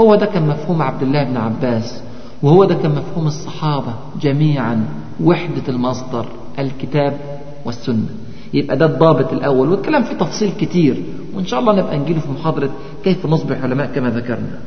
هو 0.00 0.14
ده 0.14 0.26
كان 0.26 0.46
مفهوم 0.48 0.82
عبد 0.82 1.02
الله 1.02 1.24
بن 1.24 1.36
عباس 1.36 2.02
وهو 2.42 2.64
ده 2.64 2.74
كان 2.74 2.90
مفهوم 2.90 3.26
الصحابة 3.26 3.94
جميعا 4.20 4.86
وحدة 5.24 5.62
المصدر 5.68 6.26
الكتاب 6.58 7.16
والسنة. 7.64 8.08
يبقى 8.54 8.76
ده 8.76 8.86
الضابط 8.86 9.32
الأول 9.32 9.68
والكلام 9.70 10.02
فيه 10.04 10.14
تفصيل 10.16 10.52
كتير 10.60 11.02
وإن 11.34 11.46
شاء 11.46 11.60
الله 11.60 11.72
نبقى 11.72 11.98
نجيله 11.98 12.20
في 12.20 12.30
محاضرة 12.30 12.70
كيف 13.04 13.26
نصبح 13.26 13.62
علماء 13.62 13.86
كما 13.86 14.10
ذكرنا. 14.10 14.58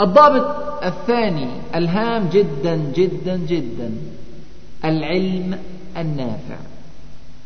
الضابط 0.00 0.46
الثاني 0.84 1.46
ألهام 1.74 2.28
جدا 2.32 2.76
جدا 2.94 3.36
جدا 3.36 3.90
العلم 4.84 5.58
النافع. 5.96 6.56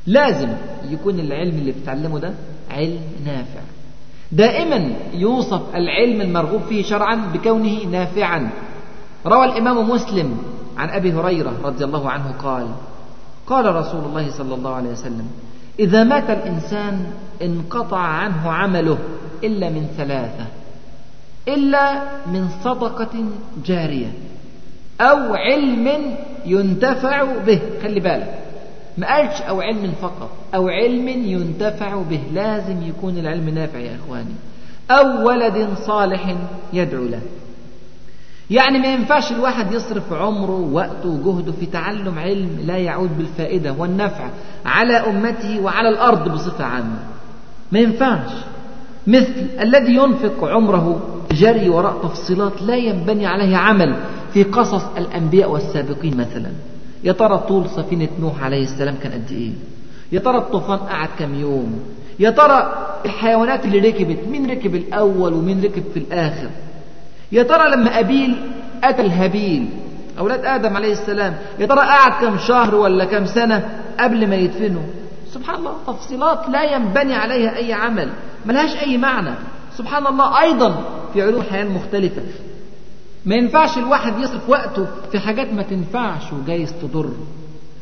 لازم 0.06 0.48
يكون 0.90 1.20
العلم 1.20 1.58
اللي 1.58 1.72
بتعلمه 1.82 2.18
ده 2.18 2.34
علم 2.70 3.00
نافع. 3.26 3.60
دائما 4.32 4.92
يوصف 5.14 5.74
العلم 5.74 6.20
المرغوب 6.20 6.62
فيه 6.68 6.82
شرعا 6.82 7.14
بكونه 7.34 7.84
نافعا. 7.84 8.50
روى 9.26 9.44
الإمام 9.44 9.90
مسلم 9.90 10.38
عن 10.76 10.88
أبي 10.88 11.12
هريرة 11.12 11.52
رضي 11.64 11.84
الله 11.84 12.10
عنه 12.10 12.34
قال 12.42 12.66
قال 13.46 13.74
رسول 13.74 14.04
الله 14.04 14.30
صلى 14.30 14.54
الله 14.54 14.74
عليه 14.74 14.90
وسلم 14.90 15.26
إذا 15.78 16.04
مات 16.04 16.30
الإنسان 16.30 17.06
انقطع 17.42 17.98
عنه 17.98 18.50
عمله 18.50 18.98
إلا 19.44 19.68
من 19.68 19.88
ثلاثة 19.96 20.46
إلا 21.48 22.02
من 22.26 22.48
صدقة 22.64 23.24
جارية 23.66 24.12
أو 25.00 25.34
علم 25.34 26.16
ينتفع 26.46 27.24
به. 27.46 27.60
خلي 27.82 28.00
بالك. 28.00 28.38
ما 28.98 29.06
قالش 29.06 29.42
أو 29.42 29.60
علم 29.60 29.92
فقط 30.02 30.30
أو 30.54 30.68
علم 30.68 31.08
ينتفع 31.08 32.02
به 32.10 32.20
لازم 32.32 32.82
يكون 32.82 33.18
العلم 33.18 33.48
نافع 33.48 33.78
يا 33.78 33.96
إخواني. 33.96 34.34
أو 34.90 35.28
ولد 35.28 35.68
صالح 35.86 36.36
يدعو 36.72 37.04
له. 37.04 37.20
يعني 38.50 38.78
ما 38.78 38.92
ينفعش 38.92 39.32
الواحد 39.32 39.72
يصرف 39.72 40.12
عمره 40.12 40.52
ووقته 40.52 41.08
وجهده 41.08 41.52
في 41.52 41.66
تعلم 41.66 42.18
علم 42.18 42.58
لا 42.66 42.76
يعود 42.76 43.18
بالفائدة 43.18 43.72
والنفع 43.72 44.28
على 44.66 44.96
أمته 44.96 45.60
وعلى 45.60 45.88
الأرض 45.88 46.28
بصفة 46.28 46.64
عامة. 46.64 46.98
ما 47.72 47.78
ينفعش. 47.78 48.30
مثل 49.06 49.46
الذي 49.60 49.94
ينفق 49.94 50.44
عمره 50.44 51.00
جري 51.32 51.68
وراء 51.68 52.02
تفصيلات 52.02 52.62
لا 52.62 52.76
ينبني 52.76 53.26
عليه 53.26 53.56
عمل 53.56 53.96
في 54.32 54.42
قصص 54.42 54.84
الأنبياء 54.96 55.50
والسابقين 55.50 56.16
مثلا. 56.16 56.50
يا 57.04 57.12
ترى 57.12 57.38
طول 57.38 57.68
سفينة 57.70 58.08
نوح 58.20 58.42
عليه 58.42 58.62
السلام 58.62 58.94
كان 59.02 59.12
قد 59.12 59.32
إيه؟ 59.32 59.50
يا 60.12 60.18
ترى 60.18 60.38
الطوفان 60.38 60.78
قعد 60.78 61.08
كم 61.18 61.34
يوم؟ 61.34 61.80
يا 62.18 62.30
ترى 62.30 62.86
الحيوانات 63.04 63.64
اللي 63.64 63.78
ركبت 63.78 64.28
مين 64.28 64.50
ركب 64.50 64.74
الأول 64.74 65.32
ومين 65.32 65.64
ركب 65.64 65.82
في 65.94 65.98
الآخر؟ 65.98 66.50
يا 67.32 67.42
ترى 67.42 67.70
لما 67.70 68.00
أبيل 68.00 68.36
قتل 68.84 69.06
هابيل 69.06 69.68
أولاد 70.18 70.44
آدم 70.44 70.76
عليه 70.76 70.92
السلام 70.92 71.36
يا 71.58 71.66
ترى 71.66 71.80
قعد 71.80 72.12
كم 72.24 72.38
شهر 72.38 72.74
ولا 72.74 73.04
كم 73.04 73.26
سنة 73.26 73.68
قبل 74.00 74.26
ما 74.28 74.36
يدفنوا 74.36 74.82
سبحان 75.34 75.56
الله 75.56 75.72
تفصيلات 75.86 76.48
لا 76.48 76.62
ينبني 76.62 77.14
عليها 77.14 77.56
أي 77.56 77.72
عمل 77.72 78.08
ملهاش 78.46 78.82
أي 78.82 78.98
معنى. 78.98 79.34
سبحان 79.76 80.06
الله 80.06 80.40
أيضا 80.40 80.84
في 81.12 81.22
علوم 81.22 81.40
الحياة 81.40 81.62
المختلفة. 81.62 82.22
ما 83.28 83.34
ينفعش 83.34 83.78
الواحد 83.78 84.18
يصرف 84.18 84.48
وقته 84.48 84.86
في 85.12 85.18
حاجات 85.18 85.52
ما 85.52 85.62
تنفعش 85.62 86.32
وجايز 86.32 86.72
تضر. 86.82 87.10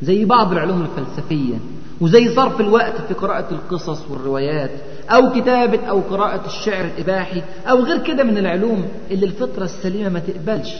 زي 0.02 0.24
بعض 0.24 0.52
العلوم 0.52 0.82
الفلسفية 0.82 1.54
وزي 2.00 2.34
صرف 2.34 2.60
الوقت 2.60 3.00
في 3.08 3.14
قراءة 3.14 3.54
القصص 3.54 4.10
والروايات 4.10 4.70
أو 5.10 5.32
كتابة 5.32 5.86
أو 5.86 6.00
قراءة 6.00 6.46
الشعر 6.46 6.84
الإباحي 6.84 7.42
أو 7.66 7.82
غير 7.84 7.98
كده 7.98 8.24
من 8.24 8.38
العلوم 8.38 8.88
اللي 9.10 9.26
الفطرة 9.26 9.64
السليمة 9.64 10.08
ما 10.08 10.18
تقبلش 10.18 10.74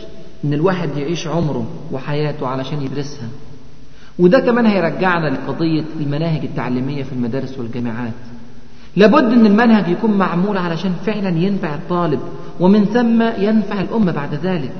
إن 0.45 0.53
الواحد 0.53 0.97
يعيش 0.97 1.27
عمره 1.27 1.65
وحياته 1.91 2.47
علشان 2.47 2.81
يدرسها. 2.81 3.27
وده 4.19 4.39
كمان 4.39 4.65
هيرجعنا 4.65 5.29
لقضية 5.29 5.85
المناهج 5.99 6.43
التعليمية 6.43 7.03
في 7.03 7.13
المدارس 7.13 7.59
والجامعات. 7.59 8.13
لابد 8.97 9.33
إن 9.33 9.45
المنهج 9.45 9.87
يكون 9.87 10.11
معمول 10.11 10.57
علشان 10.57 10.93
فعلا 11.05 11.29
ينفع 11.29 11.75
الطالب 11.75 12.19
ومن 12.59 12.85
ثم 12.85 13.21
ينفع 13.21 13.81
الأمة 13.81 14.11
بعد 14.11 14.33
ذلك. 14.43 14.71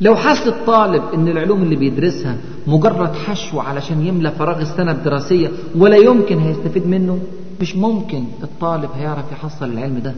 لو 0.00 0.14
حس 0.16 0.46
الطالب 0.46 1.02
إن 1.14 1.28
العلوم 1.28 1.62
اللي 1.62 1.76
بيدرسها 1.76 2.36
مجرد 2.66 3.14
حشو 3.14 3.60
علشان 3.60 4.06
يملى 4.06 4.30
فراغ 4.30 4.60
السنة 4.60 4.90
الدراسية 4.92 5.48
ولا 5.76 5.96
يمكن 5.96 6.38
هيستفيد 6.38 6.86
منه 6.86 7.18
مش 7.60 7.76
ممكن 7.76 8.24
الطالب 8.42 8.90
هيعرف 8.98 9.32
يحصل 9.32 9.64
العلم 9.72 9.98
ده. 9.98 10.14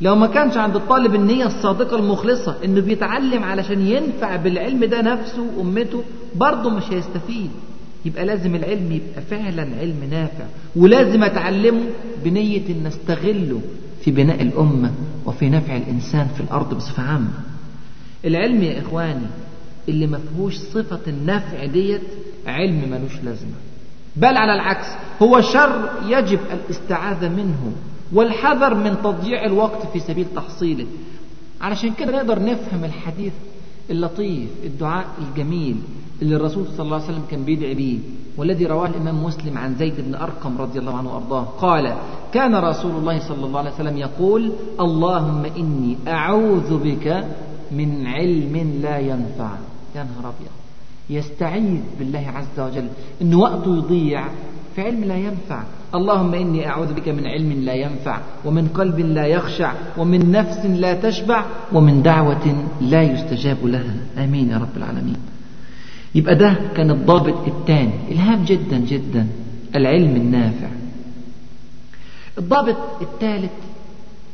لو 0.00 0.14
ما 0.14 0.26
كانش 0.26 0.56
عند 0.56 0.76
الطالب 0.76 1.14
النية 1.14 1.46
الصادقة 1.46 1.96
المخلصة 1.96 2.54
إنه 2.64 2.80
بيتعلم 2.80 3.42
علشان 3.44 3.80
ينفع 3.86 4.36
بالعلم 4.36 4.84
ده 4.84 5.02
نفسه 5.02 5.46
وامته 5.58 6.02
برضه 6.36 6.70
مش 6.70 6.82
هيستفيد. 6.92 7.50
يبقى 8.04 8.24
لازم 8.26 8.54
العلم 8.54 8.92
يبقى 8.92 9.22
فعلا 9.30 9.62
علم 9.80 10.08
نافع 10.10 10.44
ولازم 10.76 11.22
أتعلمه 11.24 11.84
بنية 12.24 12.62
إن 12.68 12.86
استغله 12.86 13.60
في 14.04 14.10
بناء 14.10 14.42
الأمة 14.42 14.92
وفي 15.26 15.48
نفع 15.50 15.76
الإنسان 15.76 16.28
في 16.36 16.40
الأرض 16.40 16.74
بصفة 16.74 17.02
عامة. 17.02 17.30
العلم 18.24 18.62
يا 18.62 18.80
إخواني 18.80 19.26
اللي 19.88 20.06
ما 20.06 20.18
فيهوش 20.18 20.56
صفة 20.56 21.00
النفع 21.08 21.64
ديت 21.66 22.00
علم 22.46 22.90
ملوش 22.90 23.14
لازمة. 23.24 23.54
بل 24.16 24.36
على 24.36 24.54
العكس 24.54 24.86
هو 25.22 25.40
شر 25.40 25.90
يجب 26.06 26.38
الاستعاذة 26.52 27.28
منه 27.28 27.72
والحذر 28.12 28.74
من 28.74 28.96
تضييع 29.04 29.44
الوقت 29.44 29.86
في 29.92 30.00
سبيل 30.00 30.26
تحصيله. 30.36 30.86
علشان 31.60 31.92
كده 31.94 32.12
نقدر 32.12 32.42
نفهم 32.42 32.84
الحديث 32.84 33.32
اللطيف 33.90 34.50
الدعاء 34.64 35.06
الجميل 35.18 35.76
اللي 36.22 36.36
الرسول 36.36 36.66
صلى 36.66 36.84
الله 36.84 36.96
عليه 36.96 37.04
وسلم 37.04 37.24
كان 37.30 37.44
بيدعي 37.44 37.74
به 37.74 38.00
والذي 38.36 38.66
رواه 38.66 38.86
الإمام 38.86 39.24
مسلم 39.24 39.58
عن 39.58 39.74
زيد 39.74 39.94
بن 39.98 40.14
أرقم 40.14 40.58
رضي 40.58 40.78
الله 40.78 40.96
عنه 40.96 41.14
وأرضاه. 41.14 41.44
قال 41.44 41.94
كان 42.32 42.54
رسول 42.54 42.90
الله 42.96 43.18
صلى 43.18 43.46
الله 43.46 43.58
عليه 43.58 43.70
وسلم 43.70 43.96
يقول 43.96 44.52
اللهم 44.80 45.44
إني 45.44 45.96
أعوذ 46.08 46.78
بك 46.78 47.24
من 47.72 48.06
علم 48.06 48.56
لا 48.82 48.98
ينفع. 48.98 49.50
يا 49.96 50.02
نهار 50.04 50.32
أبيض. 50.34 50.54
يستعيذ 51.10 51.80
بالله 51.98 52.24
عز 52.34 52.60
وجل 52.60 52.88
أن 53.22 53.34
وقته 53.34 53.76
يضيع 53.76 54.28
في 54.74 54.82
علم 54.82 55.04
لا 55.04 55.16
ينفع. 55.16 55.62
اللهم 55.94 56.34
إني 56.34 56.68
أعوذ 56.68 56.94
بك 56.94 57.08
من 57.08 57.26
علم 57.26 57.52
لا 57.52 57.74
ينفع 57.74 58.18
ومن 58.44 58.68
قلب 58.68 58.98
لا 58.98 59.26
يخشع 59.26 59.72
ومن 59.98 60.30
نفس 60.30 60.66
لا 60.66 60.94
تشبع 60.94 61.44
ومن 61.72 62.02
دعوة 62.02 62.64
لا 62.80 63.02
يستجاب 63.02 63.66
لها. 63.66 63.94
آمين 64.18 64.50
يا 64.50 64.56
رب 64.58 64.76
العالمين. 64.76 65.16
يبقى 66.14 66.34
ده 66.34 66.56
كان 66.76 66.90
الضابط 66.90 67.48
الثاني. 67.48 67.92
إلهام 68.10 68.44
جدا 68.44 68.78
جدا. 68.78 69.26
العلم 69.76 70.16
النافع. 70.16 70.68
الضابط 72.38 72.76
الثالث 73.02 73.52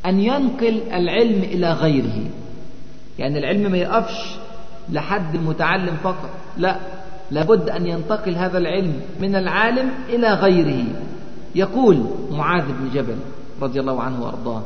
أن 0.05 0.19
ينقل 0.19 0.81
العلم 0.93 1.43
إلى 1.43 1.73
غيره. 1.73 2.23
يعني 3.19 3.39
العلم 3.39 3.71
ما 3.71 3.77
يقفش 3.77 4.35
لحد 4.89 5.35
المتعلم 5.35 5.97
فقط. 6.03 6.29
لا. 6.57 6.77
لابد 7.31 7.69
أن 7.69 7.87
ينتقل 7.87 8.35
هذا 8.35 8.57
العلم 8.57 8.93
من 9.19 9.35
العالم 9.35 9.89
إلى 10.09 10.33
غيره. 10.33 10.83
يقول 11.55 12.05
معاذ 12.31 12.65
بن 12.65 12.89
جبل 12.93 13.15
رضي 13.61 13.79
الله 13.79 14.01
عنه 14.01 14.23
وأرضاه 14.23 14.61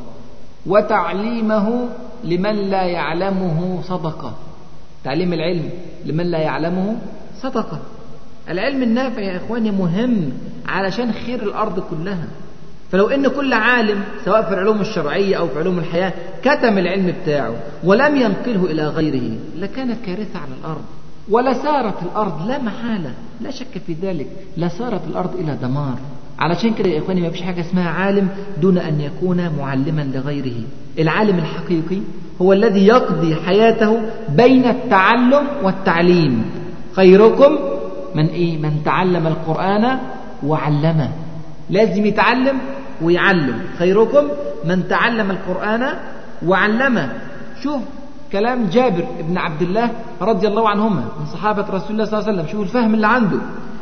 وتعليمه 0.66 1.90
لمن 2.24 2.56
لا 2.56 2.84
يعلمه 2.84 3.82
صدقة. 3.82 4.34
تعليم 5.04 5.34
العلم 5.34 5.70
لمن 6.06 6.26
لا 6.26 6.38
يعلمه 6.38 6.96
صدقة. 7.42 7.80
العلم 8.50 8.84
النافع 8.84 9.22
يا 9.22 9.38
إخواني 9.38 9.72
مهم 9.72 10.32
علشان 10.68 11.12
خير 11.12 11.44
الأرض 11.44 11.80
كلها. 11.80 12.28
فلو 12.92 13.10
إن 13.10 13.28
كل 13.28 13.54
عالم 13.54 14.04
سواء 14.26 14.42
في 14.42 14.54
العلوم 14.54 14.82
الشرعية 14.82 15.36
أو 15.36 15.48
في 15.48 15.60
علوم 15.60 15.80
الحياة 15.80 16.14
كتم 16.42 16.78
العلم 16.78 17.14
بتاعه 17.24 17.56
ولم 17.84 18.16
ينقله 18.16 18.66
إلى 18.66 18.88
غيره 18.88 19.38
لكانت 19.58 20.06
كارثة 20.06 20.40
على 20.40 20.52
الأرض. 20.60 20.86
ولسارت 21.32 22.04
الأرض 22.04 22.48
لا 22.48 22.58
محالة 22.58 23.12
لا 23.42 23.52
شك 23.52 23.82
في 23.88 23.96
ذلك. 24.02 24.28
لسارت 24.58 25.02
الأرض 25.08 25.36
إلى 25.36 25.58
دمار. 25.62 25.96
علشان 26.40 26.74
كده 26.74 26.90
يا 26.90 27.00
إخواني 27.00 27.22
ما 27.22 27.30
فيش 27.30 27.42
حاجة 27.42 27.62
اسمها 27.62 27.90
عالم 27.90 28.28
دون 28.62 28.78
أن 28.78 29.02
يكون 29.02 29.50
معلما 29.60 30.02
لغيره. 30.02 30.64
العالم 31.00 31.38
الحقيقي 31.38 32.02
هو 32.42 32.54
الذي 32.54 32.88
يقضي 32.88 33.36
حياته 33.36 34.02
بين 34.30 34.66
التعلم 34.66 35.48
والتعليم. 35.64 36.46
خيركم 36.96 37.58
من 38.16 38.28
إيه؟ 38.28 38.58
من 38.58 38.84
تعلم 38.86 39.28
القرآن 39.28 39.98
وعلمه. 40.46 41.10
لازم 41.70 42.06
يتعلم 42.06 42.58
ويعلم. 43.02 43.62
خيركم 43.80 44.24
من 44.66 44.88
تعلم 44.88 45.32
القرآن 45.32 45.94
وعلمه. 46.46 47.14
شوف 47.64 47.82
كلام 48.32 48.70
جابر 48.70 49.06
بن 49.30 49.38
عبد 49.38 49.62
الله 49.62 49.92
رضي 50.22 50.48
الله 50.48 50.70
عنهما 50.70 51.04
من 51.20 51.26
صحابة 51.34 51.62
رسول 51.62 51.92
الله 51.92 52.06
صلى 52.06 52.20
الله 52.20 52.30
عليه 52.30 52.42
وسلم. 52.42 52.52
شوف 52.52 52.62
الفهم 52.62 52.94
اللي 52.94 53.08
عنده. 53.08 53.40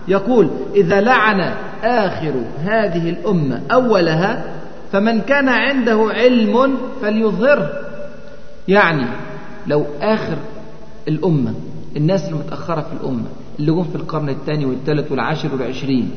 يقول 0.07 0.49
إذا 0.75 1.01
لعن 1.01 1.53
آخر 1.83 2.33
هذه 2.59 3.09
الأمة 3.09 3.61
أولها 3.71 4.53
فمن 4.91 5.21
كان 5.21 5.49
عنده 5.49 6.07
علم 6.09 6.77
فليظهره. 7.01 7.69
يعني 8.67 9.05
لو 9.67 9.85
آخر 10.01 10.37
الأمة 11.07 11.53
الناس 11.97 12.29
المتأخرة 12.29 12.81
في 12.81 12.93
الأمة 13.01 13.25
اللي 13.59 13.71
جم 13.71 13.83
في 13.83 13.95
القرن 13.95 14.29
الثاني 14.29 14.65
والثالث 14.65 15.11
والعاشر 15.11 15.49
والعشرين 15.53 16.11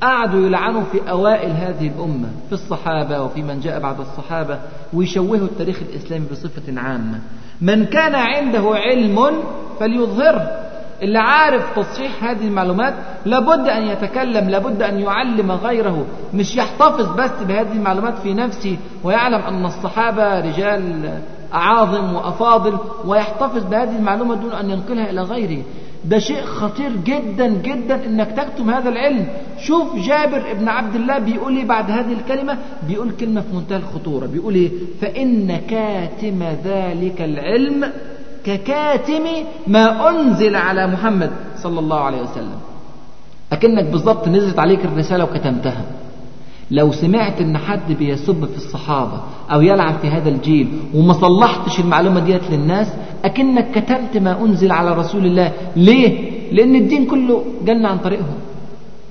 قعدوا 0.00 0.46
يلعنوا 0.46 0.82
في 0.92 1.10
أوائل 1.10 1.50
هذه 1.50 1.86
الأمة 1.88 2.28
في 2.48 2.52
الصحابة 2.52 3.22
وفي 3.22 3.42
من 3.42 3.60
جاء 3.60 3.80
بعد 3.80 4.00
الصحابة 4.00 4.58
ويشوهوا 4.92 5.36
التاريخ 5.36 5.80
الإسلامي 5.90 6.26
بصفة 6.32 6.80
عامة. 6.80 7.20
من 7.60 7.84
كان 7.84 8.14
عنده 8.14 8.62
علم 8.74 9.32
فليظهره 9.80 10.64
اللي 11.02 11.18
عارف 11.18 11.78
تصحيح 11.78 12.24
هذه 12.24 12.46
المعلومات 12.46 12.94
لابد 13.24 13.68
أن 13.68 13.82
يتكلم 13.82 14.50
لابد 14.50 14.82
أن 14.82 14.98
يعلم 15.00 15.52
غيره. 15.52 16.06
مش 16.34 16.56
يحتفظ 16.56 17.16
بس 17.20 17.30
بهذه 17.48 17.72
المعلومات 17.72 18.18
في 18.18 18.34
نفسه 18.34 18.76
ويعلم 19.04 19.40
أن 19.40 19.64
الصحابة 19.64 20.40
رجال 20.40 21.10
أعاظم 21.54 22.14
وأفاضل 22.14 22.78
ويحتفظ 23.04 23.64
بهذه 23.64 23.96
المعلومة 23.96 24.34
دون 24.34 24.52
أن 24.52 24.70
ينقلها 24.70 25.10
إلى 25.10 25.22
غيره. 25.22 25.62
ده 26.04 26.18
شيء 26.18 26.42
خطير 26.42 26.90
جدا 27.04 27.46
جدا 27.46 28.06
إنك 28.06 28.30
تكتم 28.36 28.70
هذا 28.70 28.88
العلم. 28.88 29.26
شوف 29.58 29.96
جابر 29.96 30.50
ابن 30.50 30.68
عبد 30.68 30.94
الله 30.94 31.18
بيقول 31.18 31.56
إيه 31.56 31.64
بعد 31.64 31.90
هذه 31.90 32.12
الكلمة؟ 32.12 32.58
بيقول 32.88 33.10
كلمة 33.10 33.40
في 33.40 33.56
منتهى 33.56 33.76
الخطورة. 33.76 34.26
بيقول 34.26 34.54
إيه؟ 34.54 34.70
فإن 35.00 35.56
كاتم 35.56 36.42
ذلك 36.64 37.22
العلم 37.22 37.92
ككاتم 38.44 39.24
ما 39.66 40.10
أنزل 40.10 40.56
على 40.56 40.86
محمد 40.86 41.30
صلى 41.56 41.78
الله 41.80 42.00
عليه 42.00 42.22
وسلم. 42.22 42.58
أكنك 43.52 43.84
بالضبط 43.84 44.28
نزلت 44.28 44.58
عليك 44.58 44.84
الرسالة 44.84 45.24
وكتمتها. 45.24 45.84
لو 46.70 46.92
سمعت 46.92 47.40
إن 47.40 47.58
حد 47.58 47.92
بيسب 47.92 48.44
في 48.44 48.56
الصحابة 48.56 49.20
أو 49.52 49.60
يلعب 49.62 49.94
في 49.98 50.08
هذا 50.08 50.28
الجيل 50.28 50.68
وما 50.94 51.12
صلحتش 51.12 51.80
المعلومة 51.80 52.20
ديت 52.20 52.50
للناس 52.50 52.92
أكنك 53.24 53.70
كتمت 53.70 54.16
ما 54.16 54.40
أنزل 54.44 54.72
على 54.72 54.92
رسول 54.92 55.26
الله. 55.26 55.52
ليه؟ 55.76 56.30
لأن 56.52 56.74
الدين 56.74 57.06
كله 57.06 57.44
جنة 57.64 57.88
عن 57.88 57.98
طريقهم. 57.98 58.38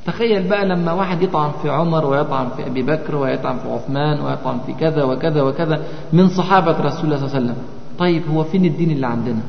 تخيل 0.05 0.47
بقى 0.47 0.65
لما 0.65 0.91
واحد 0.93 1.21
يطعن 1.21 1.51
في 1.61 1.69
عمر 1.69 2.05
ويطعن 2.05 2.47
في 2.57 2.67
أبي 2.67 2.81
بكر 2.81 3.15
ويطعن 3.15 3.57
في 3.57 3.69
عثمان 3.69 4.21
ويطعن 4.21 4.59
في 4.65 4.73
كذا 4.73 5.03
وكذا 5.03 5.41
وكذا 5.41 5.83
من 6.13 6.27
صحابة 6.27 6.71
رسول 6.71 7.05
الله 7.05 7.17
صلى 7.17 7.25
الله 7.27 7.35
عليه 7.35 7.45
وسلم. 7.45 7.55
طيب 7.99 8.23
هو 8.33 8.43
فين 8.43 8.65
الدين 8.65 8.91
اللي 8.91 9.07
عندنا؟ 9.07 9.41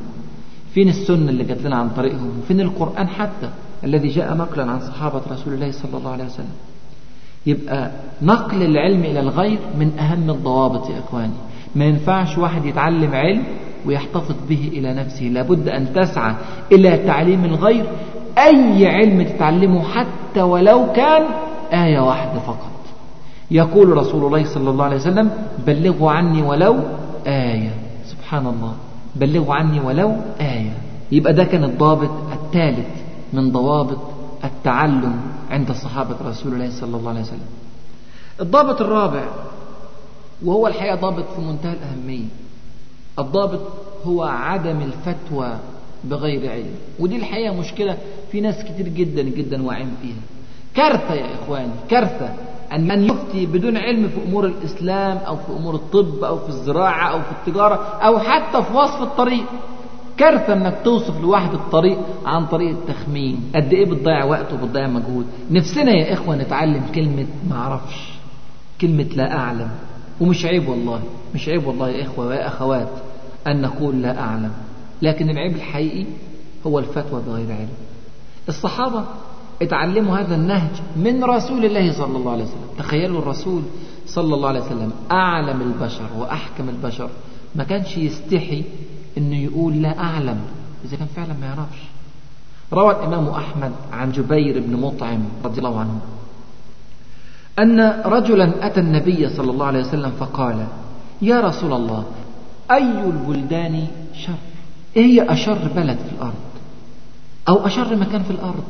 فين 0.73 0.89
السنة 0.89 1.29
اللي 1.29 1.43
جات 1.43 1.61
لنا 1.61 1.75
عن 1.75 1.89
طريقهم؟ 1.89 2.29
وفين 2.43 2.61
القرآن 2.61 3.07
حتى 3.07 3.49
الذي 3.83 4.07
جاء 4.07 4.33
نقلا 4.33 4.71
عن 4.71 4.79
صحابة 4.79 5.21
رسول 5.31 5.53
الله 5.53 5.71
صلى 5.71 5.97
الله 5.97 6.11
عليه 6.11 6.25
وسلم؟ 6.25 6.55
يبقى 7.45 7.91
نقل 8.21 8.63
العلم 8.63 9.03
إلى 9.03 9.19
الغير 9.19 9.59
من 9.79 9.99
أهم 9.99 10.29
الضوابط 10.29 10.89
يا 10.89 10.99
إخواني. 10.99 11.33
ما 11.75 11.85
ينفعش 11.85 12.37
واحد 12.37 12.65
يتعلم 12.65 13.15
علم 13.15 13.43
ويحتفظ 13.85 14.35
به 14.49 14.69
إلى 14.73 14.93
نفسه. 14.93 15.25
لابد 15.25 15.69
أن 15.69 15.93
تسعى 15.93 16.35
إلى 16.71 16.97
تعليم 16.97 17.45
الغير 17.45 17.85
أي 18.37 18.87
علم 18.87 19.23
تتعلمه 19.23 19.83
حتى 19.83 20.41
ولو 20.41 20.91
كان 20.91 21.23
آية 21.73 21.99
واحدة 21.99 22.39
فقط. 22.39 22.71
يقول 23.51 23.97
رسول 23.97 24.25
الله 24.25 24.43
صلى 24.43 24.69
الله 24.69 24.85
عليه 24.85 24.95
وسلم 24.95 25.29
بلغوا 25.67 26.11
عني 26.11 26.41
ولو 26.41 26.75
آية. 27.27 27.73
سبحان 28.05 28.47
الله. 28.47 28.73
بلغوا 29.15 29.55
عني 29.55 29.79
ولو 29.79 30.15
آية. 30.41 30.73
يبقى 31.11 31.33
ده 31.33 31.43
كان 31.43 31.63
الضابط 31.63 32.09
الثالث 32.33 32.87
من 33.33 33.51
ضوابط 33.51 33.97
التعلم 34.45 35.21
عند 35.51 35.71
صحابة 35.71 36.15
رسول 36.25 36.53
الله 36.53 36.69
صلى 36.69 36.97
الله 36.97 37.09
عليه 37.09 37.21
وسلم. 37.21 37.49
الضابط 38.41 38.81
الرابع 38.81 39.23
وهو 40.45 40.67
الحقيقة 40.67 40.95
ضابط 40.95 41.25
في 41.35 41.41
منتهى 41.41 41.73
الأهمية. 41.73 42.27
الضابط 43.19 43.61
هو 44.05 44.23
عدم 44.23 44.81
الفتوى 44.81 45.57
بغير 46.03 46.51
علم. 46.51 46.75
ودي 46.99 47.15
الحقيقة 47.15 47.53
مشكلة 47.53 47.97
في 48.31 48.41
ناس 48.41 48.63
كتير 48.63 48.87
جدا 48.87 49.21
جدا 49.21 49.63
واعين 49.63 49.91
فيها. 50.01 50.21
كارثة 50.75 51.13
يا 51.13 51.35
إخواني 51.35 51.71
كارثة 51.89 52.29
أن 52.73 52.87
من 52.87 53.03
يفتي 53.03 53.45
بدون 53.45 53.77
علم 53.77 54.09
في 54.09 54.29
أمور 54.29 54.45
الإسلام 54.45 55.17
أو 55.17 55.35
في 55.35 55.51
أمور 55.51 55.75
الطب 55.75 56.23
أو 56.23 56.39
في 56.39 56.49
الزراعة 56.49 57.11
أو 57.11 57.21
في 57.21 57.31
التجارة 57.31 57.75
أو 57.75 58.19
حتى 58.19 58.63
في 58.63 58.73
وصف 58.73 59.01
الطريق 59.01 59.45
كارثة 60.17 60.53
إنك 60.53 60.81
توصف 60.83 61.21
لواحد 61.21 61.53
الطريق 61.53 61.97
عن 62.25 62.45
طريق 62.45 62.69
التخمين. 62.69 63.39
قد 63.55 63.73
إيه 63.73 63.85
بتضيع 63.85 64.25
وقت 64.25 64.53
وبتضيع 64.53 64.87
مجهود. 64.87 65.25
نفسنا 65.51 65.91
يا 65.91 66.13
إخوة 66.13 66.35
نتعلم 66.35 66.83
كلمة 66.95 67.27
ما 67.49 67.55
أعرفش 67.55 68.09
كلمة 68.81 69.03
لا 69.03 69.37
أعلم 69.37 69.69
ومش 70.21 70.45
عيب 70.45 70.69
والله. 70.69 71.01
مش 71.35 71.49
عيب 71.49 71.67
والله 71.67 71.89
يا 71.89 72.03
إخوة 72.03 72.27
ويا 72.27 72.47
أخوات 72.47 72.89
أن 73.47 73.61
نقول 73.61 74.01
لا 74.01 74.19
أعلم 74.19 74.51
لكن 75.01 75.29
العيب 75.29 75.55
الحقيقي 75.55 76.05
هو 76.67 76.79
الفتوى 76.79 77.21
بغير 77.27 77.51
علم. 77.51 77.69
الصحابة 78.49 79.03
اتعلموا 79.61 80.17
هذا 80.17 80.35
النهج 80.35 80.71
من 80.95 81.23
رسول 81.23 81.65
الله 81.65 81.91
صلى 81.91 82.17
الله 82.17 82.31
عليه 82.31 82.43
وسلم. 82.43 82.67
تخيلوا 82.77 83.19
الرسول 83.19 83.61
صلى 84.05 84.35
الله 84.35 84.47
عليه 84.47 84.61
وسلم 84.61 84.91
أعلم 85.11 85.61
البشر 85.61 86.09
وأحكم 86.17 86.69
البشر. 86.69 87.09
ما 87.55 87.63
كانش 87.63 87.97
يستحي 87.97 88.63
إنه 89.17 89.35
يقول 89.35 89.81
لا 89.81 89.99
أعلم. 89.99 90.39
إذا 90.85 90.97
كان 90.97 91.07
فعلا 91.15 91.33
ما 91.33 91.45
يعرفش. 91.45 91.79
روى 92.73 92.91
الإمام 92.91 93.27
أحمد 93.27 93.71
عن 93.93 94.11
جبير 94.11 94.59
بن 94.59 94.75
مطعم 94.75 95.19
رضي 95.43 95.57
الله 95.57 95.79
عنه 95.79 95.99
أن 97.59 98.01
رجلا 98.05 98.65
أتى 98.67 98.79
النبي 98.79 99.29
صلى 99.29 99.51
الله 99.51 99.65
عليه 99.65 99.79
وسلم 99.79 100.11
فقال 100.11 100.67
يا 101.21 101.41
رسول 101.41 101.73
الله 101.73 102.05
أي 102.71 102.91
البلدان 103.05 103.87
شر؟ 104.13 104.33
إيه 104.97 105.05
هي 105.05 105.31
أشر 105.31 105.57
بلد 105.75 105.97
في 105.97 106.15
الأرض؟ 106.15 106.33
أو 107.49 107.65
أشر 107.65 107.95
مكان 107.95 108.23
في 108.23 108.31
الأرض؟ 108.31 108.63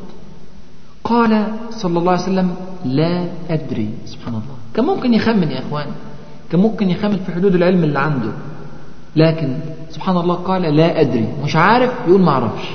قال 1.04 1.48
صلى 1.72 2.00
الله 2.00 2.12
عليه 2.12 2.24
وسلم 2.24 2.56
لا 2.86 3.30
أدري. 3.50 3.90
سبحان 4.06 4.34
الله. 4.34 4.56
كان 4.74 4.86
ممكن 4.86 5.14
يخمن 5.14 5.52
يا 5.52 5.60
إخوان. 5.60 5.88
كان 6.52 6.60
ممكن 6.62 6.90
يخمن 6.90 7.18
في 7.18 7.32
حدود 7.32 7.56
العلم 7.56 7.84
اللي 7.84 8.00
عنده. 8.00 8.32
لكن 9.16 9.60
سبحان 9.96 10.18
الله 10.18 10.36
قال 10.36 10.62
لا 10.62 11.02
أدري. 11.02 11.28
مش 11.44 11.56
عارف 11.56 11.92
يقول 12.08 12.22
ما 12.22 12.32
أعرفش. 12.32 12.68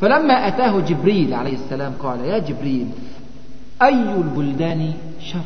فلما 0.00 0.48
أتاه 0.48 0.80
جبريل 0.80 1.34
عليه 1.34 1.54
السلام 1.54 1.92
قال 2.02 2.20
يا 2.20 2.38
جبريل 2.38 2.86
أي 3.82 4.02
البلدان 4.14 4.92
شر؟ 5.20 5.38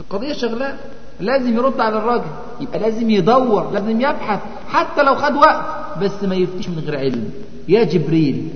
القضية 0.00 0.32
شغلة. 0.32 0.76
لازم 1.20 1.56
يرد 1.56 1.80
على 1.80 1.98
الراجل. 1.98 2.30
يبقى 2.60 2.78
لازم 2.78 3.10
يدور 3.10 3.70
لازم 3.70 4.00
يبحث. 4.00 4.40
حتى 4.68 5.02
لو 5.02 5.14
خد 5.14 5.36
وقت 5.36 5.64
بس 6.00 6.24
ما 6.24 6.34
يفتيش 6.34 6.68
من 6.68 6.78
غير 6.78 6.98
علم. 6.98 7.30
يا 7.68 7.84
جبريل 7.84 8.48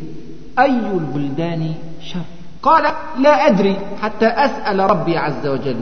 أي 0.59 0.79
البلدان 0.95 1.75
شر؟ 2.03 2.21
قال 2.63 2.85
لا 3.19 3.47
أدري. 3.47 3.77
حتى 4.03 4.27
أسأل 4.27 4.79
ربي 4.91 5.19
عز 5.19 5.47
وجل. 5.47 5.77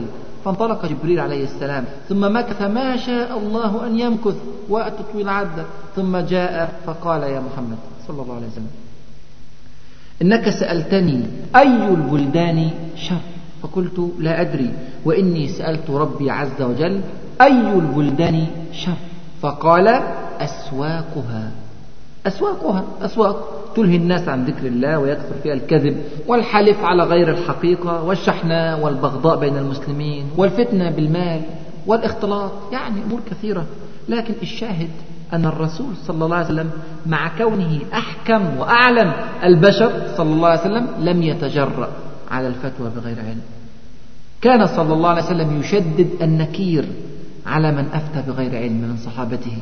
فانطلق 0.45 0.85
جبريل 0.85 1.19
عليه 1.19 1.43
السلام. 1.43 1.85
ثم 2.09 2.35
مكث 2.37 2.61
ما 2.61 2.97
شاء 2.97 3.37
الله 3.37 3.87
أن 3.87 3.99
يمكث 3.99 4.35
وقت 4.69 4.93
طويل 5.13 5.29
عدة 5.29 5.63
ثم 5.95 6.17
جاء 6.17 6.79
فقال 6.85 7.23
يا 7.23 7.39
محمد 7.39 7.77
صلى 8.07 8.21
الله 8.21 8.35
عليه 8.35 8.47
وسلم 8.47 8.67
إنك 10.21 10.49
سألتني 10.49 11.23
أي 11.55 11.87
البلدان 11.87 12.69
شر؟ 12.95 13.15
فقلت 13.63 14.11
لا 14.19 14.41
أدري 14.41 14.73
وإني 15.05 15.47
سألت 15.47 15.89
ربي 15.89 16.31
عز 16.31 16.61
وجل 16.61 17.01
أي 17.41 17.73
البلدان 17.73 18.47
شر؟ 18.73 18.97
فقال 19.41 19.87
أسواقها. 20.39 21.51
أسواقها 22.27 22.83
أسواق. 23.01 23.64
تلهي 23.75 23.95
الناس 23.95 24.27
عن 24.27 24.45
ذكر 24.45 24.67
الله 24.67 24.99
ويكثر 24.99 25.35
فيها 25.43 25.53
الكذب 25.53 25.97
والحلف 26.27 26.83
على 26.83 27.03
غير 27.03 27.31
الحقيقة 27.31 28.03
والشحناء 28.03 28.79
والبغضاء 28.79 29.39
بين 29.39 29.57
المسلمين 29.57 30.25
والفتنة 30.37 30.91
بالمال 30.91 31.41
والاختلاط. 31.87 32.51
يعني 32.71 33.03
أمور 33.03 33.19
كثيرة. 33.31 33.65
لكن 34.09 34.33
الشاهد 34.41 34.89
أن 35.33 35.45
الرسول 35.45 35.95
صلى 36.07 36.25
الله 36.25 36.35
عليه 36.35 36.45
وسلم 36.45 36.71
مع 37.05 37.37
كونه 37.37 37.79
أحكم 37.93 38.57
وأعلم 38.57 39.13
البشر 39.43 39.91
صلى 40.17 40.29
الله 40.29 40.47
عليه 40.47 40.61
وسلم 40.61 40.87
لم 40.99 41.23
يتجرأ 41.23 41.89
على 42.31 42.47
الفتوى 42.47 42.89
بغير 42.95 43.19
علم. 43.19 43.41
كان 44.41 44.67
صلى 44.67 44.93
الله 44.93 45.09
عليه 45.09 45.23
وسلم 45.23 45.59
يشدد 45.59 46.09
النكير 46.21 46.85
على 47.45 47.71
من 47.71 47.85
أفتى 47.93 48.31
بغير 48.31 48.55
علم 48.55 48.81
من 48.81 48.97
صحابته 48.97 49.57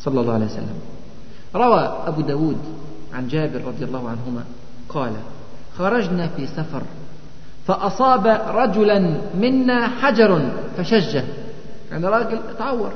صلى 0.00 0.20
الله 0.20 0.34
عليه 0.34 0.46
وسلم. 0.46 0.78
روى 1.56 1.98
أبو 2.06 2.20
داود 2.20 2.56
عن 3.14 3.28
جابر 3.28 3.64
رضي 3.64 3.84
الله 3.84 4.08
عنهما 4.08 4.44
قال 4.88 5.12
خرجنا 5.78 6.28
في 6.28 6.46
سفر 6.46 6.82
فأصاب 7.66 8.26
رجلا 8.46 9.20
منا 9.34 9.88
حجر 9.88 10.50
فشجه. 10.76 11.24
يعني 11.90 12.06
راجل 12.06 12.40
تعور 12.58 12.92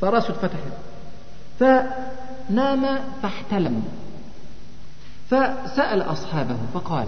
فراسه 0.00 0.30
اتفتحت 0.30 0.72
فنام 1.60 2.98
فاحتلم 3.22 3.82
فسأل 5.30 6.02
أصحابه 6.02 6.56
فقال 6.74 7.06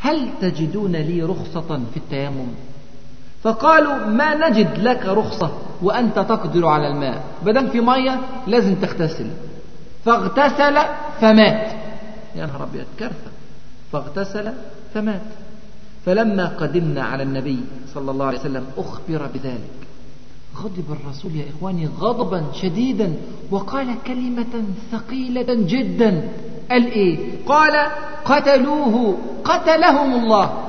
هل 0.00 0.28
تجدون 0.40 0.92
لي 0.96 1.22
رخصة 1.22 1.80
في 1.94 1.96
التيمم؟ 1.96 2.48
فقالوا 3.42 4.06
ما 4.06 4.48
نجد 4.48 4.78
لك 4.78 5.06
رخصة 5.06 5.50
وأنت 5.82 6.18
تقدر 6.18 6.66
على 6.66 6.88
الماء 6.88 7.22
بدل 7.42 7.68
في 7.68 7.80
مية 7.80 8.20
لازم 8.46 8.74
تغتسل. 8.74 9.30
فاغتسل 10.06 10.78
فمات. 11.20 11.72
يا 12.36 12.46
نهار 12.46 12.62
أبيض 12.62 12.84
كارثة 12.98 13.30
فاغتسل 13.92 14.52
فمات. 14.94 15.20
فلما 16.06 16.46
قدمنا 16.46 17.02
على 17.04 17.22
النبي 17.22 17.60
صلى 17.94 18.10
الله 18.10 18.26
عليه 18.26 18.38
وسلم 18.38 18.64
أخبر 18.78 19.26
بذلك. 19.34 19.76
غضب 20.56 20.84
الرسول 20.92 21.36
يا 21.36 21.44
إخواني 21.56 21.86
غضبا 22.00 22.44
شديدا 22.52 23.12
وقال 23.50 23.94
كلمة 24.06 24.64
ثقيلة 24.92 25.46
جدا. 25.48 26.28
قال 26.70 26.86
إيه؟ 26.92 27.18
قال 27.46 27.90
قتلوه 28.24 29.18
قتلهم 29.44 30.14
الله. 30.14 30.62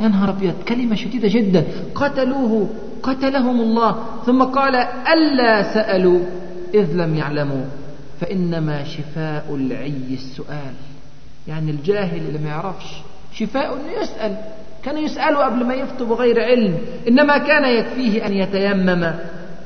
يا 0.00 0.08
نهار 0.08 0.30
أبيض 0.30 0.54
كلمة 0.68 0.94
شديدة 0.94 1.28
جدا. 1.28 1.64
قتلوه 1.94 2.68
قتلهم 3.02 3.60
الله. 3.60 3.96
ثم 4.26 4.42
قال 4.42 4.76
ألا 5.14 5.74
سألوا 5.74 6.20
إذ 6.74 6.92
لم 6.92 7.14
يعلموا. 7.14 7.64
فإنما 8.20 8.84
شفاء 8.84 9.54
العي 9.54 10.14
السؤال. 10.14 10.74
يعني 11.48 11.70
الجاهل 11.70 12.18
اللي 12.18 12.38
ما 12.38 12.48
يعرفش 12.48 13.02
شفاء 13.34 13.74
إنه 13.74 14.02
يسأل. 14.02 14.36
كان 14.84 14.98
يسأله 14.98 15.44
قبل 15.44 15.64
ما 15.64 15.74
يفتوا 15.74 16.06
بغير 16.06 16.44
علم. 16.44 16.78
إنما 17.08 17.38
كان 17.38 17.64
يكفيه 17.64 18.26
أن 18.26 18.32
يتيمم 18.32 19.12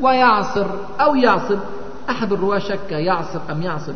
ويعصر 0.00 0.66
أو 1.00 1.14
يعصب. 1.14 1.58
أحد 2.10 2.32
الرواة 2.32 2.58
شك 2.58 2.92
يعصر 2.92 3.40
أم 3.50 3.62
يعصب. 3.62 3.94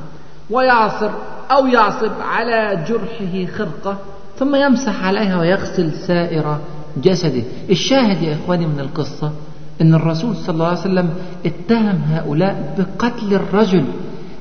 ويعصر 0.50 1.10
أو 1.50 1.66
يعصب 1.66 2.12
على 2.20 2.84
جرحه 2.88 3.52
خرقة 3.56 3.98
ثم 4.38 4.54
يمسح 4.54 5.04
عليها 5.04 5.40
ويغسل 5.40 5.92
سائر 5.92 6.58
جسده. 6.96 7.42
الشاهد 7.70 8.22
يا 8.22 8.34
إخواني 8.34 8.66
من 8.66 8.80
القصة 8.80 9.32
أن 9.80 9.94
الرسول 9.94 10.36
صلى 10.36 10.54
الله 10.54 10.66
عليه 10.66 10.80
وسلم 10.80 11.10
اتهم 11.46 12.00
هؤلاء 12.08 12.74
بقتل 12.78 13.34
الرجل. 13.34 13.84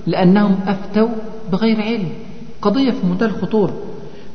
لأنهم 0.08 0.56
أفتوا 0.68 1.10
بغير 1.52 1.82
علم. 1.82 2.10
قضية 2.62 2.92
في 2.92 3.08
منتهى 3.08 3.28
الخطورة. 3.28 3.74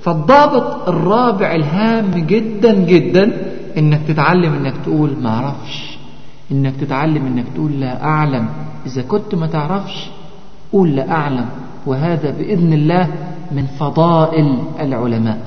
فالضابط 0.03 0.89
الرابع 0.89 1.55
الهام 1.55 2.11
جدا 2.11 2.75
جدا 2.75 3.33
إنك 3.79 4.01
تتعلم 4.09 4.53
إنك 4.53 4.75
تقول 4.85 5.17
ما 5.23 5.29
أعرفش. 5.29 5.99
إنك 6.53 6.77
تتعلم 6.77 7.27
إنك 7.27 7.45
تقول 7.55 7.81
لا 7.81 8.05
أعلم. 8.05 8.49
إذا 8.87 9.03
كنت 9.03 9.35
ما 9.35 9.47
تعرفش 9.47 10.11
قول 10.73 10.97
لا 10.97 11.11
أعلم. 11.11 11.47
وهذا 11.87 12.31
بإذن 12.31 12.73
الله 12.73 13.09
من 13.53 13.67
فضائل 13.67 14.59
العلماء. 14.81 15.39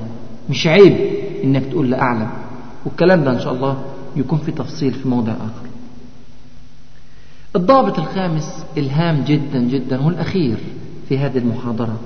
مش 0.50 0.66
عيب 0.66 0.96
إنك 1.44 1.64
تقول 1.66 1.90
لا 1.90 2.02
أعلم. 2.02 2.28
والكلام 2.86 3.24
ده 3.24 3.30
إن 3.30 3.40
شاء 3.40 3.52
الله 3.52 3.76
يكون 4.16 4.38
في 4.38 4.52
تفصيل 4.52 4.92
في 4.92 5.08
موضع 5.08 5.32
آخر. 5.32 5.69
الضابط 7.56 7.98
الخامس 7.98 8.64
إلهام 8.78 9.24
جدا 9.26 9.58
جدا 9.58 10.06
والاخير 10.06 10.56
في 11.08 11.18
هذه 11.18 11.38
المحاضرة. 11.38 11.96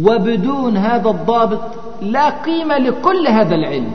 وبدون 0.00 0.76
هذا 0.76 1.10
الضابط 1.10 1.60
لا 2.02 2.42
قيمة 2.42 2.78
لكل 2.78 3.26
هذا 3.26 3.54
العلم. 3.54 3.90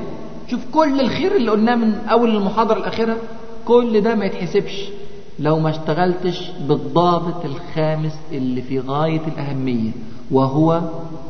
شوف 0.47 0.61
كل 0.73 1.01
الخير 1.01 1.35
اللي 1.35 1.51
قلناه 1.51 1.75
من 1.75 1.93
أول 1.93 2.35
المحاضرة 2.35 2.77
الأخيرة 2.77 3.17
كل 3.65 4.01
ده 4.01 4.15
ما 4.15 4.25
يتحسبش. 4.25 4.89
لو 5.39 5.59
ما 5.59 5.69
اشتغلتش 5.69 6.51
بالضابط 6.67 7.45
الخامس 7.45 8.19
اللي 8.31 8.61
في 8.61 8.79
غاية 8.79 9.21
الأهمية 9.27 9.91
وهو 10.31 10.81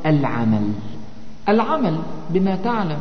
العمل. 0.06 0.68
العمل 1.50 1.98
بما 2.30 2.56
تعلم. 2.56 2.98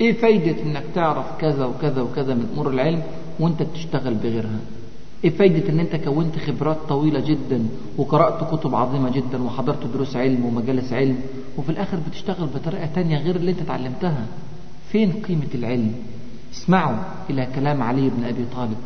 إيه 0.00 0.12
فايدة 0.12 0.62
إنك 0.62 0.84
تعرف 0.94 1.26
كذا 1.38 1.64
وكذا 1.64 2.02
وكذا 2.02 2.34
من 2.34 2.48
أمور 2.54 2.70
العلم 2.70 3.02
وأنت 3.40 3.62
بتشتغل 3.62 4.14
بغيرها؟ 4.14 4.58
إيه 5.24 5.30
فايدة 5.30 5.68
إن 5.68 5.80
أنت 5.80 5.96
كونت 5.96 6.38
خبرات 6.38 6.76
طويلة 6.88 7.20
جدا 7.20 7.66
وقرأت 7.98 8.54
كتب 8.54 8.74
عظيمة 8.74 9.10
جدا 9.10 9.42
وحضرت 9.42 9.86
دروس 9.94 10.16
علم 10.16 10.44
ومجالس 10.44 10.92
علم 10.92 11.16
وفي 11.58 11.70
الآخر 11.70 11.98
بتشتغل 12.08 12.46
بطريقة 12.54 12.86
تانية 12.94 13.18
غير 13.18 13.36
اللي 13.36 13.50
أنت 13.50 13.60
اتعلمتها؟ 13.60 14.26
فين 14.92 15.12
قيمة 15.12 15.48
العلم؟ 15.54 15.92
اسمعوا 16.54 16.96
إلى 17.30 17.46
كلام 17.54 17.82
علي 17.82 18.10
بن 18.10 18.24
أبي 18.24 18.44
طالب 18.56 18.76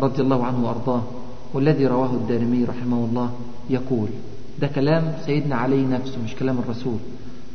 رضي 0.00 0.22
الله 0.22 0.44
عنه 0.44 0.64
وأرضاه 0.66 1.02
والذي 1.54 1.86
رواه 1.86 2.10
الدارمي 2.14 2.64
رحمه 2.64 3.04
الله 3.04 3.30
يقول 3.70 4.08
ده 4.60 4.66
كلام 4.66 5.12
سيدنا 5.26 5.56
علي 5.56 5.82
نفسه 5.82 6.18
مش 6.24 6.34
كلام 6.34 6.58
الرسول 6.58 6.96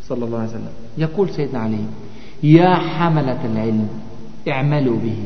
صلى 0.07 0.25
الله 0.25 0.38
عليه 0.39 0.49
وسلم. 0.49 0.69
يقول 0.97 1.29
سيدنا 1.29 1.59
علي 1.59 1.79
يا 2.43 2.75
حملة 2.75 3.45
العلم 3.45 3.88
اعملوا 4.47 4.97
به. 4.97 5.17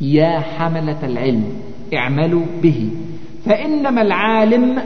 يا 0.00 0.40
حملة 0.40 1.06
العلم 1.06 1.44
اعملوا 1.94 2.42
به. 2.62 2.90
فإنما 3.46 4.02
العالم 4.02 4.82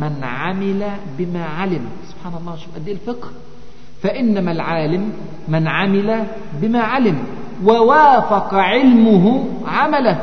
من 0.00 0.12
عمل 0.22 0.84
بما 1.18 1.44
علم. 1.44 1.86
سبحان 2.08 2.40
الله 2.40 2.56
شوف 2.56 2.74
قد 2.74 2.88
إيه 2.88 2.94
الفقه. 2.94 3.28
فإنما 4.02 4.52
العالم 4.52 5.12
من 5.48 5.68
عمل 5.68 6.24
بما 6.62 6.80
علم 6.80 7.18
ووافق 7.64 8.54
علمه 8.54 9.44
عمله 9.66 10.22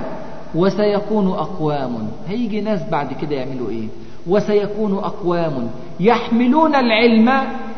وسيكون 0.56 1.28
أقوام. 1.28 2.08
هيجي 2.28 2.62
ناس 2.62 2.90
بعد 2.92 3.14
كده 3.22 3.36
يعملوا 3.36 3.70
إيه؟ 3.70 3.88
وسيكون 4.28 4.94
أقوام. 4.94 5.70
يحملون 6.00 6.76
العلم 6.76 7.30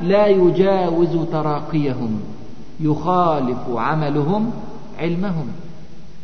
لا 0.01 0.27
يجاوز 0.27 1.17
تراقيهم. 1.31 2.19
يخالف 2.79 3.57
عملهم 3.75 4.51
علمهم. 4.99 5.47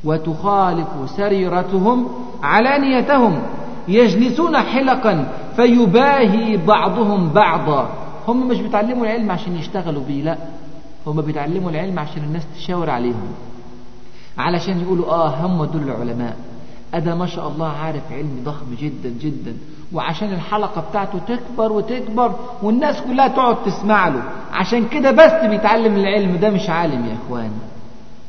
وتخالف 0.04 0.88
سريرتهم 1.18 2.08
علانيتهم 2.44 3.42
يجلسون 3.88 4.58
حلقا 4.58 5.32
فيباهي 5.56 6.58
بعضهم 6.58 7.30
بعضا. 7.30 7.90
هم 8.28 8.48
مش 8.48 8.62
بيتعلموا 8.62 9.06
العلم 9.06 9.32
عشان 9.32 9.56
يشتغلوا 9.58 10.04
بيه 10.08 10.24
لا. 10.24 10.38
هم 11.08 11.22
بيتعلموا 11.22 11.70
العلم 11.72 12.00
عشان 12.00 12.24
الناس 12.24 12.44
تشاور 12.56 12.90
عليهم. 12.90 13.28
علشان 14.38 14.82
يقولوا 14.82 15.06
آه 15.06 15.28
هم 15.28 15.66
دول 15.66 15.82
العلماء. 15.84 16.38
أدا 16.94 17.16
ما 17.16 17.26
شاء 17.26 17.48
الله 17.48 17.68
عارف 17.68 18.12
علم 18.12 18.42
ضخم 18.46 18.66
جدا 18.82 19.10
جدا. 19.22 19.54
وعشان 19.94 20.34
الحلقة 20.34 20.84
بتاعته 20.90 21.20
تكبر 21.28 21.72
وتكبر 21.72 22.32
والناس 22.64 23.02
كلها 23.02 23.28
تقعد 23.28 23.64
تسمع 23.66 24.08
له. 24.08 24.24
عشان 24.54 24.88
كده 24.88 25.12
بس 25.12 25.50
بيتعلم 25.50 25.96
العلم 25.96 26.36
ده 26.38 26.50
مش 26.50 26.70
عالم 26.70 27.06
يا 27.06 27.16
إخوان 27.26 27.52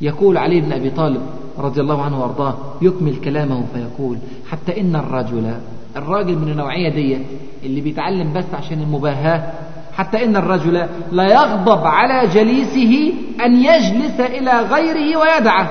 يقول 0.00 0.36
علي 0.36 0.60
بن 0.60 0.72
أبي 0.72 0.90
طالب 0.90 1.22
رضي 1.60 1.80
الله 1.80 2.02
عنه 2.02 2.20
وأرضاه 2.20 2.54
يكمل 2.82 3.16
كلامه 3.16 3.64
فيقول 3.74 4.18
حتى 4.50 4.80
إن 4.80 4.96
الرجل 4.96 5.54
الراجل 5.96 6.38
من 6.38 6.48
النوعية 6.48 6.88
دي 6.88 7.18
اللي 7.64 7.80
بيتعلم 7.80 8.32
بس 8.32 8.44
عشان 8.54 8.82
المباهاة 8.82 9.52
حتى 9.92 10.24
إن 10.24 10.36
الرجل 10.36 10.86
لا 11.12 11.24
يغضب 11.24 11.86
على 11.86 12.28
جليسه 12.28 13.12
أن 13.44 13.56
يجلس 13.56 14.20
إلى 14.20 14.50
غيره 14.60 15.16
ويدعه. 15.18 15.70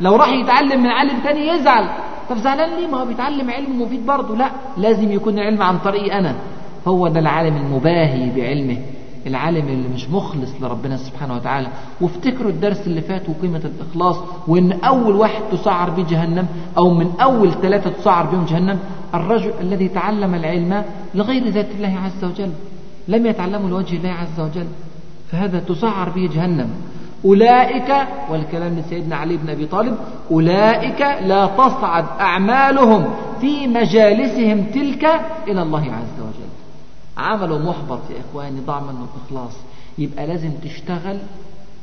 لو 0.00 0.16
راح 0.16 0.28
يتعلم 0.28 0.82
من 0.82 0.88
عالم 0.88 1.20
تاني 1.24 1.48
يزعل. 1.48 1.88
طب 2.30 2.36
زعلان 2.36 2.80
ليه؟ 2.80 2.86
ما 2.86 3.00
هو 3.00 3.04
بيتعلم 3.04 3.50
علم 3.50 3.82
مفيد 3.82 4.06
برضه. 4.06 4.36
لا 4.36 4.50
لازم 4.76 5.12
يكون 5.12 5.38
العلم 5.38 5.62
عن 5.62 5.78
طريقي 5.78 6.18
أنا. 6.18 6.34
هو 6.86 7.08
ده 7.08 7.20
العالم 7.20 7.56
المباهي 7.56 8.30
بعلمه. 8.36 8.76
العالم 9.26 9.68
اللي 9.68 9.88
مش 9.88 10.10
مخلص 10.10 10.50
لربنا 10.60 10.96
سبحانه 10.96 11.34
وتعالى 11.34 11.68
وافتكروا 12.00 12.50
الدرس 12.50 12.86
اللي 12.86 13.00
فات 13.00 13.22
وقيمة 13.28 13.62
الإخلاص 13.64 14.16
وإن 14.48 14.72
أول 14.72 15.14
واحد 15.14 15.42
تسعر 15.52 15.90
به 15.90 16.02
جهنم 16.02 16.46
أو 16.78 16.94
من 16.94 17.12
أول 17.20 17.52
ثلاثة 17.52 17.90
تسعر 17.90 18.26
بهم 18.26 18.44
جهنم 18.44 18.78
الرجل 19.14 19.52
الذي 19.60 19.88
تعلم 19.88 20.34
العلم 20.34 20.84
لغير 21.14 21.48
ذات 21.48 21.70
الله 21.76 21.98
عز 22.04 22.24
وجل 22.24 22.50
لم 23.08 23.26
يتعلموا 23.26 23.70
لوجه 23.70 23.96
الله 23.96 24.10
عز 24.10 24.40
وجل 24.40 24.66
فهذا 25.32 25.58
تسعر 25.58 26.08
به 26.08 26.30
جهنم. 26.34 26.70
أولئك 27.24 27.94
والكلام 28.30 28.78
لسيدنا 28.78 29.16
علي 29.16 29.36
بن 29.36 29.48
أبي 29.50 29.66
طالب 29.66 29.96
أولئك 30.30 31.00
لا 31.00 31.46
تصعد 31.46 32.04
أعمالهم 32.20 33.04
في 33.40 33.66
مجالسهم 33.66 34.64
تلك 34.64 35.04
إلى 35.48 35.62
الله 35.62 35.80
عز 35.82 36.20
وجل. 36.20 36.43
عمله 37.16 37.58
محبط 37.58 38.00
يا 38.10 38.20
إخواني 38.30 38.60
ضاع 38.60 38.80
منه 38.80 39.06
الإخلاص 39.16 39.52
يبقى 39.98 40.26
لازم 40.26 40.50
تشتغل 40.64 41.18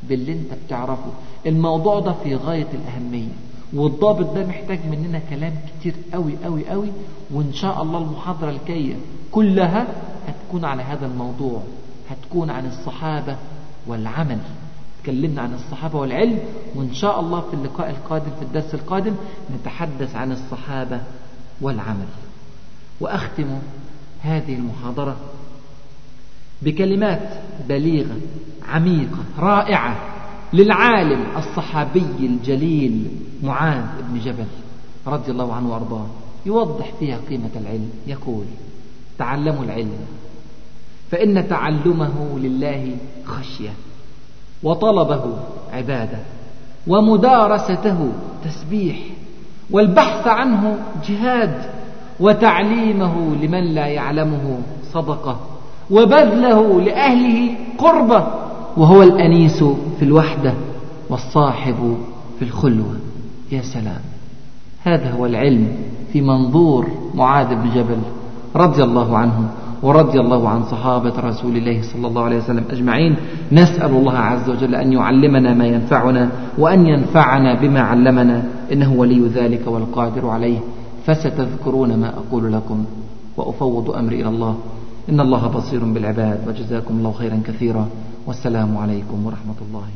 باللي 0.08 0.32
أنت 0.32 0.52
بتعرفه. 0.66 1.10
الموضوع 1.46 2.00
ده 2.00 2.12
في 2.12 2.36
غاية 2.36 2.66
الأهمية. 2.74 3.28
والضابط 3.72 4.34
ده 4.34 4.46
محتاج 4.46 4.78
مننا 4.90 5.20
كلام 5.30 5.52
كتير 5.80 5.94
قوي 6.12 6.32
قوي 6.44 6.68
قوي 6.68 6.88
وإن 7.30 7.52
شاء 7.52 7.82
الله 7.82 7.98
المحاضرة 7.98 8.50
الجاية 8.50 8.94
كلها 9.32 9.86
هتكون 10.28 10.64
على 10.64 10.82
هذا 10.82 11.06
الموضوع. 11.06 11.62
هتكون 12.10 12.50
عن 12.50 12.66
الصحابة 12.66 13.36
والعمل. 13.86 14.38
تكلمنا 15.02 15.42
عن 15.42 15.54
الصحابة 15.54 15.98
والعلم. 15.98 16.38
وإن 16.74 16.94
شاء 16.94 17.20
الله 17.20 17.40
في 17.40 17.54
اللقاء 17.54 17.90
القادم 17.90 18.30
في 18.38 18.42
الدرس 18.44 18.74
القادم 18.74 19.14
نتحدث 19.60 20.16
عن 20.16 20.32
الصحابة 20.32 21.00
والعمل. 21.60 22.06
وأختم 23.00 23.58
هذه 24.22 24.54
المحاضرة 24.54 25.16
بكلمات 26.62 27.28
بليغة 27.68 28.16
عميقة 28.68 29.24
رائعة 29.38 29.96
للعالم 30.52 31.24
الصحابي 31.36 32.06
الجليل 32.20 33.06
معاذ 33.42 33.84
بن 34.08 34.20
جبل 34.20 34.46
رضي 35.06 35.32
الله 35.32 35.54
عنه 35.54 35.72
وأرضاه. 35.72 36.06
يوضح 36.46 36.92
فيها 37.00 37.18
قيمة 37.30 37.50
العلم. 37.56 37.90
يقول 38.06 38.44
تعلموا 39.18 39.64
العلم 39.64 40.06
فإن 41.10 41.48
تعلمه 41.48 42.38
لله 42.38 42.96
خشية 43.24 43.70
وطلبه 44.62 45.38
عبادة 45.72 46.18
ومدارسته 46.86 48.12
تسبيح 48.44 48.98
والبحث 49.70 50.26
عنه 50.26 50.78
جهاد 51.08 51.81
وتعليمه 52.20 53.36
لمن 53.42 53.64
لا 53.74 53.86
يعلمه 53.86 54.58
صدقة 54.92 55.36
وبذله 55.90 56.80
لأهله 56.80 57.50
قربة 57.78 58.26
وهو 58.76 59.02
الأنيس 59.02 59.64
في 59.98 60.02
الوحدة 60.02 60.54
والصاحب 61.10 61.96
في 62.38 62.44
الخلوة. 62.44 62.96
يا 63.52 63.62
سلام. 63.62 64.00
هذا 64.82 65.10
هو 65.10 65.26
العلم 65.26 65.68
في 66.12 66.20
منظور 66.20 66.86
معاذ 67.14 67.54
بن 67.54 67.70
جبل 67.74 67.98
رضي 68.56 68.82
الله 68.82 69.16
عنه 69.16 69.48
ورضي 69.82 70.20
الله 70.20 70.48
عن 70.48 70.62
صحابة 70.62 71.12
رسول 71.20 71.56
الله 71.56 71.82
صلى 71.82 72.06
الله 72.06 72.22
عليه 72.22 72.36
وسلم 72.36 72.64
أجمعين. 72.70 73.16
نسأل 73.52 73.90
الله 73.90 74.18
عز 74.18 74.50
وجل 74.50 74.74
أن 74.74 74.92
يعلمنا 74.92 75.54
ما 75.54 75.66
ينفعنا 75.66 76.30
وأن 76.58 76.86
ينفعنا 76.86 77.60
بما 77.60 77.80
علمنا 77.80 78.44
إنه 78.72 78.92
ولي 78.92 79.28
ذلك 79.28 79.66
والقادر 79.66 80.28
عليه. 80.28 80.58
فستذكرون 81.06 81.96
ما 81.96 82.08
أقول 82.08 82.52
لكم 82.52 82.84
وأفوض 83.36 83.90
أمري 83.90 84.20
إلى 84.20 84.28
الله. 84.28 84.54
إن 85.08 85.20
الله 85.20 85.46
بصير 85.46 85.84
بالعباد 85.84 86.48
وجزاكم 86.48 86.94
الله 86.94 87.12
خيرا 87.12 87.42
كثيرا. 87.46 87.88
والسلام 88.26 88.76
عليكم 88.76 89.26
ورحمة 89.26 89.58
الله. 89.68 89.86